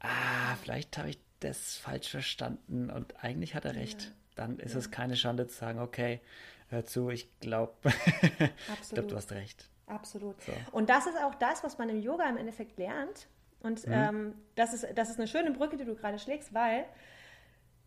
ah, 0.00 0.56
vielleicht 0.62 0.98
habe 0.98 1.10
ich 1.10 1.18
das 1.40 1.76
falsch 1.76 2.10
verstanden 2.10 2.90
und 2.90 3.24
eigentlich 3.24 3.54
hat 3.54 3.64
er 3.64 3.76
recht, 3.76 4.02
ja. 4.02 4.08
dann 4.34 4.58
ist 4.58 4.72
ja. 4.72 4.80
es 4.80 4.90
keine 4.90 5.16
Schande 5.16 5.46
zu 5.46 5.56
sagen, 5.56 5.78
okay, 5.78 6.20
hör 6.68 6.84
zu, 6.84 7.08
ich 7.10 7.28
glaube, 7.40 7.72
ich 8.82 8.90
glaube, 8.90 9.08
du 9.08 9.16
hast 9.16 9.32
recht. 9.32 9.68
Absolut. 9.88 10.40
So. 10.42 10.52
Und 10.72 10.90
das 10.90 11.06
ist 11.06 11.16
auch 11.22 11.34
das, 11.34 11.64
was 11.64 11.78
man 11.78 11.88
im 11.88 12.00
Yoga 12.00 12.28
im 12.28 12.36
Endeffekt 12.36 12.78
lernt. 12.78 13.26
Und 13.60 13.86
mhm. 13.86 13.92
ähm, 13.92 14.34
das, 14.54 14.72
ist, 14.72 14.86
das 14.94 15.10
ist 15.10 15.18
eine 15.18 15.26
schöne 15.26 15.50
Brücke, 15.50 15.76
die 15.76 15.84
du 15.84 15.94
gerade 15.94 16.18
schlägst, 16.18 16.54
weil 16.54 16.84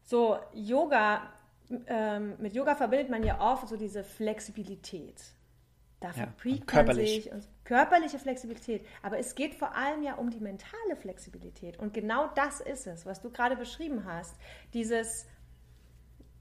so 0.03 0.37
Yoga, 0.53 1.31
ähm, 1.87 2.35
mit 2.39 2.53
Yoga 2.53 2.75
verbindet 2.75 3.09
man 3.09 3.23
ja 3.23 3.39
oft 3.39 3.67
so 3.67 3.77
diese 3.77 4.03
Flexibilität. 4.03 5.21
Da 6.01 6.11
verbrieft 6.11 6.73
ja, 6.73 6.83
man 6.83 6.95
sich 6.95 7.31
und 7.31 7.47
körperliche 7.63 8.17
Flexibilität. 8.17 8.83
Aber 9.03 9.19
es 9.19 9.35
geht 9.35 9.53
vor 9.53 9.75
allem 9.75 10.01
ja 10.01 10.15
um 10.15 10.31
die 10.31 10.39
mentale 10.39 10.95
Flexibilität. 10.95 11.77
Und 11.77 11.93
genau 11.93 12.27
das 12.33 12.59
ist 12.59 12.87
es, 12.87 13.05
was 13.05 13.21
du 13.21 13.29
gerade 13.29 13.55
beschrieben 13.55 14.03
hast. 14.05 14.35
Dieses 14.73 15.27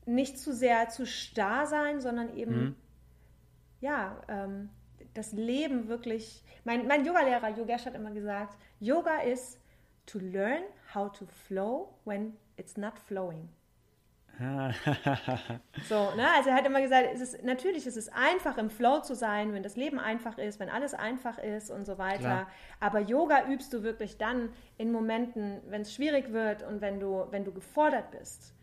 nicht 0.06 0.38
zu 0.38 0.54
sehr 0.54 0.88
zu 0.88 1.06
starr 1.06 1.66
sein, 1.66 2.00
sondern 2.00 2.34
eben, 2.34 2.64
mhm. 2.64 2.76
ja, 3.80 4.22
ähm, 4.28 4.70
das 5.14 5.32
Leben 5.32 5.88
wirklich. 5.88 6.44
Mein, 6.64 6.86
mein 6.86 7.04
Yoga-Lehrer 7.04 7.50
Yogesh 7.50 7.86
hat 7.86 7.94
immer 7.94 8.10
gesagt, 8.10 8.56
Yoga 8.78 9.20
ist 9.20 9.58
to 10.06 10.18
learn 10.18 10.62
how 10.94 11.10
to 11.10 11.26
flow 11.26 11.94
when 12.04 12.36
it's 12.56 12.76
not 12.76 12.98
flowing. 12.98 13.48
so, 15.86 16.14
ne? 16.16 16.26
Also 16.34 16.48
er 16.48 16.54
hat 16.54 16.66
immer 16.66 16.80
gesagt, 16.80 17.08
es 17.12 17.20
ist, 17.20 17.44
natürlich 17.44 17.86
ist 17.86 17.98
es 17.98 18.08
einfach, 18.08 18.56
im 18.56 18.70
Flow 18.70 19.00
zu 19.00 19.14
sein, 19.14 19.52
wenn 19.52 19.62
das 19.62 19.76
Leben 19.76 19.98
einfach 19.98 20.38
ist, 20.38 20.58
wenn 20.58 20.70
alles 20.70 20.94
einfach 20.94 21.36
ist 21.36 21.70
und 21.70 21.84
so 21.84 21.98
weiter. 21.98 22.18
Klar. 22.18 22.46
Aber 22.80 23.00
Yoga 23.00 23.46
übst 23.50 23.72
du 23.74 23.82
wirklich 23.82 24.16
dann 24.16 24.48
in 24.78 24.92
Momenten, 24.92 25.60
wenn 25.68 25.82
es 25.82 25.94
schwierig 25.94 26.32
wird 26.32 26.62
und 26.62 26.80
wenn 26.80 27.00
du, 27.00 27.26
wenn 27.30 27.44
du 27.44 27.52
gefordert 27.52 28.10
bist, 28.12 28.54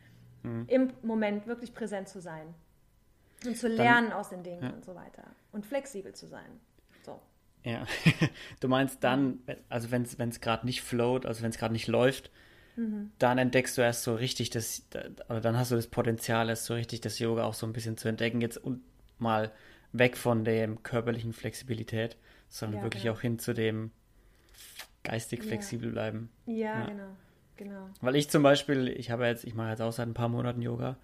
mhm. 0.41 0.65
im 0.67 0.93
Moment 1.03 1.45
wirklich 1.45 1.75
präsent 1.75 2.09
zu 2.09 2.21
sein. 2.21 2.55
Und 3.45 3.57
zu 3.57 3.67
lernen 3.67 4.09
dann, 4.09 4.19
aus 4.19 4.29
den 4.29 4.43
Dingen 4.43 4.63
ja. 4.63 4.69
und 4.69 4.83
so 4.83 4.95
weiter. 4.95 5.23
Und 5.51 5.65
flexibel 5.65 6.13
zu 6.13 6.27
sein. 6.27 6.59
So. 7.03 7.19
Ja, 7.63 7.85
du 8.59 8.67
meinst 8.67 9.03
dann, 9.03 9.39
also 9.69 9.91
wenn 9.91 10.03
es 10.03 10.41
gerade 10.41 10.65
nicht 10.65 10.81
float, 10.81 11.25
also 11.25 11.43
wenn 11.43 11.49
es 11.49 11.57
gerade 11.57 11.73
nicht 11.73 11.87
läuft, 11.87 12.31
mhm. 12.75 13.11
dann 13.19 13.37
entdeckst 13.37 13.77
du 13.77 13.81
erst 13.81 14.03
so 14.03 14.15
richtig 14.15 14.49
das, 14.49 14.87
oder 15.29 15.41
dann 15.41 15.57
hast 15.57 15.71
du 15.71 15.75
das 15.75 15.87
Potenzial, 15.87 16.49
erst 16.49 16.65
so 16.65 16.73
richtig 16.73 17.01
das 17.01 17.19
Yoga 17.19 17.43
auch 17.43 17.53
so 17.53 17.67
ein 17.67 17.73
bisschen 17.73 17.97
zu 17.97 18.07
entdecken, 18.07 18.41
jetzt 18.41 18.57
und 18.57 18.81
mal 19.19 19.51
weg 19.91 20.17
von 20.17 20.43
der 20.43 20.67
körperlichen 20.67 21.33
Flexibilität, 21.33 22.17
sondern 22.49 22.79
ja, 22.79 22.83
wirklich 22.83 23.03
genau. 23.03 23.15
auch 23.15 23.21
hin 23.21 23.39
zu 23.39 23.53
dem 23.53 23.91
geistig 25.03 25.39
ja. 25.43 25.47
flexibel 25.47 25.91
bleiben. 25.91 26.29
Ja, 26.45 26.55
ja, 26.55 26.85
genau, 26.85 27.15
genau. 27.55 27.89
Weil 28.01 28.15
ich 28.15 28.29
zum 28.29 28.43
Beispiel, 28.43 28.87
ich 28.87 29.11
habe 29.11 29.25
jetzt, 29.25 29.43
ich 29.43 29.55
mache 29.55 29.69
jetzt 29.69 29.81
auch 29.81 29.93
seit 29.93 30.07
ein 30.07 30.13
paar 30.13 30.29
Monaten 30.29 30.61
Yoga 30.61 30.97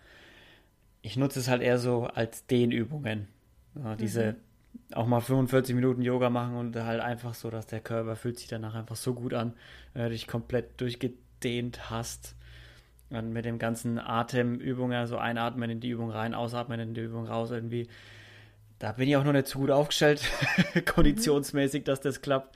ich 1.04 1.18
nutze 1.18 1.40
es 1.40 1.50
halt 1.50 1.62
eher 1.62 1.78
so 1.78 2.06
als 2.06 2.48
Dehnübungen. 2.48 3.28
Ja, 3.76 3.96
diese 3.96 4.34
mhm. 4.34 4.96
auch 4.96 5.06
mal 5.06 5.20
45 5.20 5.76
Minuten 5.76 6.02
Yoga 6.02 6.30
machen 6.30 6.56
und 6.56 6.76
halt 6.76 7.02
einfach 7.02 7.34
so, 7.34 7.50
dass 7.52 7.68
der 7.68 7.82
Körper 7.82 8.16
fühlt 8.16 8.40
sich 8.40 8.48
danach 8.48 8.74
einfach 8.74 8.96
so 8.96 9.14
gut 9.14 9.34
an, 9.34 9.54
wenn 9.94 10.04
du 10.04 10.10
dich 10.10 10.28
komplett 10.28 10.80
durchgedehnt 10.82 11.92
hast. 11.92 12.36
Und 13.10 13.32
mit 13.32 13.46
dem 13.46 13.60
ganzen 13.60 14.00
Atemübungen, 14.00 14.98
also 14.98 15.18
einatmen 15.18 15.70
in 15.70 15.80
die 15.82 15.90
Übung 15.90 16.10
rein, 16.10 16.34
ausatmen 16.34 16.80
in 16.80 16.94
die 16.96 17.02
Übung 17.02 17.28
raus 17.28 17.52
irgendwie. 17.52 17.88
Da 18.80 18.94
bin 18.94 19.08
ich 19.08 19.18
auch 19.18 19.24
noch 19.24 19.34
nicht 19.34 19.48
zu 19.48 19.60
gut 19.60 19.70
aufgestellt, 19.70 20.24
konditionsmäßig, 20.86 21.84
dass 21.84 22.02
das 22.02 22.22
klappt. 22.22 22.56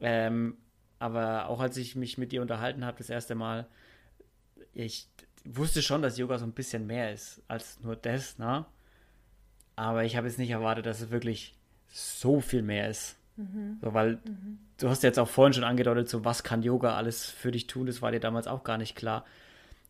Ähm, 0.00 0.56
aber 0.98 1.48
auch 1.48 1.60
als 1.60 1.76
ich 1.76 1.96
mich 1.96 2.18
mit 2.18 2.32
dir 2.32 2.42
unterhalten 2.42 2.84
habe, 2.84 2.98
das 2.98 3.08
erste 3.08 3.34
Mal, 3.34 3.66
ich, 4.74 5.06
wusste 5.44 5.82
schon, 5.82 6.02
dass 6.02 6.18
Yoga 6.18 6.38
so 6.38 6.44
ein 6.44 6.52
bisschen 6.52 6.86
mehr 6.86 7.12
ist 7.12 7.42
als 7.48 7.80
nur 7.80 7.96
das, 7.96 8.38
ne? 8.38 8.64
Aber 9.76 10.04
ich 10.04 10.16
habe 10.16 10.26
jetzt 10.26 10.38
nicht 10.38 10.50
erwartet, 10.50 10.86
dass 10.86 11.00
es 11.00 11.10
wirklich 11.10 11.54
so 11.88 12.40
viel 12.40 12.62
mehr 12.62 12.90
ist. 12.90 13.16
Mhm. 13.36 13.78
So, 13.80 13.94
weil 13.94 14.16
mhm. 14.16 14.58
du 14.78 14.88
hast 14.88 15.02
jetzt 15.02 15.18
auch 15.18 15.28
vorhin 15.28 15.54
schon 15.54 15.64
angedeutet, 15.64 16.08
so 16.08 16.24
was 16.24 16.42
kann 16.42 16.62
Yoga 16.62 16.96
alles 16.96 17.24
für 17.24 17.50
dich 17.50 17.66
tun, 17.66 17.86
das 17.86 18.02
war 18.02 18.12
dir 18.12 18.20
damals 18.20 18.46
auch 18.46 18.64
gar 18.64 18.78
nicht 18.78 18.96
klar. 18.96 19.24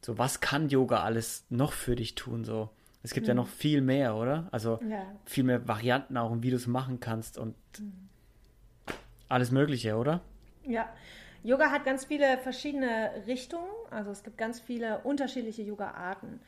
So, 0.01 0.17
was 0.17 0.41
kann 0.41 0.69
Yoga 0.69 1.03
alles 1.03 1.45
noch 1.51 1.73
für 1.73 1.97
dich 1.97 2.15
tun? 2.15 2.45
So, 2.45 2.71
es 3.03 3.13
gibt 3.13 3.27
mhm. 3.27 3.31
ja 3.31 3.35
noch 3.35 3.49
viel 3.49 3.81
mehr, 3.81 4.15
oder? 4.15 4.49
Also 4.53 4.79
ja. 4.89 5.03
viel 5.25 5.45
mehr 5.45 5.67
Varianten 5.67 6.17
auch 6.17 6.31
und 6.31 6.43
wie 6.43 6.51
du 6.51 6.57
es 6.57 6.67
machen 6.67 7.01
kannst 7.01 7.39
und 7.39 7.55
mhm. 7.79 8.09
alles 9.29 9.51
Mögliche, 9.51 9.97
oder? 9.97 10.21
Ja, 10.65 10.89
Yoga 11.43 11.71
hat 11.71 11.85
ganz 11.85 12.05
viele 12.05 12.39
verschiedene 12.39 13.11
Richtungen, 13.27 13.71
also 13.91 14.11
es 14.11 14.23
gibt 14.23 14.37
ganz 14.37 14.61
viele 14.61 14.99
unterschiedliche 15.01 15.63
Yoga-Arten. 15.63 16.41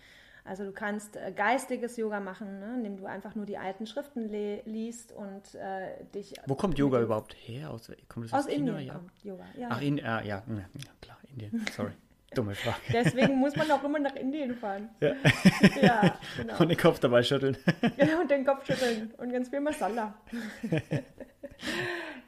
Also 0.44 0.64
du 0.64 0.72
kannst 0.72 1.16
äh, 1.16 1.32
geistiges 1.32 1.96
Yoga 1.96 2.18
machen, 2.18 2.58
ne, 2.58 2.74
indem 2.74 2.96
du 2.96 3.06
einfach 3.06 3.36
nur 3.36 3.46
die 3.46 3.58
alten 3.58 3.86
Schriften 3.86 4.28
liest 4.64 5.12
und 5.12 5.54
äh, 5.54 6.04
dich. 6.14 6.34
Wo 6.46 6.56
kommt 6.56 6.78
Yoga 6.78 7.00
überhaupt 7.00 7.34
her? 7.34 7.70
Aus, 7.70 7.92
kommt 8.08 8.26
aus, 8.26 8.40
aus 8.40 8.46
China, 8.46 8.72
Indien 8.72 8.86
ja? 8.88 8.94
kommt 8.94 9.12
Yoga. 9.22 9.44
Ja. 9.56 9.68
Ach, 9.70 9.80
in, 9.80 10.04
ah, 10.04 10.20
ja, 10.22 10.42
ja, 10.48 10.90
klar, 11.00 11.18
Indien. 11.30 11.64
Sorry. 11.72 11.92
Dumme 12.34 12.54
Frage. 12.54 12.76
Deswegen 12.92 13.36
muss 13.36 13.54
man 13.56 13.70
auch 13.70 13.84
immer 13.84 13.98
nach 13.98 14.16
Indien 14.16 14.54
fahren. 14.54 14.88
Ja. 15.00 15.12
ja 15.82 16.18
genau. 16.36 16.58
Und 16.60 16.68
den 16.70 16.78
Kopf 16.78 16.98
dabei 16.98 17.22
schütteln. 17.22 17.56
Genau, 17.96 18.20
und 18.22 18.30
den 18.30 18.44
Kopf 18.44 18.66
schütteln. 18.66 19.12
Und 19.18 19.32
ganz 19.32 19.50
viel 19.50 19.60
Masala. 19.60 20.14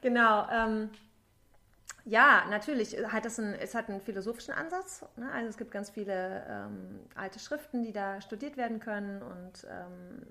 genau. 0.02 0.46
Ähm, 0.52 0.90
ja, 2.05 2.44
natürlich 2.50 2.96
hat 3.09 3.24
es, 3.24 3.38
ein, 3.38 3.55
es 3.55 3.74
hat 3.74 3.88
einen 3.88 4.00
philosophischen 4.00 4.52
Ansatz. 4.52 5.05
Ne? 5.16 5.30
Also 5.32 5.48
es 5.48 5.57
gibt 5.57 5.70
ganz 5.70 5.90
viele 5.90 6.44
ähm, 6.48 7.00
alte 7.14 7.38
Schriften, 7.38 7.82
die 7.82 7.92
da 7.92 8.20
studiert 8.20 8.57
werden 8.57 8.78
können 8.78 9.22
und 9.22 9.66
ähm, 9.70 10.26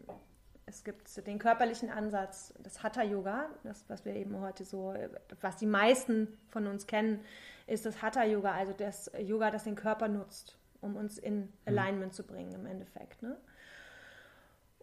es 0.66 0.84
gibt 0.84 1.26
den 1.28 1.40
körperlichen 1.40 1.90
Ansatz, 1.90 2.54
das 2.60 2.84
Hatha-Yoga, 2.84 3.50
das, 3.64 3.86
was 3.90 4.06
wir 4.06 4.16
eben 4.16 4.40
heute 4.40 4.64
so, 4.64 4.94
was 5.42 5.58
die 5.58 5.66
meisten 5.66 6.28
von 6.50 6.68
uns 6.68 6.88
kennen, 6.88 7.20
ist 7.68 7.86
das 7.86 8.02
Hatha-Yoga, 8.02 8.52
also 8.52 8.74
das 8.74 9.12
Yoga, 9.20 9.52
das 9.52 9.66
den 9.66 9.76
Körper 9.76 10.08
nutzt, 10.08 10.58
um 10.82 10.96
uns 10.96 11.18
in 11.18 11.42
mhm. 11.42 11.50
Alignment 11.66 12.14
zu 12.14 12.24
bringen 12.24 12.54
im 12.54 12.66
Endeffekt. 12.66 13.22
Ne? 13.22 13.36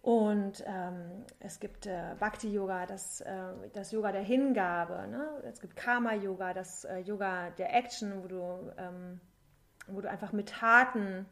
Und 0.02 0.64
ähm, 0.66 1.24
es 1.40 1.60
gibt 1.60 1.86
äh, 1.86 2.14
Bhakti-Yoga, 2.18 2.86
das, 2.86 3.20
äh, 3.20 3.32
das 3.74 3.92
Yoga 3.92 4.12
der 4.12 4.22
Hingabe. 4.22 5.06
Ne? 5.08 5.28
Es 5.44 5.60
gibt 5.60 5.76
Karma-Yoga, 5.76 6.54
das 6.54 6.84
äh, 6.84 6.98
Yoga 7.00 7.50
der 7.50 7.74
Action, 7.74 8.22
wo 8.22 8.26
du, 8.26 8.72
ähm, 8.78 9.20
wo 9.88 10.00
du 10.00 10.08
einfach 10.08 10.32
mit 10.32 10.48
Taten, 10.48 11.26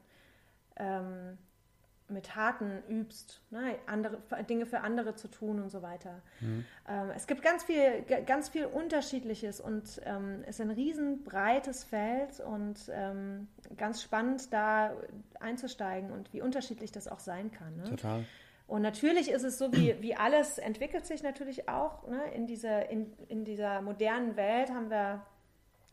ähm, 0.77 1.39
mit 2.11 2.27
Taten 2.27 2.83
übst, 2.89 3.41
ne? 3.51 3.77
andere, 3.87 4.19
Dinge 4.45 4.67
für 4.67 4.81
andere 4.81 5.15
zu 5.15 5.29
tun 5.29 5.63
und 5.63 5.71
so 5.71 5.81
weiter. 5.81 6.21
Mhm. 6.41 6.65
Ähm, 6.87 7.11
es 7.17 7.27
gibt 7.27 7.41
ganz 7.43 7.65
viel, 7.65 8.03
ganz 8.27 8.51
viel 8.51 8.67
Unterschiedliches 8.67 9.61
und 9.61 10.01
ähm, 10.05 10.43
es 10.43 10.57
ist 10.57 10.61
ein 10.61 10.71
riesen 10.71 11.25
breites 11.25 11.85
Feld 11.85 12.41
und 12.41 12.91
ähm, 12.93 13.49
ganz 13.79 14.03
spannend 14.03 14.53
da 14.53 14.93
einzusteigen 15.41 16.11
und 16.11 16.33
wie 16.35 16.43
unterschiedlich 16.43 16.93
das 16.93 17.09
auch 17.09 17.21
sein 17.21 17.51
kann. 17.51 17.77
Ne? 17.77 17.85
Total. 17.85 18.25
Und 18.69 18.83
natürlich 18.83 19.31
ist 19.31 19.45
es 19.45 19.57
so, 19.57 19.73
wie, 19.73 19.97
wie 20.03 20.15
alles 20.15 20.59
entwickelt 20.59 21.07
sich 21.07 21.23
natürlich 21.23 21.71
auch. 21.71 22.07
Ne? 22.07 22.23
In, 22.35 22.47
dieser, 22.47 22.91
in, 22.91 23.11
in 23.29 23.47
dieser 23.47 23.81
modernen 23.81 24.37
Welt 24.37 24.71
haben 24.71 24.91
wir 24.91 25.23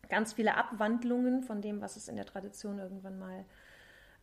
ganz 0.09 0.33
viele 0.33 0.55
Abwandlungen 0.57 1.41
von 1.41 1.61
dem, 1.61 1.79
was 1.79 1.95
es 1.95 2.09
in 2.09 2.17
der 2.17 2.25
Tradition 2.25 2.77
irgendwann 2.77 3.17
mal, 3.17 3.45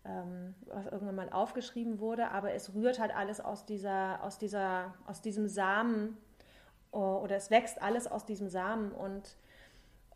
ähm, 0.04 0.54
was 0.66 0.84
irgendwann 0.84 1.14
mal 1.14 1.30
aufgeschrieben 1.30 1.98
wurde. 1.98 2.28
Aber 2.28 2.52
es 2.52 2.74
rührt 2.74 3.00
halt 3.00 3.16
alles 3.16 3.40
aus 3.40 3.64
dieser, 3.64 4.22
aus 4.22 4.36
dieser, 4.36 4.92
aus 5.06 5.22
diesem 5.22 5.48
Samen 5.48 6.18
oder 6.90 7.36
es 7.36 7.50
wächst 7.50 7.80
alles 7.80 8.06
aus 8.06 8.26
diesem 8.26 8.50
Samen 8.50 8.92
und 8.92 9.38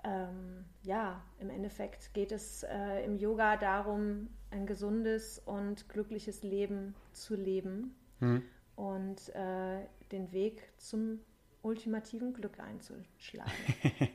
ähm, 0.05 0.67
ja, 0.83 1.23
im 1.41 1.49
Endeffekt 1.49 2.13
geht 2.13 2.33
es 2.33 2.65
äh, 2.65 3.03
im 3.03 3.17
Yoga 3.17 3.57
darum, 3.57 4.29
ein 4.51 4.67
gesundes 4.67 5.39
und 5.39 5.89
glückliches 5.89 6.43
Leben 6.43 6.95
zu 7.15 7.35
leben 7.35 7.97
mhm. 8.21 8.43
und 8.77 9.29
äh, 9.35 9.87
den 10.13 10.33
Weg 10.33 10.63
zum 10.79 11.21
ultimativen 11.63 12.33
Glück 12.33 12.59
einzuschlagen. 12.61 13.53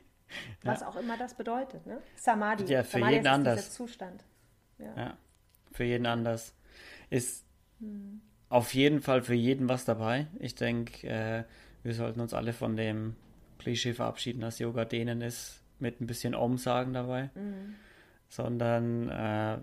Was 0.64 0.82
ja. 0.82 0.88
auch 0.88 0.95
immer 0.95 1.18
das 1.18 1.34
bedeutet. 1.34 1.86
Ne? 1.86 2.02
Samadhi. 2.16 2.66
Ja, 2.66 2.84
für 2.84 2.99
Samadhi 2.99 3.14
jeden 3.14 3.26
ist 3.26 3.32
anders. 3.32 3.60
Dieser 3.60 3.72
Zustand. 3.72 4.24
Ja. 4.78 4.95
ja. 4.95 5.18
für 5.72 5.84
jeden 5.84 6.06
anders. 6.06 6.56
Ist 7.10 7.45
hm. 7.80 8.22
auf 8.49 8.74
jeden 8.74 9.02
Fall 9.02 9.22
für 9.22 9.34
jeden 9.34 9.68
was 9.68 9.86
dabei. 9.86 10.28
Ich 10.39 10.56
denke, 10.56 11.08
äh, 11.08 11.43
wir 11.84 11.93
sollten 11.93 12.22
uns 12.22 12.34
alle 12.34 12.54
von 12.54 12.76
dem 12.78 13.16
Klischee 13.58 13.93
verabschieden, 13.93 14.41
dass 14.41 14.60
Yoga 14.60 14.86
denen 14.86 15.22
ist, 15.22 15.62
mit 15.80 15.99
ein 15.99 16.08
bisschen 16.08 16.36
Om 16.36 16.58
sagen 16.58 16.93
dabei. 16.93 17.30
Mhm. 17.36 17.76
Sondern 18.30 19.10
äh, 19.10 19.58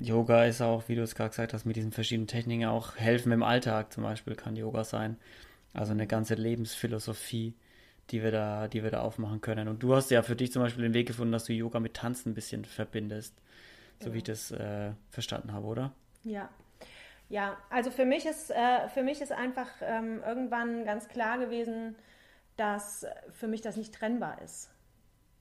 Yoga 0.00 0.44
ist 0.44 0.60
auch, 0.60 0.88
wie 0.88 0.94
du 0.94 1.02
es 1.02 1.14
gerade 1.14 1.30
gesagt 1.30 1.52
hast, 1.52 1.64
mit 1.64 1.76
diesen 1.76 1.92
verschiedenen 1.92 2.26
Techniken 2.26 2.66
auch 2.66 2.96
helfen 2.96 3.32
im 3.32 3.42
Alltag 3.42 3.92
zum 3.92 4.02
Beispiel 4.02 4.34
kann 4.34 4.56
Yoga 4.56 4.84
sein. 4.84 5.16
Also 5.72 5.92
eine 5.92 6.06
ganze 6.06 6.34
Lebensphilosophie, 6.34 7.54
die 8.10 8.22
wir 8.22 8.30
da, 8.30 8.68
die 8.68 8.82
wir 8.82 8.90
da 8.90 9.00
aufmachen 9.00 9.40
können. 9.40 9.68
Und 9.68 9.82
du 9.82 9.94
hast 9.94 10.10
ja 10.10 10.22
für 10.22 10.36
dich 10.36 10.52
zum 10.52 10.62
Beispiel 10.62 10.84
den 10.84 10.94
Weg 10.94 11.06
gefunden, 11.06 11.32
dass 11.32 11.44
du 11.44 11.52
Yoga 11.52 11.80
mit 11.80 11.94
Tanzen 11.94 12.30
ein 12.30 12.34
bisschen 12.34 12.64
verbindest, 12.64 13.34
so 14.00 14.08
ja. 14.08 14.14
wie 14.14 14.18
ich 14.18 14.24
das 14.24 14.50
äh, 14.52 14.92
verstanden 15.10 15.52
habe, 15.52 15.66
oder? 15.66 15.92
Ja. 16.24 16.48
Ja, 17.28 17.56
also 17.70 17.90
für 17.90 18.04
mich 18.04 18.24
ist, 18.24 18.50
äh, 18.50 18.88
für 18.88 19.02
mich 19.02 19.20
ist 19.20 19.32
einfach 19.32 19.68
ähm, 19.80 20.22
irgendwann 20.24 20.84
ganz 20.84 21.08
klar 21.08 21.38
gewesen, 21.38 21.96
dass 22.56 23.04
für 23.32 23.48
mich 23.48 23.62
das 23.62 23.76
nicht 23.76 23.94
trennbar 23.94 24.40
ist. 24.42 24.70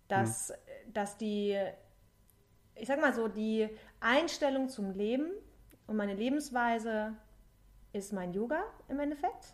Dass, 0.07 0.49
hm. 0.49 0.93
dass 0.93 1.17
die 1.17 1.57
ich 2.75 2.87
sag 2.87 3.01
mal 3.01 3.13
so, 3.13 3.27
die 3.27 3.69
Einstellung 3.99 4.69
zum 4.69 4.91
Leben 4.91 5.31
und 5.87 5.95
meine 5.95 6.13
Lebensweise 6.13 7.13
ist 7.93 8.13
mein 8.13 8.33
Yoga 8.33 8.63
im 8.89 8.99
Endeffekt. 8.99 9.53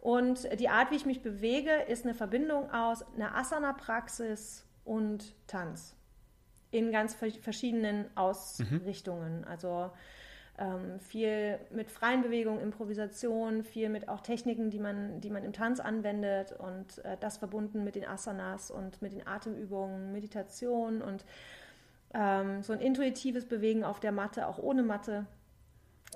Und 0.00 0.48
die 0.60 0.68
Art, 0.68 0.90
wie 0.90 0.96
ich 0.96 1.06
mich 1.06 1.22
bewege, 1.22 1.70
ist 1.88 2.04
eine 2.04 2.14
Verbindung 2.14 2.70
aus 2.70 3.02
einer 3.14 3.34
Asana-Praxis 3.34 4.66
und 4.84 5.34
Tanz 5.46 5.96
in 6.70 6.90
ganz 6.90 7.14
verschiedenen 7.14 8.06
Ausrichtungen. 8.16 9.40
Mhm. 9.40 9.48
Also 9.48 9.90
ähm, 10.58 11.00
viel 11.00 11.58
mit 11.70 11.90
freien 11.90 12.22
Bewegungen, 12.22 12.60
Improvisation, 12.60 13.64
viel 13.64 13.88
mit 13.88 14.08
auch 14.08 14.20
Techniken, 14.20 14.70
die 14.70 14.78
man, 14.78 15.20
die 15.20 15.30
man 15.30 15.44
im 15.44 15.52
Tanz 15.52 15.80
anwendet 15.80 16.52
und 16.52 17.04
äh, 17.04 17.16
das 17.18 17.38
verbunden 17.38 17.84
mit 17.84 17.94
den 17.94 18.04
Asanas 18.04 18.70
und 18.70 19.00
mit 19.02 19.12
den 19.12 19.26
Atemübungen, 19.26 20.12
Meditation 20.12 21.00
und 21.00 21.24
ähm, 22.14 22.62
so 22.62 22.72
ein 22.72 22.80
intuitives 22.80 23.46
Bewegen 23.46 23.84
auf 23.84 24.00
der 24.00 24.12
Matte, 24.12 24.46
auch 24.46 24.58
ohne 24.58 24.82
Matte. 24.82 25.26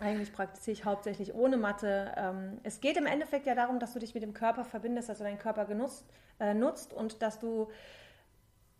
Eigentlich 0.00 0.32
praktiziere 0.32 0.72
ich 0.72 0.84
hauptsächlich 0.84 1.34
ohne 1.34 1.56
Matte. 1.56 2.12
Ähm, 2.16 2.60
es 2.62 2.80
geht 2.80 2.96
im 2.96 3.06
Endeffekt 3.06 3.46
ja 3.46 3.54
darum, 3.54 3.80
dass 3.80 3.92
du 3.94 3.98
dich 3.98 4.14
mit 4.14 4.22
dem 4.22 4.32
Körper 4.32 4.64
verbindest, 4.64 5.08
dass 5.08 5.18
du 5.18 5.24
deinen 5.24 5.38
Körper 5.38 5.64
genutzt, 5.64 6.06
äh, 6.38 6.54
nutzt 6.54 6.92
und 6.92 7.20
dass 7.20 7.40
du 7.40 7.68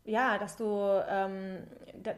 ja, 0.08 0.38
dass 0.38 0.56
du, 0.56 1.04
ähm, 1.06 1.64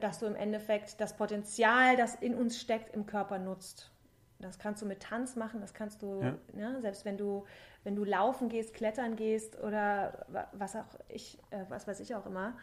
dass 0.01 0.21
du 0.21 0.27
im 0.27 0.37
Endeffekt 0.37 1.01
das 1.01 1.17
Potenzial, 1.17 1.97
das 1.97 2.15
in 2.15 2.37
uns 2.37 2.61
steckt, 2.61 2.95
im 2.95 3.05
Körper 3.05 3.41
nutzt. 3.41 3.91
Das 4.39 4.61
kannst 4.61 4.81
du 4.81 4.87
mit 4.87 5.01
Tanz 5.01 5.35
machen, 5.35 5.61
das 5.61 5.75
kannst 5.75 6.01
du, 6.03 6.23
ja. 6.23 6.35
ne, 6.53 6.81
selbst 6.83 7.05
wenn 7.05 7.19
du, 7.19 7.45
wenn 7.83 7.97
du 7.97 8.05
laufen 8.05 8.49
gehst, 8.49 8.75
klettern 8.75 9.17
gehst 9.17 9.59
oder 9.59 10.25
was 10.53 10.77
auch 10.77 10.87
ich, 11.09 11.39
äh, 11.51 11.65
was 11.69 11.89
weiß 11.89 11.99
ich 11.99 12.15
auch 12.15 12.27
immer. 12.27 12.57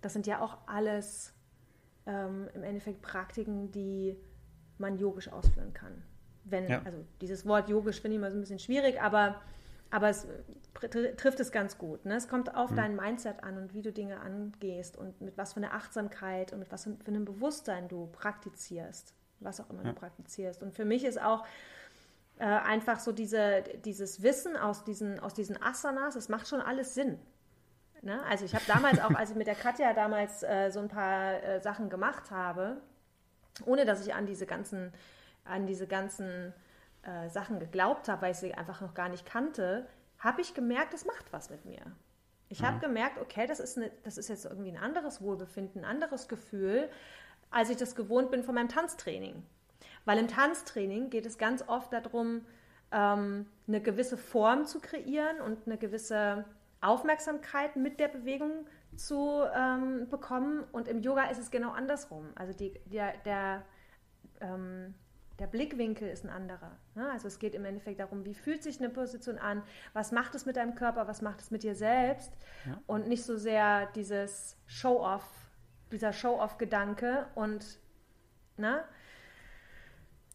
Das 0.00 0.14
sind 0.14 0.26
ja 0.26 0.40
auch 0.40 0.56
alles 0.66 1.34
ähm, 2.06 2.48
im 2.54 2.62
Endeffekt 2.62 3.02
Praktiken, 3.02 3.70
die 3.72 4.16
man 4.78 4.98
yogisch 4.98 5.30
ausführen 5.30 5.72
kann. 5.72 6.02
Wenn, 6.44 6.68
ja. 6.68 6.82
also 6.84 7.04
dieses 7.20 7.46
Wort 7.46 7.68
yogisch 7.68 8.00
finde 8.00 8.16
ich 8.16 8.20
mal 8.20 8.30
so 8.30 8.38
ein 8.38 8.40
bisschen 8.40 8.60
schwierig, 8.60 9.00
aber, 9.00 9.40
aber 9.90 10.08
es 10.08 10.26
trifft 11.16 11.40
es 11.40 11.50
ganz 11.50 11.76
gut. 11.78 12.04
Ne? 12.04 12.14
Es 12.14 12.28
kommt 12.28 12.54
auf 12.54 12.70
mhm. 12.70 12.76
dein 12.76 12.96
Mindset 12.96 13.42
an 13.42 13.56
und 13.58 13.74
wie 13.74 13.82
du 13.82 13.92
Dinge 13.92 14.20
angehst 14.20 14.96
und 14.96 15.20
mit 15.20 15.36
was 15.36 15.54
für 15.54 15.58
einer 15.58 15.74
Achtsamkeit 15.74 16.52
und 16.52 16.60
mit 16.60 16.70
was 16.70 16.84
für 16.84 16.96
einem 17.06 17.24
Bewusstsein 17.24 17.88
du 17.88 18.06
praktizierst, 18.06 19.14
was 19.40 19.60
auch 19.60 19.70
immer 19.70 19.82
ja. 19.82 19.90
du 19.90 19.94
praktizierst. 19.94 20.62
Und 20.62 20.74
für 20.74 20.84
mich 20.84 21.04
ist 21.04 21.20
auch 21.20 21.44
äh, 22.38 22.44
einfach 22.44 23.00
so 23.00 23.12
diese, 23.12 23.64
dieses 23.84 24.22
Wissen 24.22 24.56
aus 24.56 24.84
diesen, 24.84 25.18
aus 25.18 25.34
diesen 25.34 25.60
Asanas, 25.60 26.14
es 26.14 26.28
macht 26.28 26.46
schon 26.46 26.60
alles 26.60 26.94
Sinn. 26.94 27.18
Ne? 28.06 28.22
Also 28.22 28.44
ich 28.44 28.54
habe 28.54 28.64
damals 28.68 29.00
auch, 29.00 29.10
als 29.10 29.30
ich 29.30 29.36
mit 29.36 29.48
der 29.48 29.56
Katja 29.56 29.92
damals 29.92 30.44
äh, 30.44 30.70
so 30.70 30.78
ein 30.78 30.88
paar 30.88 31.42
äh, 31.42 31.60
Sachen 31.60 31.90
gemacht 31.90 32.30
habe, 32.30 32.76
ohne 33.64 33.84
dass 33.84 34.06
ich 34.06 34.14
an 34.14 34.26
diese 34.26 34.46
ganzen, 34.46 34.92
an 35.44 35.66
diese 35.66 35.88
ganzen 35.88 36.54
äh, 37.02 37.28
Sachen 37.28 37.58
geglaubt 37.58 38.08
habe, 38.08 38.22
weil 38.22 38.30
ich 38.30 38.38
sie 38.38 38.54
einfach 38.54 38.80
noch 38.80 38.94
gar 38.94 39.08
nicht 39.08 39.26
kannte, 39.26 39.88
habe 40.20 40.40
ich 40.40 40.54
gemerkt, 40.54 40.94
das 40.94 41.04
macht 41.04 41.32
was 41.32 41.50
mit 41.50 41.64
mir. 41.64 41.80
Ich 42.48 42.62
habe 42.62 42.76
mhm. 42.76 42.80
gemerkt, 42.80 43.18
okay, 43.18 43.48
das 43.48 43.58
ist, 43.58 43.76
eine, 43.76 43.90
das 44.04 44.18
ist 44.18 44.28
jetzt 44.28 44.44
irgendwie 44.44 44.70
ein 44.70 44.80
anderes 44.80 45.20
Wohlbefinden, 45.20 45.82
ein 45.82 45.90
anderes 45.90 46.28
Gefühl, 46.28 46.88
als 47.50 47.70
ich 47.70 47.76
das 47.76 47.96
gewohnt 47.96 48.30
bin 48.30 48.44
von 48.44 48.54
meinem 48.54 48.68
Tanztraining. 48.68 49.42
Weil 50.04 50.18
im 50.18 50.28
Tanztraining 50.28 51.10
geht 51.10 51.26
es 51.26 51.38
ganz 51.38 51.64
oft 51.66 51.92
darum, 51.92 52.46
ähm, 52.92 53.46
eine 53.66 53.80
gewisse 53.80 54.16
Form 54.16 54.64
zu 54.64 54.78
kreieren 54.78 55.40
und 55.40 55.66
eine 55.66 55.76
gewisse 55.76 56.44
Aufmerksamkeit 56.86 57.76
mit 57.76 58.00
der 58.00 58.08
Bewegung 58.08 58.66
zu 58.96 59.42
ähm, 59.54 60.08
bekommen. 60.08 60.64
Und 60.72 60.88
im 60.88 61.00
Yoga 61.00 61.24
ist 61.30 61.38
es 61.38 61.50
genau 61.50 61.70
andersrum. 61.70 62.28
Also 62.34 62.52
die, 62.52 62.74
der, 62.86 63.16
der, 63.18 63.64
ähm, 64.40 64.94
der 65.38 65.46
Blickwinkel 65.46 66.08
ist 66.08 66.24
ein 66.24 66.30
anderer. 66.30 66.78
Ne? 66.94 67.10
Also 67.10 67.28
es 67.28 67.38
geht 67.38 67.54
im 67.54 67.64
Endeffekt 67.64 68.00
darum, 68.00 68.24
wie 68.24 68.34
fühlt 68.34 68.62
sich 68.62 68.78
eine 68.80 68.90
Position 68.90 69.38
an, 69.38 69.62
was 69.92 70.12
macht 70.12 70.34
es 70.34 70.46
mit 70.46 70.56
deinem 70.56 70.74
Körper, 70.74 71.06
was 71.08 71.22
macht 71.22 71.40
es 71.40 71.50
mit 71.50 71.62
dir 71.62 71.74
selbst 71.74 72.32
ja. 72.64 72.80
und 72.86 73.08
nicht 73.08 73.24
so 73.24 73.36
sehr 73.36 73.86
dieses 73.94 74.56
Show-off, 74.66 75.24
dieser 75.92 76.12
Show-off-Gedanke 76.12 77.26
und 77.34 77.78
ne? 78.56 78.84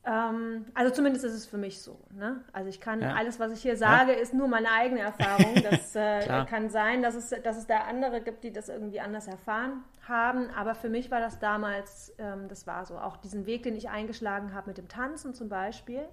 Ähm, 0.03 0.65
also 0.73 0.91
zumindest 0.91 1.25
ist 1.25 1.33
es 1.33 1.45
für 1.45 1.57
mich 1.57 1.81
so. 1.81 1.99
Ne? 2.11 2.43
Also 2.53 2.69
ich 2.69 2.81
kann, 2.81 3.01
ja. 3.01 3.13
alles, 3.13 3.39
was 3.39 3.51
ich 3.51 3.61
hier 3.61 3.77
sage, 3.77 4.13
ja. 4.13 4.17
ist 4.17 4.33
nur 4.33 4.47
meine 4.47 4.71
eigene 4.71 5.01
Erfahrung. 5.01 5.55
Das 5.71 5.95
äh, 5.95 6.45
kann 6.45 6.69
sein, 6.69 7.03
dass 7.03 7.15
es, 7.15 7.29
dass 7.43 7.57
es 7.57 7.67
da 7.67 7.81
andere 7.81 8.21
gibt, 8.21 8.43
die 8.43 8.51
das 8.51 8.69
irgendwie 8.69 8.99
anders 8.99 9.27
erfahren 9.27 9.83
haben. 10.07 10.49
Aber 10.51 10.73
für 10.75 10.89
mich 10.89 11.11
war 11.11 11.19
das 11.19 11.39
damals, 11.39 12.13
ähm, 12.17 12.47
das 12.47 12.65
war 12.65 12.85
so. 12.85 12.97
Auch 12.97 13.17
diesen 13.17 13.45
Weg, 13.45 13.63
den 13.63 13.75
ich 13.75 13.89
eingeschlagen 13.89 14.53
habe 14.53 14.69
mit 14.69 14.77
dem 14.77 14.87
Tanzen 14.87 15.33
zum 15.33 15.49
Beispiel, 15.49 16.07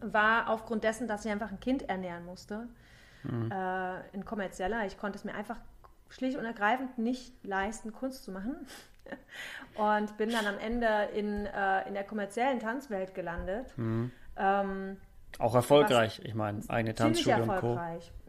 war 0.00 0.48
aufgrund 0.48 0.84
dessen, 0.84 1.08
dass 1.08 1.24
ich 1.24 1.32
einfach 1.32 1.50
ein 1.50 1.60
Kind 1.60 1.88
ernähren 1.88 2.24
musste. 2.24 2.68
Mhm. 3.24 3.50
Äh, 3.50 3.54
ein 4.14 4.24
kommerzieller. 4.24 4.86
Ich 4.86 4.96
konnte 4.96 5.18
es 5.18 5.24
mir 5.24 5.34
einfach 5.34 5.58
schlicht 6.08 6.38
und 6.38 6.44
ergreifend 6.44 6.98
nicht 6.98 7.32
leisten, 7.44 7.92
Kunst 7.92 8.24
zu 8.24 8.30
machen. 8.30 8.54
und 9.76 10.16
bin 10.16 10.30
dann 10.30 10.46
am 10.46 10.58
Ende 10.58 11.08
in, 11.14 11.46
äh, 11.46 11.86
in 11.88 11.94
der 11.94 12.04
kommerziellen 12.04 12.60
Tanzwelt 12.60 13.14
gelandet. 13.14 13.76
Mhm. 13.76 14.10
Ähm, 14.36 14.96
auch 15.38 15.54
erfolgreich, 15.54 16.20
ich 16.24 16.34
meine, 16.34 16.60
eigene 16.68 16.94
Tanzschule 16.94 17.42
und 17.42 17.56
Co. 17.58 17.78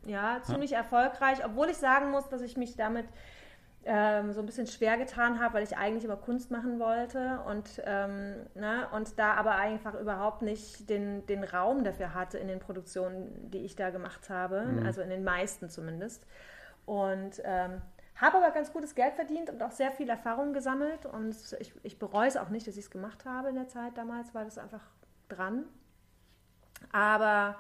Ja, 0.06 0.40
ziemlich 0.44 0.72
ja. 0.72 0.80
erfolgreich, 0.80 1.44
obwohl 1.46 1.70
ich 1.70 1.78
sagen 1.78 2.12
muss, 2.12 2.30
dass 2.30 2.42
ich 2.42 2.58
mich 2.58 2.76
damit 2.76 3.06
ähm, 3.86 4.34
so 4.34 4.42
ein 4.42 4.46
bisschen 4.46 4.68
schwer 4.68 4.98
getan 4.98 5.40
habe, 5.40 5.56
weil 5.56 5.64
ich 5.64 5.78
eigentlich 5.78 6.04
immer 6.04 6.18
Kunst 6.18 6.52
machen 6.52 6.80
wollte 6.80 7.40
und, 7.48 7.82
ähm, 7.86 8.36
ne, 8.54 8.88
und 8.92 9.18
da 9.18 9.34
aber 9.36 9.56
einfach 9.56 9.94
überhaupt 9.94 10.42
nicht 10.42 10.90
den, 10.90 11.26
den 11.26 11.44
Raum 11.46 11.86
dafür 11.86 12.14
hatte 12.14 12.38
in 12.38 12.50
den 12.50 12.60
Produktionen, 12.60 13.50
die 13.50 13.60
ich 13.60 13.76
da 13.76 13.90
gemacht 13.90 14.30
habe, 14.30 14.66
mhm. 14.66 14.86
also 14.86 15.02
in 15.02 15.10
den 15.10 15.24
meisten 15.24 15.70
zumindest. 15.70 16.26
Und 16.86 17.42
ähm, 17.46 17.82
habe 18.18 18.38
aber 18.38 18.52
ganz 18.52 18.74
gutes 18.74 18.96
Geld 18.96 19.14
verdient 19.14 19.50
und 19.50 19.62
auch 19.62 19.72
sehr 19.72 19.92
viel 19.92 20.10
Erfahrung 20.10 20.54
gesammelt. 20.54 21.06
Und 21.06 21.36
ich, 21.60 21.74
ich 21.84 22.00
bereue 22.00 22.28
es 22.28 22.38
auch 22.38 22.50
nicht, 22.50 22.68
dass 22.68 22.76
ich 22.76 22.86
es 22.86 22.92
gemacht 22.92 23.26
habe 23.26 23.50
in 23.50 23.56
der 23.56 23.68
Zeit 23.68 23.98
damals, 23.98 24.34
war 24.34 24.44
das 24.44 24.58
einfach 24.58 24.84
dran. 25.30 25.66
Aber 26.92 27.58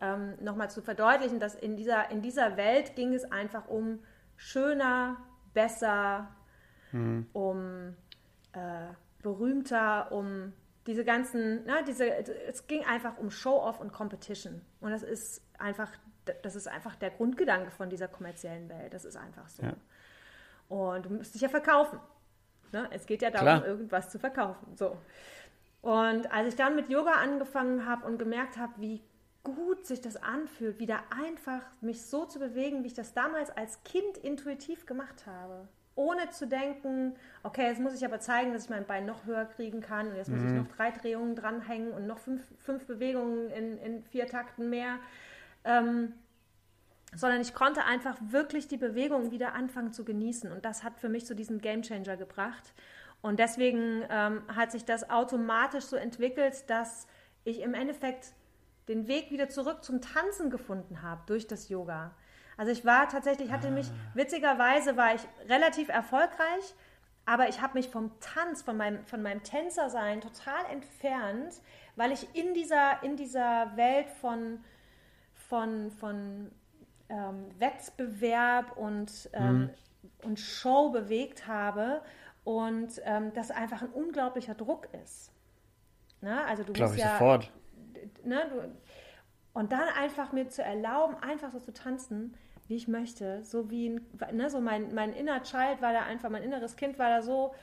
ähm, 0.00 0.34
nochmal 0.40 0.70
zu 0.70 0.82
verdeutlichen, 0.82 1.38
dass 1.38 1.54
in 1.54 1.76
dieser, 1.76 2.10
in 2.10 2.22
dieser 2.22 2.56
Welt 2.56 2.96
ging 2.96 3.14
es 3.14 3.30
einfach 3.30 3.68
um 3.68 4.00
schöner, 4.36 5.18
besser, 5.54 6.28
mhm. 6.90 7.28
um 7.32 7.96
äh, 8.52 8.88
berühmter, 9.22 10.10
um 10.10 10.52
diese 10.86 11.04
ganzen, 11.04 11.62
na, 11.64 11.82
diese, 11.82 12.08
es 12.48 12.66
ging 12.66 12.84
einfach 12.84 13.18
um 13.18 13.30
Show-off 13.30 13.80
und 13.80 13.92
Competition. 13.92 14.62
Und 14.80 14.90
das 14.90 15.02
ist 15.04 15.42
einfach, 15.58 15.90
das 16.42 16.56
ist 16.56 16.68
einfach 16.68 16.96
der 16.96 17.10
Grundgedanke 17.10 17.70
von 17.70 17.90
dieser 17.90 18.08
kommerziellen 18.08 18.68
Welt. 18.68 18.94
Das 18.94 19.04
ist 19.04 19.16
einfach 19.16 19.48
so. 19.48 19.62
Ja. 19.62 19.74
Und 20.68 21.06
du 21.06 21.10
musst 21.10 21.34
dich 21.34 21.42
ja 21.42 21.48
verkaufen. 21.48 21.98
Ne? 22.72 22.88
Es 22.90 23.06
geht 23.06 23.22
ja 23.22 23.30
darum, 23.30 23.46
Klar. 23.46 23.66
irgendwas 23.66 24.10
zu 24.10 24.18
verkaufen. 24.18 24.76
So. 24.76 24.96
Und 25.82 26.30
als 26.32 26.48
ich 26.48 26.56
dann 26.56 26.76
mit 26.76 26.88
Yoga 26.88 27.12
angefangen 27.12 27.86
habe 27.86 28.06
und 28.06 28.18
gemerkt 28.18 28.56
habe, 28.56 28.72
wie 28.78 29.02
gut 29.42 29.86
sich 29.86 30.00
das 30.00 30.16
anfühlt, 30.16 30.78
wieder 30.78 31.00
einfach 31.10 31.62
mich 31.80 32.02
so 32.02 32.24
zu 32.24 32.38
bewegen, 32.38 32.84
wie 32.84 32.86
ich 32.86 32.94
das 32.94 33.12
damals 33.12 33.50
als 33.50 33.82
Kind 33.82 34.16
intuitiv 34.18 34.86
gemacht 34.86 35.26
habe. 35.26 35.68
Ohne 35.94 36.30
zu 36.30 36.46
denken, 36.46 37.16
okay, 37.42 37.66
jetzt 37.66 37.80
muss 37.80 37.94
ich 37.94 38.04
aber 38.04 38.20
zeigen, 38.20 38.52
dass 38.52 38.64
ich 38.64 38.70
mein 38.70 38.86
Bein 38.86 39.04
noch 39.04 39.26
höher 39.26 39.44
kriegen 39.44 39.80
kann 39.82 40.08
und 40.08 40.16
jetzt 40.16 40.30
muss 40.30 40.40
ich 40.40 40.48
mhm. 40.48 40.58
noch 40.58 40.68
drei 40.68 40.90
Drehungen 40.90 41.34
dranhängen 41.34 41.92
und 41.92 42.06
noch 42.06 42.18
fünf, 42.18 42.42
fünf 42.58 42.86
Bewegungen 42.86 43.50
in, 43.50 43.78
in 43.78 44.02
vier 44.04 44.26
Takten 44.26 44.70
mehr. 44.70 44.98
Ähm, 45.64 46.14
sondern 47.14 47.40
ich 47.40 47.54
konnte 47.54 47.84
einfach 47.84 48.16
wirklich 48.20 48.68
die 48.68 48.78
Bewegung 48.78 49.30
wieder 49.30 49.52
anfangen 49.52 49.92
zu 49.92 50.04
genießen. 50.04 50.50
Und 50.50 50.64
das 50.64 50.82
hat 50.82 50.98
für 50.98 51.08
mich 51.08 51.26
so 51.26 51.34
diesen 51.34 51.60
Gamechanger 51.60 52.16
gebracht. 52.16 52.72
Und 53.20 53.38
deswegen 53.38 54.02
ähm, 54.10 54.42
hat 54.54 54.72
sich 54.72 54.84
das 54.84 55.10
automatisch 55.10 55.84
so 55.84 55.96
entwickelt, 55.96 56.68
dass 56.68 57.06
ich 57.44 57.60
im 57.60 57.74
Endeffekt 57.74 58.32
den 58.88 59.06
Weg 59.06 59.30
wieder 59.30 59.48
zurück 59.48 59.84
zum 59.84 60.00
Tanzen 60.00 60.50
gefunden 60.50 61.02
habe 61.02 61.22
durch 61.26 61.46
das 61.46 61.68
Yoga. 61.68 62.12
Also 62.56 62.72
ich 62.72 62.84
war 62.84 63.08
tatsächlich, 63.08 63.52
hatte 63.52 63.70
mich, 63.70 63.86
ah. 63.88 64.10
witzigerweise 64.14 64.96
war 64.96 65.14
ich 65.14 65.22
relativ 65.48 65.88
erfolgreich, 65.88 66.74
aber 67.24 67.48
ich 67.48 67.60
habe 67.60 67.74
mich 67.74 67.88
vom 67.88 68.10
Tanz, 68.20 68.62
von 68.62 68.76
meinem, 68.76 69.06
von 69.06 69.22
meinem 69.22 69.42
Tänzersein 69.42 70.20
total 70.20 70.64
entfernt, 70.70 71.60
weil 71.94 72.10
ich 72.10 72.26
in 72.34 72.52
dieser, 72.54 73.02
in 73.02 73.16
dieser 73.16 73.76
Welt 73.76 74.10
von, 74.10 74.62
von, 75.52 75.90
von 75.90 76.50
ähm, 77.10 77.44
Wettbewerb 77.58 78.74
und, 78.78 79.28
ähm, 79.34 79.58
mhm. 79.58 79.70
und 80.22 80.40
Show 80.40 80.88
bewegt 80.88 81.46
habe 81.46 82.00
und 82.42 83.02
ähm, 83.04 83.34
das 83.34 83.50
einfach 83.50 83.82
ein 83.82 83.90
unglaublicher 83.90 84.54
Druck 84.54 84.88
ist. 85.04 85.30
Ne? 86.22 86.42
Also 86.46 86.62
du 86.64 86.72
Glaube 86.72 86.94
ich 86.94 87.02
ja, 87.02 87.12
sofort. 87.12 87.52
Ne, 88.24 88.40
du, 88.48 88.72
und 89.52 89.72
dann 89.72 89.88
einfach 90.00 90.32
mir 90.32 90.48
zu 90.48 90.62
erlauben, 90.62 91.16
einfach 91.16 91.52
so 91.52 91.60
zu 91.60 91.74
tanzen, 91.74 92.34
wie 92.68 92.76
ich 92.76 92.88
möchte, 92.88 93.44
so 93.44 93.70
wie 93.70 94.00
ne, 94.32 94.48
so 94.48 94.58
mein, 94.62 94.94
mein 94.94 95.12
inner 95.12 95.42
Child 95.42 95.82
war 95.82 95.92
da 95.92 96.04
einfach, 96.04 96.30
mein 96.30 96.44
inneres 96.44 96.76
Kind 96.76 96.98
war 96.98 97.10
da 97.10 97.20
so 97.20 97.54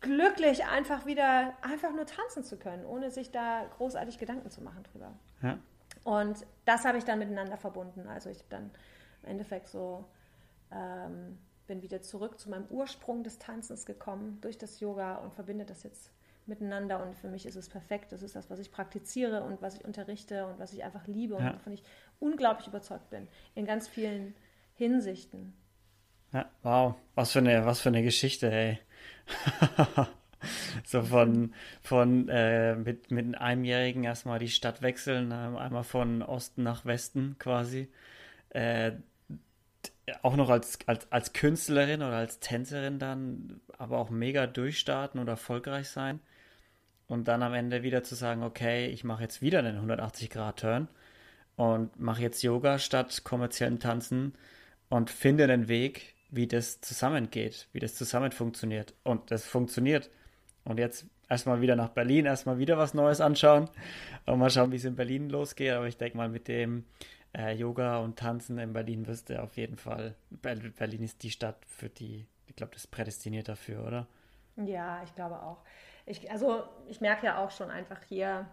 glücklich, 0.00 0.66
einfach 0.66 1.06
wieder 1.06 1.54
einfach 1.62 1.92
nur 1.92 2.06
tanzen 2.06 2.42
zu 2.42 2.58
können, 2.58 2.84
ohne 2.84 3.12
sich 3.12 3.30
da 3.30 3.66
großartig 3.76 4.18
Gedanken 4.18 4.50
zu 4.50 4.64
machen 4.64 4.82
drüber. 4.82 5.12
Ja. 5.42 5.58
Und 6.04 6.46
das 6.64 6.84
habe 6.84 6.98
ich 6.98 7.04
dann 7.04 7.18
miteinander 7.18 7.56
verbunden. 7.56 8.06
Also 8.06 8.30
ich 8.30 8.44
dann 8.48 8.70
im 9.22 9.30
Endeffekt 9.30 9.68
so 9.68 10.04
ähm, 10.70 11.38
bin 11.66 11.82
wieder 11.82 12.02
zurück 12.02 12.38
zu 12.38 12.50
meinem 12.50 12.66
Ursprung 12.68 13.24
des 13.24 13.38
Tanzens 13.38 13.86
gekommen 13.86 14.38
durch 14.42 14.58
das 14.58 14.80
Yoga 14.80 15.16
und 15.16 15.34
verbinde 15.34 15.64
das 15.64 15.82
jetzt 15.82 16.10
miteinander. 16.46 17.02
Und 17.02 17.16
für 17.16 17.28
mich 17.28 17.46
ist 17.46 17.56
es 17.56 17.68
perfekt. 17.68 18.12
Das 18.12 18.22
ist 18.22 18.36
das, 18.36 18.50
was 18.50 18.58
ich 18.58 18.70
praktiziere 18.70 19.42
und 19.42 19.62
was 19.62 19.76
ich 19.76 19.84
unterrichte 19.84 20.46
und 20.46 20.58
was 20.58 20.72
ich 20.72 20.84
einfach 20.84 21.06
liebe 21.06 21.34
und 21.34 21.44
ja. 21.44 21.54
wovon 21.54 21.72
ich 21.72 21.82
unglaublich 22.20 22.68
überzeugt 22.68 23.08
bin. 23.10 23.26
In 23.54 23.64
ganz 23.64 23.88
vielen 23.88 24.34
Hinsichten. 24.74 25.54
Ja, 26.32 26.50
wow. 26.62 26.94
Was 27.14 27.32
für 27.32 27.38
eine, 27.38 27.64
was 27.64 27.80
für 27.80 27.88
eine 27.88 28.02
Geschichte, 28.02 28.50
ey. 28.52 28.78
so 30.84 31.02
von, 31.02 31.54
von 31.82 32.28
äh, 32.28 32.76
mit, 32.76 33.10
mit 33.10 33.24
einem 33.24 33.34
Einjährigen 33.34 34.04
erstmal 34.04 34.38
die 34.38 34.48
Stadt 34.48 34.82
wechseln, 34.82 35.30
äh, 35.30 35.34
einmal 35.34 35.84
von 35.84 36.22
Osten 36.22 36.62
nach 36.62 36.84
Westen 36.84 37.36
quasi. 37.38 37.88
Äh, 38.50 38.92
auch 40.22 40.36
noch 40.36 40.50
als, 40.50 40.78
als, 40.86 41.10
als 41.10 41.32
Künstlerin 41.32 42.02
oder 42.02 42.16
als 42.16 42.40
Tänzerin 42.40 42.98
dann, 42.98 43.60
aber 43.78 43.98
auch 43.98 44.10
mega 44.10 44.46
durchstarten 44.46 45.20
und 45.20 45.28
erfolgreich 45.28 45.88
sein. 45.88 46.20
Und 47.06 47.28
dann 47.28 47.42
am 47.42 47.54
Ende 47.54 47.82
wieder 47.82 48.02
zu 48.02 48.14
sagen, 48.14 48.42
okay, 48.42 48.86
ich 48.86 49.04
mache 49.04 49.22
jetzt 49.22 49.42
wieder 49.42 49.58
einen 49.60 49.78
180-Grad-Turn 49.90 50.88
und 51.56 51.98
mache 52.00 52.22
jetzt 52.22 52.42
Yoga 52.42 52.78
statt 52.78 53.22
kommerziellem 53.24 53.78
Tanzen 53.78 54.34
und 54.88 55.10
finde 55.10 55.44
einen 55.44 55.68
Weg, 55.68 56.14
wie 56.30 56.46
das 56.46 56.80
zusammengeht, 56.80 57.68
wie 57.72 57.80
das 57.80 57.94
zusammen 57.94 58.32
funktioniert. 58.32 58.94
Und 59.04 59.30
das 59.30 59.44
funktioniert. 59.44 60.10
Und 60.64 60.78
jetzt 60.78 61.06
erstmal 61.28 61.60
wieder 61.60 61.76
nach 61.76 61.90
Berlin, 61.90 62.26
erstmal 62.26 62.58
wieder 62.58 62.78
was 62.78 62.94
Neues 62.94 63.20
anschauen 63.20 63.68
und 64.26 64.38
mal 64.38 64.50
schauen, 64.50 64.72
wie 64.72 64.76
es 64.76 64.84
in 64.84 64.96
Berlin 64.96 65.28
losgeht. 65.28 65.72
Aber 65.72 65.86
ich 65.86 65.96
denke 65.96 66.16
mal, 66.16 66.28
mit 66.28 66.48
dem 66.48 66.84
äh, 67.36 67.54
Yoga 67.54 67.98
und 67.98 68.18
Tanzen 68.18 68.58
in 68.58 68.72
Berlin 68.72 69.06
wirst 69.06 69.30
du 69.30 69.42
auf 69.42 69.56
jeden 69.56 69.76
Fall. 69.76 70.14
Berlin 70.30 71.02
ist 71.02 71.22
die 71.22 71.30
Stadt 71.30 71.58
für 71.66 71.88
die, 71.88 72.26
ich 72.46 72.56
glaube, 72.56 72.72
das 72.72 72.84
ist 72.84 72.90
prädestiniert 72.90 73.48
dafür, 73.48 73.86
oder? 73.86 74.06
Ja, 74.56 75.02
ich 75.04 75.14
glaube 75.14 75.40
auch. 75.42 75.58
Ich, 76.06 76.30
also 76.30 76.64
ich 76.88 77.00
merke 77.00 77.26
ja 77.26 77.44
auch 77.44 77.50
schon 77.50 77.70
einfach 77.70 78.02
hier, 78.02 78.46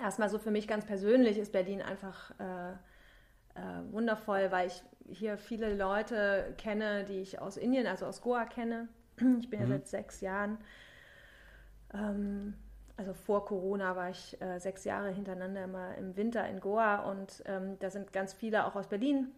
erstmal 0.00 0.28
so 0.28 0.38
für 0.38 0.50
mich 0.50 0.68
ganz 0.68 0.84
persönlich 0.84 1.38
ist 1.38 1.52
Berlin 1.52 1.82
einfach 1.82 2.30
äh, 2.38 2.72
äh, 2.72 3.92
wundervoll, 3.92 4.50
weil 4.50 4.68
ich 4.68 4.82
hier 5.08 5.38
viele 5.38 5.74
Leute 5.74 6.54
kenne, 6.58 7.04
die 7.04 7.20
ich 7.20 7.40
aus 7.40 7.56
Indien, 7.56 7.86
also 7.86 8.06
aus 8.06 8.20
Goa 8.20 8.44
kenne. 8.44 8.88
Ich 9.40 9.48
bin 9.48 9.60
mhm. 9.60 9.66
ja 9.66 9.78
seit 9.78 9.88
sechs 9.88 10.20
Jahren, 10.20 10.58
ähm, 11.96 12.54
also 12.96 13.12
vor 13.12 13.44
Corona 13.44 13.96
war 13.96 14.10
ich 14.10 14.40
äh, 14.40 14.58
sechs 14.58 14.84
Jahre 14.84 15.10
hintereinander 15.10 15.64
immer 15.64 15.94
im 15.96 16.16
Winter 16.16 16.48
in 16.48 16.60
Goa 16.60 17.10
und 17.10 17.42
ähm, 17.46 17.78
da 17.78 17.90
sind 17.90 18.12
ganz 18.12 18.32
viele 18.32 18.66
auch 18.66 18.74
aus 18.74 18.88
Berlin. 18.88 19.28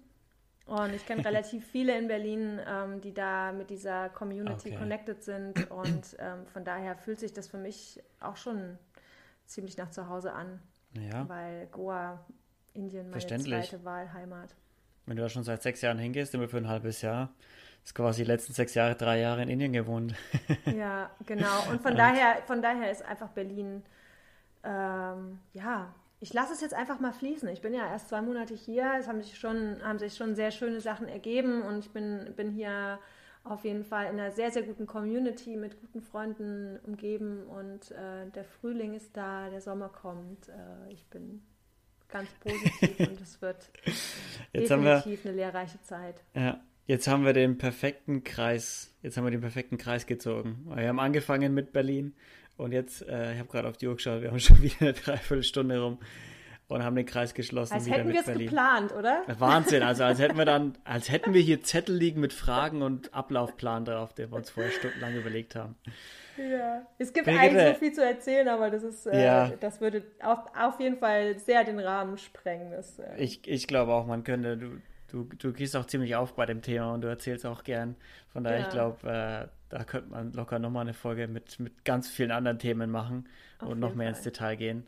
Und 0.66 0.94
ich 0.94 1.06
kenne 1.06 1.24
relativ 1.24 1.66
viele 1.66 1.98
in 1.98 2.08
Berlin, 2.08 2.60
ähm, 2.66 3.00
die 3.00 3.14
da 3.14 3.52
mit 3.52 3.70
dieser 3.70 4.10
Community 4.10 4.68
okay. 4.68 4.78
connected 4.78 5.22
sind. 5.22 5.70
Und 5.70 6.16
ähm, 6.18 6.46
von 6.46 6.64
daher 6.64 6.94
fühlt 6.94 7.18
sich 7.18 7.32
das 7.32 7.48
für 7.48 7.56
mich 7.56 8.02
auch 8.20 8.36
schon 8.36 8.78
ziemlich 9.46 9.78
nach 9.78 9.90
zu 9.90 10.08
Hause 10.08 10.34
an. 10.34 10.60
Ja. 10.92 11.26
Weil 11.28 11.66
Goa 11.68 12.24
Indien 12.74 13.10
meine 13.10 13.26
zweite 13.26 13.84
Wahlheimat. 13.84 14.54
Wenn 15.06 15.16
du 15.16 15.22
da 15.22 15.28
schon 15.30 15.42
seit 15.42 15.62
sechs 15.62 15.80
Jahren 15.80 15.98
hingehst, 15.98 16.34
immer 16.34 16.48
für 16.48 16.58
ein 16.58 16.68
halbes 16.68 17.00
Jahr, 17.00 17.32
ist 17.84 17.94
quasi 17.94 18.22
die 18.22 18.28
letzten 18.28 18.52
sechs 18.52 18.74
Jahre, 18.74 18.94
drei 18.94 19.20
Jahre 19.20 19.42
in 19.42 19.48
Indien 19.48 19.72
gewohnt. 19.72 20.14
ja, 20.66 21.10
genau. 21.26 21.70
Und 21.70 21.80
von, 21.80 21.96
daher, 21.96 22.42
von 22.46 22.62
daher 22.62 22.90
ist 22.90 23.04
einfach 23.04 23.28
Berlin, 23.28 23.82
ähm, 24.64 25.38
ja, 25.54 25.94
ich 26.20 26.32
lasse 26.34 26.52
es 26.52 26.60
jetzt 26.60 26.74
einfach 26.74 27.00
mal 27.00 27.12
fließen. 27.12 27.48
Ich 27.48 27.60
bin 27.60 27.72
ja 27.72 27.86
erst 27.86 28.08
zwei 28.08 28.20
Monate 28.20 28.54
hier, 28.54 28.92
es 28.98 29.06
haben 29.06 29.22
sich 29.22 29.38
schon, 29.38 29.82
haben 29.82 29.98
sich 29.98 30.16
schon 30.16 30.34
sehr 30.34 30.50
schöne 30.50 30.80
Sachen 30.80 31.08
ergeben 31.08 31.62
und 31.62 31.78
ich 31.78 31.90
bin, 31.90 32.32
bin 32.36 32.50
hier 32.50 32.98
auf 33.44 33.64
jeden 33.64 33.84
Fall 33.84 34.06
in 34.06 34.20
einer 34.20 34.32
sehr, 34.32 34.50
sehr 34.50 34.62
guten 34.62 34.86
Community 34.86 35.56
mit 35.56 35.80
guten 35.80 36.02
Freunden 36.02 36.78
umgeben 36.84 37.44
und 37.44 37.92
äh, 37.92 38.28
der 38.34 38.44
Frühling 38.44 38.94
ist 38.94 39.16
da, 39.16 39.48
der 39.48 39.60
Sommer 39.60 39.88
kommt. 39.88 40.48
Äh, 40.48 40.92
ich 40.92 41.06
bin 41.06 41.42
ganz 42.08 42.28
positiv 42.40 42.98
und 43.08 43.20
es 43.20 43.40
wird 43.40 43.70
jetzt 44.52 44.70
definitiv 44.70 45.24
wir, 45.24 45.30
eine 45.30 45.40
lehrreiche 45.40 45.80
Zeit. 45.82 46.22
Ja, 46.34 46.60
jetzt 46.88 47.06
haben 47.06 47.24
wir 47.24 47.34
den 47.34 47.58
perfekten 47.58 48.24
Kreis, 48.24 48.96
jetzt 49.02 49.16
haben 49.16 49.24
wir 49.24 49.30
den 49.30 49.42
perfekten 49.42 49.78
Kreis 49.78 50.06
gezogen. 50.06 50.66
Wir 50.74 50.88
haben 50.88 50.98
angefangen 50.98 51.54
mit 51.54 51.72
Berlin 51.72 52.14
und 52.56 52.72
jetzt, 52.72 53.06
äh, 53.06 53.34
ich 53.34 53.38
habe 53.38 53.48
gerade 53.48 53.68
auf 53.68 53.76
die 53.76 53.86
Uhr 53.86 53.94
geschaut, 53.94 54.22
wir 54.22 54.30
haben 54.30 54.40
schon 54.40 54.60
wieder 54.60 54.80
eine 54.80 54.92
Dreiviertelstunde 54.94 55.80
rum 55.80 55.98
und 56.66 56.82
haben 56.82 56.96
den 56.96 57.06
Kreis 57.06 57.34
geschlossen. 57.34 57.74
Als 57.74 57.88
hätten 57.88 58.08
wir 58.08 58.20
es 58.20 58.26
geplant, 58.26 58.92
oder? 58.92 59.22
Wahnsinn, 59.38 59.82
also 59.82 60.04
als 60.04 60.18
hätten 60.18 60.38
wir 60.38 60.46
dann, 60.46 60.76
als 60.84 61.10
hätten 61.10 61.34
wir 61.34 61.42
hier 61.42 61.62
Zettel 61.62 61.94
liegen 61.94 62.20
mit 62.20 62.32
Fragen 62.32 62.82
und 62.82 63.12
Ablaufplan 63.14 63.84
drauf, 63.84 64.14
den 64.14 64.30
wir 64.30 64.36
uns 64.36 64.50
vorher 64.50 64.72
stundenlang 64.72 65.14
überlegt 65.14 65.54
haben. 65.54 65.76
Ja, 66.38 66.86
es 66.98 67.12
gibt 67.12 67.26
Brigitte, 67.26 67.42
eigentlich 67.42 67.74
so 67.74 67.78
viel 67.80 67.92
zu 67.92 68.04
erzählen, 68.04 68.48
aber 68.48 68.70
das 68.70 68.82
ist, 68.82 69.06
äh, 69.06 69.24
ja. 69.24 69.52
das 69.60 69.80
würde 69.80 70.04
auf, 70.22 70.38
auf 70.56 70.80
jeden 70.80 70.96
Fall 70.98 71.38
sehr 71.38 71.64
den 71.64 71.80
Rahmen 71.80 72.16
sprengen. 72.16 72.70
Das, 72.70 72.98
äh. 72.98 73.16
ich, 73.18 73.46
ich 73.46 73.66
glaube 73.66 73.92
auch, 73.92 74.06
man 74.06 74.22
könnte, 74.22 74.56
du, 74.56 74.80
du, 75.08 75.24
du 75.24 75.52
gehst 75.52 75.76
auch 75.76 75.86
ziemlich 75.86 76.16
auf 76.16 76.34
bei 76.34 76.46
dem 76.46 76.62
Thema 76.62 76.92
und 76.92 77.02
du 77.02 77.08
erzählst 77.08 77.44
auch 77.46 77.64
gern. 77.64 77.96
Von 78.32 78.44
daher, 78.44 78.60
ja. 78.60 78.66
ich 78.66 78.72
glaube, 78.72 79.08
äh, 79.08 79.48
da 79.68 79.84
könnte 79.84 80.10
man 80.10 80.32
locker 80.32 80.58
nochmal 80.58 80.82
eine 80.82 80.94
Folge 80.94 81.28
mit, 81.28 81.58
mit 81.60 81.84
ganz 81.84 82.08
vielen 82.08 82.30
anderen 82.30 82.58
Themen 82.58 82.90
machen 82.90 83.28
auf 83.58 83.68
und 83.68 83.80
noch 83.80 83.94
mehr 83.94 84.06
Fall. 84.06 84.14
ins 84.14 84.22
Detail 84.22 84.56
gehen. 84.56 84.86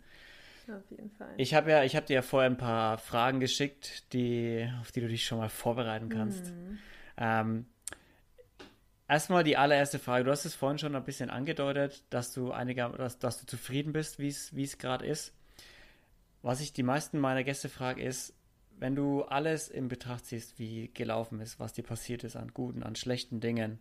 Auf 0.69 0.91
jeden 0.91 1.11
Fall. 1.11 1.35
Ich 1.37 1.55
habe 1.55 1.71
ja, 1.71 1.83
ich 1.83 1.97
habe 1.97 2.07
dir 2.07 2.15
ja 2.15 2.23
vorher 2.23 2.49
ein 2.49 2.57
paar 2.57 2.99
Fragen 2.99 3.41
geschickt, 3.41 4.13
die, 4.13 4.71
auf 4.81 4.93
die 4.93 5.01
du 5.01 5.09
dich 5.09 5.25
schon 5.25 5.39
mal 5.39 5.49
vorbereiten 5.49 6.09
kannst. 6.09 6.47
Mhm. 6.47 6.79
Ähm, 7.17 7.67
Erstmal 9.11 9.43
die 9.43 9.57
allererste 9.57 9.99
Frage. 9.99 10.23
Du 10.23 10.31
hast 10.31 10.45
es 10.45 10.55
vorhin 10.55 10.79
schon 10.79 10.95
ein 10.95 11.03
bisschen 11.03 11.31
angedeutet, 11.31 12.05
dass 12.11 12.33
du 12.33 12.53
einiger, 12.53 12.91
dass, 12.91 13.19
dass 13.19 13.41
du 13.41 13.47
zufrieden 13.47 13.93
bist, 13.93 14.21
wie 14.21 14.29
es 14.29 14.79
gerade 14.79 15.05
ist. 15.05 15.35
Was 16.43 16.61
ich 16.61 16.73
die 16.73 16.85
meisten 16.85 17.19
meiner 17.19 17.43
Gäste 17.43 17.69
frage, 17.69 18.05
ist, 18.05 18.33
wenn 18.81 18.97
du 18.97 19.23
alles 19.23 19.69
in 19.69 19.89
Betracht 19.89 20.25
ziehst, 20.25 20.59
wie 20.59 20.89
gelaufen 20.89 21.41
ist, 21.41 21.61
was 21.61 21.75
dir 21.75 21.83
passiert 21.85 22.25
ist 22.25 22.35
an 22.35 22.53
guten, 22.55 22.83
an 22.83 22.97
schlechten 22.97 23.39
Dingen, 23.41 23.79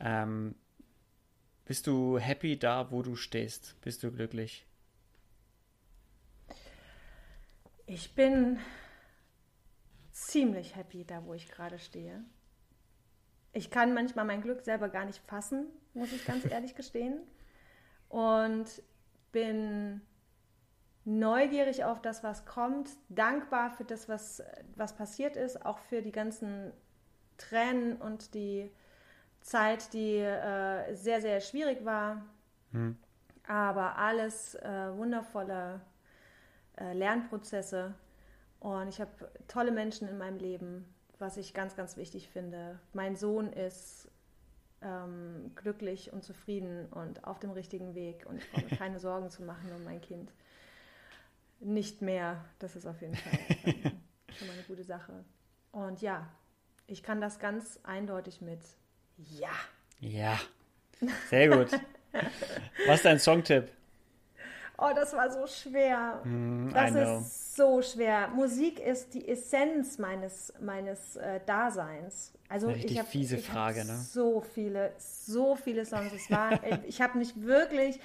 ähm, 0.00 0.56
bist 1.64 1.86
du 1.86 2.18
happy 2.18 2.58
da, 2.58 2.90
wo 2.90 3.02
du 3.02 3.14
stehst? 3.14 3.80
Bist 3.82 4.02
du 4.02 4.10
glücklich? 4.10 4.66
Ich 7.86 8.14
bin 8.14 8.58
ziemlich 10.10 10.74
happy 10.74 11.04
da, 11.04 11.24
wo 11.24 11.34
ich 11.34 11.48
gerade 11.48 11.78
stehe. 11.78 12.24
Ich 13.52 13.70
kann 13.70 13.94
manchmal 13.94 14.24
mein 14.24 14.42
Glück 14.42 14.62
selber 14.62 14.88
gar 14.88 15.04
nicht 15.04 15.22
fassen, 15.28 15.66
muss 15.94 16.12
ich 16.12 16.24
ganz 16.24 16.44
ehrlich 16.50 16.74
gestehen. 16.74 17.20
Und 18.08 18.82
bin 19.30 20.00
neugierig 21.06 21.84
auf 21.84 22.02
das, 22.02 22.22
was 22.24 22.44
kommt, 22.44 22.90
dankbar 23.08 23.70
für 23.70 23.84
das, 23.84 24.08
was, 24.08 24.42
was 24.74 24.94
passiert 24.94 25.36
ist, 25.36 25.64
auch 25.64 25.78
für 25.78 26.02
die 26.02 26.12
ganzen 26.12 26.72
Tränen 27.38 27.96
und 27.96 28.34
die 28.34 28.70
Zeit, 29.40 29.92
die 29.92 30.16
äh, 30.16 30.94
sehr, 30.94 31.20
sehr 31.20 31.40
schwierig 31.40 31.84
war. 31.84 32.22
Hm. 32.72 32.96
Aber 33.46 33.96
alles 33.96 34.56
äh, 34.56 34.96
wundervolle 34.96 35.80
äh, 36.76 36.92
Lernprozesse. 36.92 37.94
Und 38.58 38.88
ich 38.88 39.00
habe 39.00 39.30
tolle 39.46 39.70
Menschen 39.70 40.08
in 40.08 40.18
meinem 40.18 40.38
Leben, 40.38 40.92
was 41.20 41.36
ich 41.36 41.54
ganz, 41.54 41.76
ganz 41.76 41.96
wichtig 41.96 42.28
finde. 42.28 42.80
Mein 42.92 43.14
Sohn 43.14 43.52
ist 43.52 44.10
ähm, 44.82 45.52
glücklich 45.54 46.12
und 46.12 46.24
zufrieden 46.24 46.86
und 46.86 47.22
auf 47.22 47.38
dem 47.38 47.50
richtigen 47.52 47.94
Weg 47.94 48.26
und 48.26 48.38
ich 48.38 48.50
brauche 48.50 48.64
mir 48.64 48.70
keine 48.76 48.98
Sorgen 48.98 49.30
zu 49.30 49.44
machen 49.44 49.70
um 49.76 49.84
mein 49.84 50.00
Kind. 50.00 50.32
Nicht 51.60 52.02
mehr. 52.02 52.44
Das 52.58 52.76
ist 52.76 52.86
auf 52.86 53.00
jeden 53.00 53.14
Fall 53.14 53.32
ähm, 53.64 54.00
schon 54.36 54.48
mal 54.48 54.54
eine 54.54 54.62
gute 54.66 54.84
Sache. 54.84 55.24
Und 55.72 56.00
ja, 56.00 56.28
ich 56.86 57.02
kann 57.02 57.20
das 57.20 57.38
ganz 57.38 57.80
eindeutig 57.82 58.40
mit 58.40 58.60
Ja. 59.16 59.50
Ja. 60.00 60.38
Sehr 61.30 61.48
gut. 61.48 61.70
Was 62.86 62.96
ist 62.96 63.04
dein 63.04 63.18
Songtipp? 63.18 63.70
Oh, 64.78 64.90
das 64.94 65.14
war 65.14 65.30
so 65.30 65.46
schwer. 65.46 66.20
Mm, 66.24 66.70
das 66.72 66.94
ist 66.94 67.56
so 67.56 67.80
schwer. 67.80 68.28
Musik 68.28 68.78
ist 68.78 69.14
die 69.14 69.26
Essenz 69.26 69.98
meines, 69.98 70.52
meines 70.60 71.16
äh, 71.16 71.40
Daseins. 71.46 72.32
Also 72.48 72.68
Richtig 72.68 72.92
ich 72.92 72.98
habe 72.98 73.08
fiese 73.08 73.38
Frage, 73.38 73.84
ne? 73.84 73.96
so 73.96 74.42
viele, 74.42 74.92
so 74.98 75.56
viele 75.56 75.84
Songs. 75.86 76.12
Es 76.12 76.30
war, 76.30 76.60
ich 76.86 77.00
habe 77.00 77.16
mich 77.16 77.40
wirklich 77.40 77.98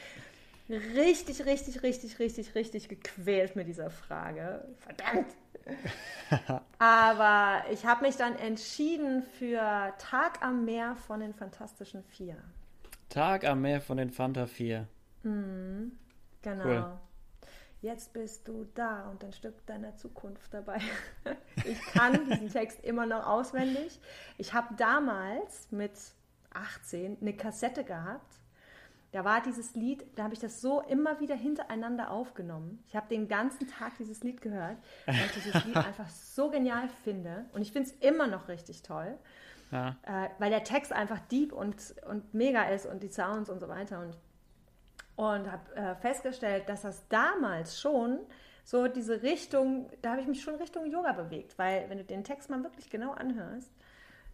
richtig, 0.73 1.45
richtig, 1.45 1.83
richtig, 1.83 2.19
richtig, 2.19 2.55
richtig 2.55 2.89
gequält 2.89 3.55
mit 3.55 3.67
dieser 3.67 3.89
Frage. 3.89 4.65
Verdammt. 4.77 5.33
Aber 6.79 7.63
ich 7.71 7.85
habe 7.85 8.05
mich 8.05 8.15
dann 8.17 8.35
entschieden 8.35 9.23
für 9.23 9.93
Tag 9.97 10.41
am 10.41 10.65
Meer 10.65 10.95
von 10.95 11.19
den 11.19 11.33
Fantastischen 11.33 12.03
Vier. 12.03 12.37
Tag 13.09 13.45
am 13.45 13.61
Meer 13.61 13.81
von 13.81 13.97
den 13.97 14.09
Fanta 14.09 14.47
Vier. 14.47 14.87
Mhm. 15.23 15.91
Genau. 16.41 16.63
Cool. 16.63 16.99
Jetzt 17.81 18.13
bist 18.13 18.47
du 18.47 18.67
da 18.75 19.09
und 19.09 19.23
ein 19.23 19.33
Stück 19.33 19.65
deiner 19.65 19.95
Zukunft 19.95 20.53
dabei. 20.53 20.79
ich 21.65 21.81
kann 21.93 22.25
diesen 22.29 22.49
Text 22.49 22.83
immer 22.83 23.07
noch 23.07 23.25
auswendig. 23.25 23.99
Ich 24.37 24.53
habe 24.53 24.75
damals 24.75 25.71
mit 25.71 25.91
18 26.53 27.17
eine 27.19 27.33
Kassette 27.33 27.83
gehabt. 27.83 28.40
Da 29.11 29.25
war 29.25 29.41
dieses 29.41 29.75
Lied, 29.75 30.05
da 30.15 30.23
habe 30.23 30.33
ich 30.33 30.39
das 30.39 30.61
so 30.61 30.81
immer 30.81 31.19
wieder 31.19 31.35
hintereinander 31.35 32.11
aufgenommen. 32.11 32.81
Ich 32.87 32.95
habe 32.95 33.09
den 33.09 33.27
ganzen 33.27 33.67
Tag 33.67 33.97
dieses 33.97 34.23
Lied 34.23 34.41
gehört, 34.41 34.77
weil 35.05 35.15
ich 35.15 35.31
dieses 35.33 35.65
Lied 35.65 35.75
einfach 35.85 36.07
so 36.07 36.49
genial 36.49 36.87
finde. 37.03 37.45
Und 37.51 37.61
ich 37.61 37.73
finde 37.73 37.89
es 37.89 37.95
immer 37.97 38.27
noch 38.27 38.47
richtig 38.47 38.83
toll. 38.83 39.17
Ja. 39.71 39.97
Äh, 40.03 40.29
weil 40.39 40.49
der 40.49 40.63
Text 40.63 40.93
einfach 40.93 41.19
deep 41.19 41.51
und, 41.51 41.75
und 42.07 42.33
mega 42.33 42.63
ist 42.63 42.85
und 42.85 43.03
die 43.03 43.09
Sounds 43.09 43.49
und 43.49 43.59
so 43.59 43.67
weiter. 43.67 43.99
Und, 43.99 44.17
und 45.17 45.51
habe 45.51 45.75
äh, 45.75 45.95
festgestellt, 45.95 46.69
dass 46.69 46.83
das 46.83 47.07
damals 47.09 47.79
schon 47.79 48.19
so 48.63 48.87
diese 48.87 49.23
Richtung, 49.23 49.89
da 50.01 50.11
habe 50.11 50.21
ich 50.21 50.27
mich 50.27 50.41
schon 50.41 50.55
Richtung 50.55 50.85
Yoga 50.85 51.11
bewegt, 51.11 51.57
weil 51.57 51.89
wenn 51.89 51.97
du 51.97 52.05
den 52.05 52.23
Text 52.23 52.49
mal 52.49 52.63
wirklich 52.63 52.89
genau 52.89 53.11
anhörst, 53.11 53.71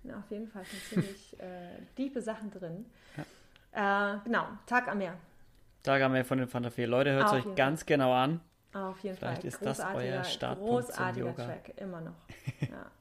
sind 0.03 0.13
auf 0.13 0.29
jeden 0.29 0.47
Fall 0.47 0.65
schon 0.65 0.79
ziemlich 0.89 1.39
äh, 1.39 1.81
tiefe 1.95 2.21
Sachen 2.21 2.51
drin. 2.51 2.85
Ja. 3.15 3.25
Äh, 3.71 4.15
genau, 4.23 4.45
Tag 4.65 4.87
am 4.87 4.97
Meer. 4.97 5.15
Tag 5.83 6.01
am 6.01 6.11
Meer 6.11 6.25
von 6.25 6.37
den 6.37 6.47
Fanta 6.47 6.69
4. 6.69 6.87
Leute, 6.87 7.11
hört 7.11 7.27
es 7.27 7.33
euch 7.33 7.55
ganz 7.55 7.81
Fall. 7.81 7.87
genau 7.87 8.13
an. 8.13 8.41
Auf 8.73 8.99
jeden 8.99 9.15
Vielleicht 9.17 9.41
Fall. 9.41 9.47
ist 9.47 9.65
das 9.65 9.79
euer 9.79 10.23
Startpunkt 10.23 10.87
großartiger 10.87 11.35
zum 11.35 11.43
Yoga. 11.43 11.45
Track, 11.45 11.73
immer 11.77 12.01
noch. 12.01 12.15
Ja. 12.61 12.91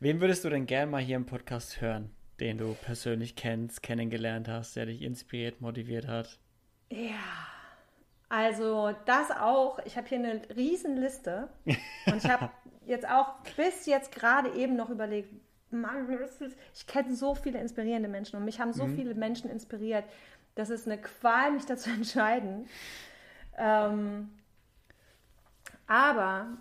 Wen 0.00 0.20
würdest 0.20 0.44
du 0.44 0.50
denn 0.50 0.66
gern 0.66 0.90
mal 0.90 1.00
hier 1.02 1.16
im 1.16 1.26
Podcast 1.26 1.80
hören, 1.80 2.10
den 2.40 2.58
du 2.58 2.74
persönlich 2.74 3.36
kennst, 3.36 3.82
kennengelernt 3.82 4.48
hast, 4.48 4.76
der 4.76 4.86
dich 4.86 5.02
inspiriert, 5.02 5.60
motiviert 5.60 6.06
hat? 6.06 6.38
Ja, 6.90 7.18
also 8.30 8.94
das 9.04 9.30
auch. 9.30 9.78
Ich 9.84 9.96
habe 9.96 10.08
hier 10.08 10.18
eine 10.18 10.40
Riesenliste 10.56 11.48
und 12.06 12.16
ich 12.16 12.30
habe 12.30 12.50
jetzt 12.86 13.06
auch 13.08 13.40
bis 13.56 13.86
jetzt 13.86 14.12
gerade 14.12 14.50
eben 14.54 14.76
noch 14.76 14.88
überlegt, 14.88 15.34
Mann, 15.70 16.08
ich 16.74 16.86
kenne 16.86 17.14
so 17.14 17.34
viele 17.34 17.60
inspirierende 17.60 18.08
Menschen 18.08 18.36
und 18.36 18.44
mich 18.44 18.60
haben 18.60 18.72
so 18.72 18.86
mhm. 18.86 18.96
viele 18.96 19.14
Menschen 19.14 19.50
inspiriert, 19.50 20.04
dass 20.54 20.70
es 20.70 20.86
eine 20.86 20.98
Qual, 20.98 21.52
mich 21.52 21.66
dazu 21.66 21.90
entscheiden. 21.94 22.68
Ähm, 23.56 24.30
aber 25.86 26.58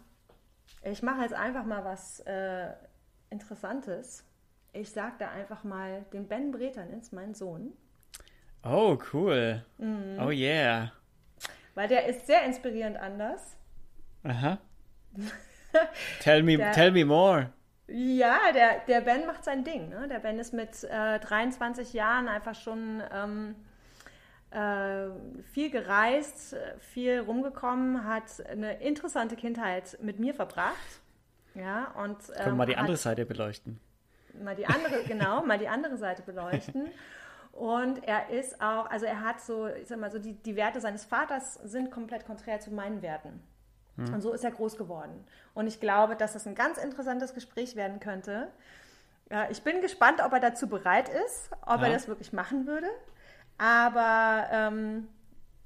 ich 0.83 1.01
mache 1.01 1.21
jetzt 1.21 1.33
einfach 1.33 1.65
mal 1.65 1.83
was 1.83 2.19
äh, 2.21 2.69
Interessantes. 3.29 4.25
Ich 4.73 4.91
sage 4.91 5.15
da 5.19 5.31
einfach 5.31 5.63
mal 5.63 6.05
den 6.13 6.27
Ben 6.27 6.51
Bretanitz, 6.51 7.11
meinen 7.11 7.33
Sohn. 7.33 7.73
Oh, 8.63 8.97
cool. 9.13 9.63
Mhm. 9.77 10.19
Oh, 10.19 10.29
yeah. 10.29 10.91
Weil 11.75 11.87
der 11.87 12.07
ist 12.07 12.27
sehr 12.27 12.43
inspirierend 12.43 12.97
anders. 12.97 13.55
Aha. 14.23 14.59
tell, 16.19 16.43
me, 16.43 16.57
der, 16.57 16.71
tell 16.71 16.91
me 16.91 17.05
more. 17.05 17.53
Ja, 17.91 18.51
der, 18.53 18.79
der 18.87 19.01
Ben 19.01 19.25
macht 19.25 19.43
sein 19.43 19.63
Ding. 19.63 19.89
Ne? 19.89 20.07
Der 20.07 20.19
Ben 20.19 20.37
ist 20.39 20.53
mit 20.53 20.83
äh, 20.83 21.19
23 21.19 21.93
Jahren 21.93 22.27
einfach 22.27 22.55
schon 22.55 23.01
ähm, 23.11 23.55
äh, 24.51 25.09
viel 25.53 25.69
gereist, 25.69 26.55
viel 26.79 27.19
rumgekommen, 27.19 28.05
hat 28.05 28.45
eine 28.47 28.81
interessante 28.81 29.35
Kindheit 29.35 29.97
mit 30.01 30.19
mir 30.19 30.33
verbracht. 30.33 31.01
Ja, 31.55 31.91
und, 32.01 32.17
ähm, 32.29 32.35
Können 32.35 32.45
wir 32.45 32.53
mal 32.55 32.65
die 32.65 32.77
andere 32.77 32.97
Seite 32.97 33.25
beleuchten. 33.25 33.79
Mal 34.43 34.55
die 34.55 34.67
andere, 34.67 35.03
genau, 35.07 35.43
mal 35.43 35.57
die 35.57 35.67
andere 35.67 35.97
Seite 35.97 36.21
beleuchten. 36.21 36.89
Und 37.51 38.07
er 38.07 38.29
ist 38.29 38.61
auch, 38.61 38.89
also 38.89 39.05
er 39.05 39.21
hat 39.21 39.41
so, 39.41 39.67
ich 39.67 39.87
sag 39.87 39.99
mal 39.99 40.11
so, 40.11 40.19
die, 40.19 40.33
die 40.33 40.55
Werte 40.55 40.79
seines 40.79 41.03
Vaters 41.03 41.55
sind 41.55 41.91
komplett 41.91 42.25
konträr 42.25 42.59
zu 42.59 42.71
meinen 42.71 43.01
Werten. 43.01 43.41
Hm. 44.07 44.13
Und 44.15 44.21
so 44.21 44.33
ist 44.33 44.43
er 44.43 44.51
groß 44.51 44.77
geworden. 44.77 45.25
Und 45.53 45.67
ich 45.67 45.79
glaube, 45.79 46.15
dass 46.15 46.33
das 46.33 46.47
ein 46.47 46.55
ganz 46.55 46.77
interessantes 46.77 47.33
Gespräch 47.33 47.75
werden 47.75 47.99
könnte. 47.99 48.49
Ich 49.51 49.61
bin 49.61 49.81
gespannt, 49.81 50.21
ob 50.25 50.33
er 50.33 50.39
dazu 50.39 50.67
bereit 50.67 51.07
ist, 51.07 51.51
ob 51.61 51.81
ja. 51.81 51.87
er 51.87 51.93
das 51.93 52.07
wirklich 52.07 52.33
machen 52.33 52.65
würde. 52.65 52.87
Aber 53.59 54.47
ähm, 54.51 55.07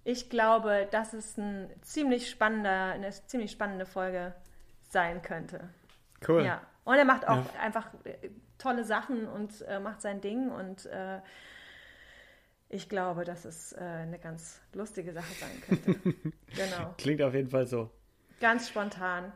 ich 0.04 0.30
glaube, 0.30 0.88
dass 0.92 1.14
es 1.14 1.38
ein 1.38 1.70
ziemlich 1.82 2.30
spannender, 2.30 2.92
eine 2.92 3.12
ziemlich 3.12 3.52
spannende 3.52 3.86
Folge 3.86 4.34
sein 4.90 5.22
könnte. 5.22 5.70
Cool. 6.28 6.44
Ja. 6.44 6.62
Und 6.84 6.96
er 6.96 7.06
macht 7.06 7.28
auch 7.28 7.38
ja. 7.38 7.60
einfach 7.62 7.94
äh, 8.04 8.30
tolle 8.58 8.84
Sachen 8.84 9.28
und 9.28 9.62
äh, 9.62 9.80
macht 9.80 10.02
sein 10.02 10.20
Ding 10.20 10.50
und 10.50 10.86
äh, 10.88 11.20
ich 12.70 12.90
glaube, 12.90 13.24
dass 13.24 13.46
es 13.46 13.74
äh, 13.74 13.80
eine 13.80 14.20
ganz 14.20 14.60
lustige 14.74 15.14
Sache 15.14 15.34
sein 15.34 15.62
könnte. 15.62 16.14
genau. 16.56 16.94
Klingt 16.98 17.22
auf 17.22 17.34
jeden 17.34 17.50
Fall 17.50 17.68
so. 17.68 17.92
Ganz 18.40 18.70
spontan. 18.70 19.32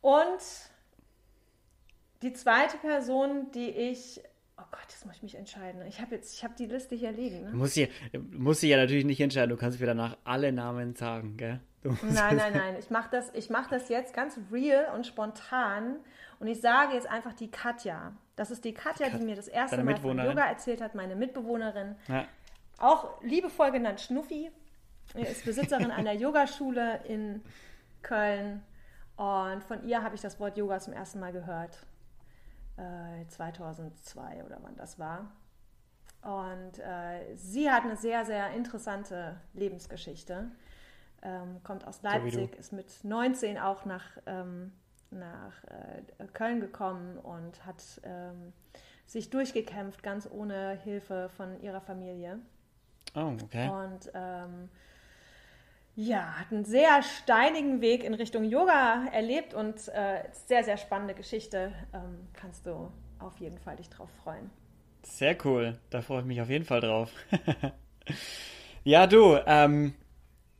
Und 0.00 0.40
die 2.22 2.32
zweite 2.32 2.76
Person, 2.78 3.50
die 3.52 3.70
ich 3.70 4.20
Oh 4.58 4.64
Gott, 4.70 4.86
jetzt 4.88 5.04
muss 5.04 5.16
ich 5.16 5.22
mich 5.22 5.34
entscheiden. 5.34 5.82
Ich 5.86 6.00
habe 6.00 6.14
jetzt, 6.14 6.34
ich 6.34 6.42
habe 6.42 6.54
die 6.58 6.64
Liste 6.64 6.94
hier 6.94 7.12
liegen. 7.12 7.42
Ne? 7.42 7.50
Muss 7.50 7.74
sie, 7.74 7.90
muss 8.32 8.60
sie 8.60 8.70
ja 8.70 8.78
natürlich 8.78 9.04
nicht 9.04 9.20
entscheiden. 9.20 9.50
Du 9.50 9.56
kannst 9.56 9.78
mir 9.80 9.86
danach 9.86 10.16
alle 10.24 10.50
Namen 10.50 10.94
sagen, 10.94 11.36
gell? 11.36 11.60
Nein, 11.84 12.36
nein, 12.36 12.52
nein. 12.54 12.76
Ich 12.78 12.88
mache 12.88 13.10
das, 13.10 13.32
mach 13.50 13.68
das 13.68 13.90
jetzt 13.90 14.14
ganz 14.14 14.38
real 14.50 14.94
und 14.94 15.06
spontan. 15.06 15.96
Und 16.40 16.46
ich 16.46 16.60
sage 16.60 16.94
jetzt 16.94 17.06
einfach 17.06 17.34
die 17.34 17.50
Katja. 17.50 18.12
Das 18.34 18.50
ist 18.50 18.64
die 18.64 18.72
Katja, 18.72 19.10
die 19.10 19.22
mir 19.22 19.36
das 19.36 19.46
erste 19.46 19.82
Mal 19.84 19.96
von 19.98 20.18
Yoga 20.18 20.46
erzählt 20.46 20.80
hat, 20.80 20.94
meine 20.94 21.16
Mitbewohnerin. 21.16 21.94
Ja. 22.08 22.26
Auch 22.78 23.22
liebevoll 23.22 23.72
genannt 23.72 24.00
Schnuffi. 24.00 24.50
Er 25.14 25.28
ist 25.28 25.44
Besitzerin 25.44 25.90
einer 25.90 26.12
Yogaschule 26.12 27.00
in 27.04 27.42
Köln. 28.06 28.62
Und 29.16 29.64
von 29.64 29.82
ihr 29.84 30.02
habe 30.02 30.14
ich 30.14 30.20
das 30.20 30.38
Wort 30.38 30.56
Yoga 30.56 30.78
zum 30.78 30.92
ersten 30.92 31.18
Mal 31.18 31.32
gehört. 31.32 31.86
2002 33.28 34.36
äh, 34.36 34.42
oder 34.42 34.58
wann 34.62 34.76
das 34.76 34.98
war. 34.98 35.30
Und 36.22 36.78
äh, 36.78 37.36
sie 37.36 37.70
hat 37.70 37.84
eine 37.84 37.96
sehr, 37.96 38.24
sehr 38.24 38.50
interessante 38.50 39.40
Lebensgeschichte. 39.54 40.50
Ähm, 41.22 41.62
kommt 41.62 41.86
aus 41.86 42.02
Leipzig, 42.02 42.50
so 42.52 42.58
ist 42.58 42.72
mit 42.72 43.04
19 43.04 43.58
auch 43.58 43.84
nach, 43.84 44.04
ähm, 44.26 44.72
nach 45.10 45.64
äh, 45.64 46.26
Köln 46.32 46.60
gekommen 46.60 47.18
und 47.18 47.64
hat 47.64 47.82
ähm, 48.02 48.52
sich 49.06 49.30
durchgekämpft, 49.30 50.02
ganz 50.02 50.28
ohne 50.30 50.72
Hilfe 50.84 51.30
von 51.36 51.60
ihrer 51.60 51.80
Familie. 51.80 52.40
Oh, 53.14 53.32
okay. 53.42 53.68
Und 53.70 54.10
ähm, 54.14 54.68
ja, 55.96 56.38
hat 56.38 56.52
einen 56.52 56.64
sehr 56.64 57.02
steinigen 57.02 57.80
Weg 57.80 58.04
in 58.04 58.12
Richtung 58.12 58.44
Yoga 58.44 59.06
erlebt 59.12 59.54
und 59.54 59.88
äh, 59.88 60.22
sehr, 60.46 60.62
sehr 60.62 60.76
spannende 60.76 61.14
Geschichte. 61.14 61.72
Ähm, 61.94 62.28
kannst 62.34 62.66
du 62.66 62.92
auf 63.18 63.38
jeden 63.38 63.58
Fall 63.58 63.76
dich 63.76 63.88
drauf 63.88 64.10
freuen. 64.22 64.50
Sehr 65.02 65.36
cool, 65.46 65.78
da 65.88 66.02
freue 66.02 66.20
ich 66.20 66.26
mich 66.26 66.40
auf 66.42 66.50
jeden 66.50 66.66
Fall 66.66 66.82
drauf. 66.82 67.10
ja, 68.84 69.06
du, 69.06 69.38
ähm, 69.46 69.94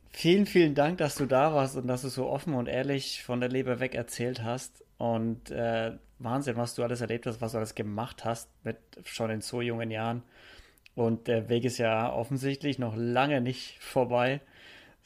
vielen, 0.09 0.47
vielen 0.47 0.73
Dank, 0.73 0.97
dass 0.97 1.15
du 1.15 1.27
da 1.27 1.53
warst 1.53 1.77
und 1.77 1.85
dass 1.85 2.01
du 2.01 2.09
so 2.09 2.27
offen 2.27 2.55
und 2.55 2.67
ehrlich 2.67 3.23
von 3.23 3.39
der 3.39 3.49
Leber 3.49 3.79
weg 3.79 3.93
erzählt 3.93 4.41
hast. 4.41 4.83
Und 4.97 5.51
äh, 5.51 5.91
Wahnsinn, 6.17 6.57
was 6.57 6.73
du 6.73 6.81
alles 6.81 7.01
erlebt 7.01 7.27
hast, 7.27 7.41
was 7.41 7.51
du 7.51 7.59
alles 7.59 7.75
gemacht 7.75 8.25
hast 8.25 8.49
mit 8.63 8.77
schon 9.03 9.29
in 9.29 9.41
so 9.41 9.61
jungen 9.61 9.91
Jahren. 9.91 10.23
Und 10.95 11.27
der 11.27 11.47
Weg 11.47 11.63
ist 11.63 11.77
ja 11.77 12.11
offensichtlich 12.11 12.79
noch 12.79 12.95
lange 12.95 13.39
nicht 13.39 13.77
vorbei. 13.83 14.41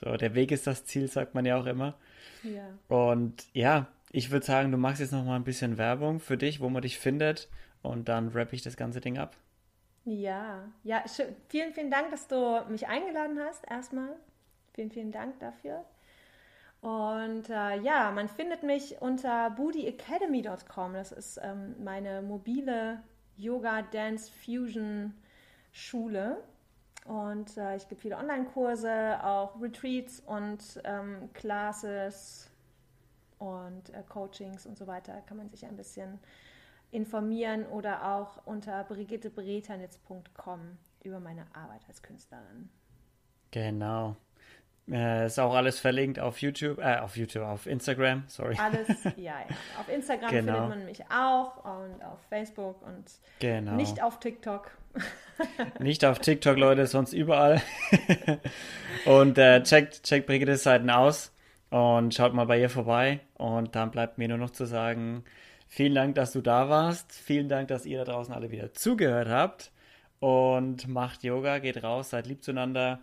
So, 0.03 0.17
der 0.17 0.33
Weg 0.35 0.51
ist 0.51 0.67
das 0.67 0.85
Ziel, 0.85 1.07
sagt 1.07 1.35
man 1.35 1.45
ja 1.45 1.59
auch 1.59 1.65
immer. 1.65 1.95
Ja. 2.43 2.67
Und 2.87 3.45
ja, 3.53 3.87
ich 4.11 4.31
würde 4.31 4.45
sagen, 4.45 4.71
du 4.71 4.77
machst 4.77 4.99
jetzt 4.99 5.13
noch 5.13 5.23
mal 5.23 5.35
ein 5.35 5.43
bisschen 5.43 5.77
Werbung 5.77 6.19
für 6.19 6.37
dich, 6.37 6.59
wo 6.59 6.69
man 6.69 6.81
dich 6.81 6.97
findet. 6.97 7.49
Und 7.81 8.09
dann 8.09 8.29
rappe 8.29 8.55
ich 8.55 8.61
das 8.61 8.77
ganze 8.77 9.01
Ding 9.01 9.17
ab. 9.17 9.35
Ja, 10.03 10.67
ja, 10.83 11.03
vielen, 11.49 11.73
vielen 11.73 11.91
Dank, 11.91 12.09
dass 12.09 12.27
du 12.27 12.65
mich 12.69 12.87
eingeladen 12.87 13.39
hast, 13.39 13.63
erstmal. 13.69 14.15
Vielen, 14.73 14.91
vielen 14.91 15.11
Dank 15.11 15.39
dafür. 15.39 15.85
Und 16.81 17.49
äh, 17.49 17.79
ja, 17.81 18.09
man 18.11 18.27
findet 18.27 18.63
mich 18.63 18.99
unter 19.01 19.51
boodyacademy.com. 19.51 20.93
Das 20.93 21.11
ist 21.11 21.39
ähm, 21.43 21.75
meine 21.83 22.23
mobile 22.23 23.03
Yoga 23.37 23.83
Dance 23.83 24.31
Fusion 24.43 25.13
Schule. 25.71 26.43
Und 27.05 27.57
äh, 27.57 27.75
ich 27.75 27.87
gebe 27.87 27.99
viele 27.99 28.17
Online-Kurse, 28.17 29.23
auch 29.23 29.59
Retreats 29.59 30.21
und 30.25 30.59
ähm, 30.83 31.29
Classes 31.33 32.49
und 33.39 33.89
äh, 33.89 34.03
Coachings 34.07 34.65
und 34.65 34.77
so 34.77 34.85
weiter. 34.87 35.21
Kann 35.25 35.37
man 35.37 35.49
sich 35.49 35.65
ein 35.65 35.75
bisschen 35.75 36.19
informieren 36.91 37.65
oder 37.65 38.15
auch 38.15 38.45
unter 38.45 38.83
brigittebretanitz.com 38.83 40.77
über 41.03 41.19
meine 41.19 41.45
Arbeit 41.53 41.81
als 41.87 42.03
Künstlerin. 42.03 42.69
Genau. 43.49 44.15
Äh, 44.89 45.27
ist 45.27 45.39
auch 45.39 45.53
alles 45.53 45.79
verlinkt 45.79 46.19
auf 46.19 46.41
YouTube, 46.41 46.79
äh, 46.79 46.97
auf 46.97 47.15
YouTube, 47.15 47.43
auf 47.43 47.65
Instagram, 47.65 48.23
sorry. 48.27 48.57
Alles, 48.59 48.87
ja, 49.15 49.39
ja. 49.39 49.45
Auf 49.79 49.87
Instagram 49.89 50.29
genau. 50.29 50.53
findet 50.53 50.69
man 50.69 50.85
mich 50.85 51.03
auch 51.09 51.63
und 51.63 52.03
auf 52.03 52.19
Facebook 52.29 52.81
und 52.81 53.05
genau. 53.39 53.73
nicht 53.73 54.03
auf 54.03 54.19
TikTok. 54.19 54.71
Nicht 55.79 56.05
auf 56.05 56.19
TikTok, 56.19 56.57
Leute, 56.57 56.87
sonst 56.87 57.13
überall. 57.13 57.61
und 59.05 59.37
äh, 59.37 59.63
checkt, 59.63 60.03
checkt 60.03 60.27
Brigittes 60.27 60.63
Seiten 60.63 60.89
aus 60.89 61.33
und 61.69 62.13
schaut 62.13 62.33
mal 62.33 62.45
bei 62.45 62.59
ihr 62.59 62.69
vorbei. 62.69 63.21
Und 63.35 63.75
dann 63.75 63.91
bleibt 63.91 64.17
mir 64.17 64.27
nur 64.27 64.37
noch 64.37 64.51
zu 64.51 64.65
sagen, 64.65 65.23
vielen 65.67 65.95
Dank, 65.95 66.15
dass 66.15 66.33
du 66.33 66.41
da 66.41 66.69
warst. 66.69 67.11
Vielen 67.11 67.49
Dank, 67.49 67.69
dass 67.69 67.85
ihr 67.85 68.03
da 68.03 68.11
draußen 68.11 68.33
alle 68.33 68.51
wieder 68.51 68.73
zugehört 68.73 69.29
habt. 69.29 69.71
Und 70.19 70.87
macht 70.87 71.23
Yoga, 71.23 71.57
geht 71.57 71.83
raus, 71.83 72.11
seid 72.11 72.27
lieb 72.27 72.43
zueinander. 72.43 72.99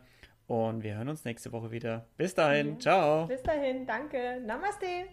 Und 0.46 0.82
wir 0.82 0.96
hören 0.96 1.08
uns 1.08 1.24
nächste 1.24 1.52
Woche 1.52 1.70
wieder. 1.72 2.06
Bis 2.16 2.34
dahin, 2.34 2.74
ja. 2.74 2.78
ciao. 2.78 3.26
Bis 3.26 3.42
dahin, 3.42 3.86
danke. 3.86 4.40
Namaste. 4.46 5.08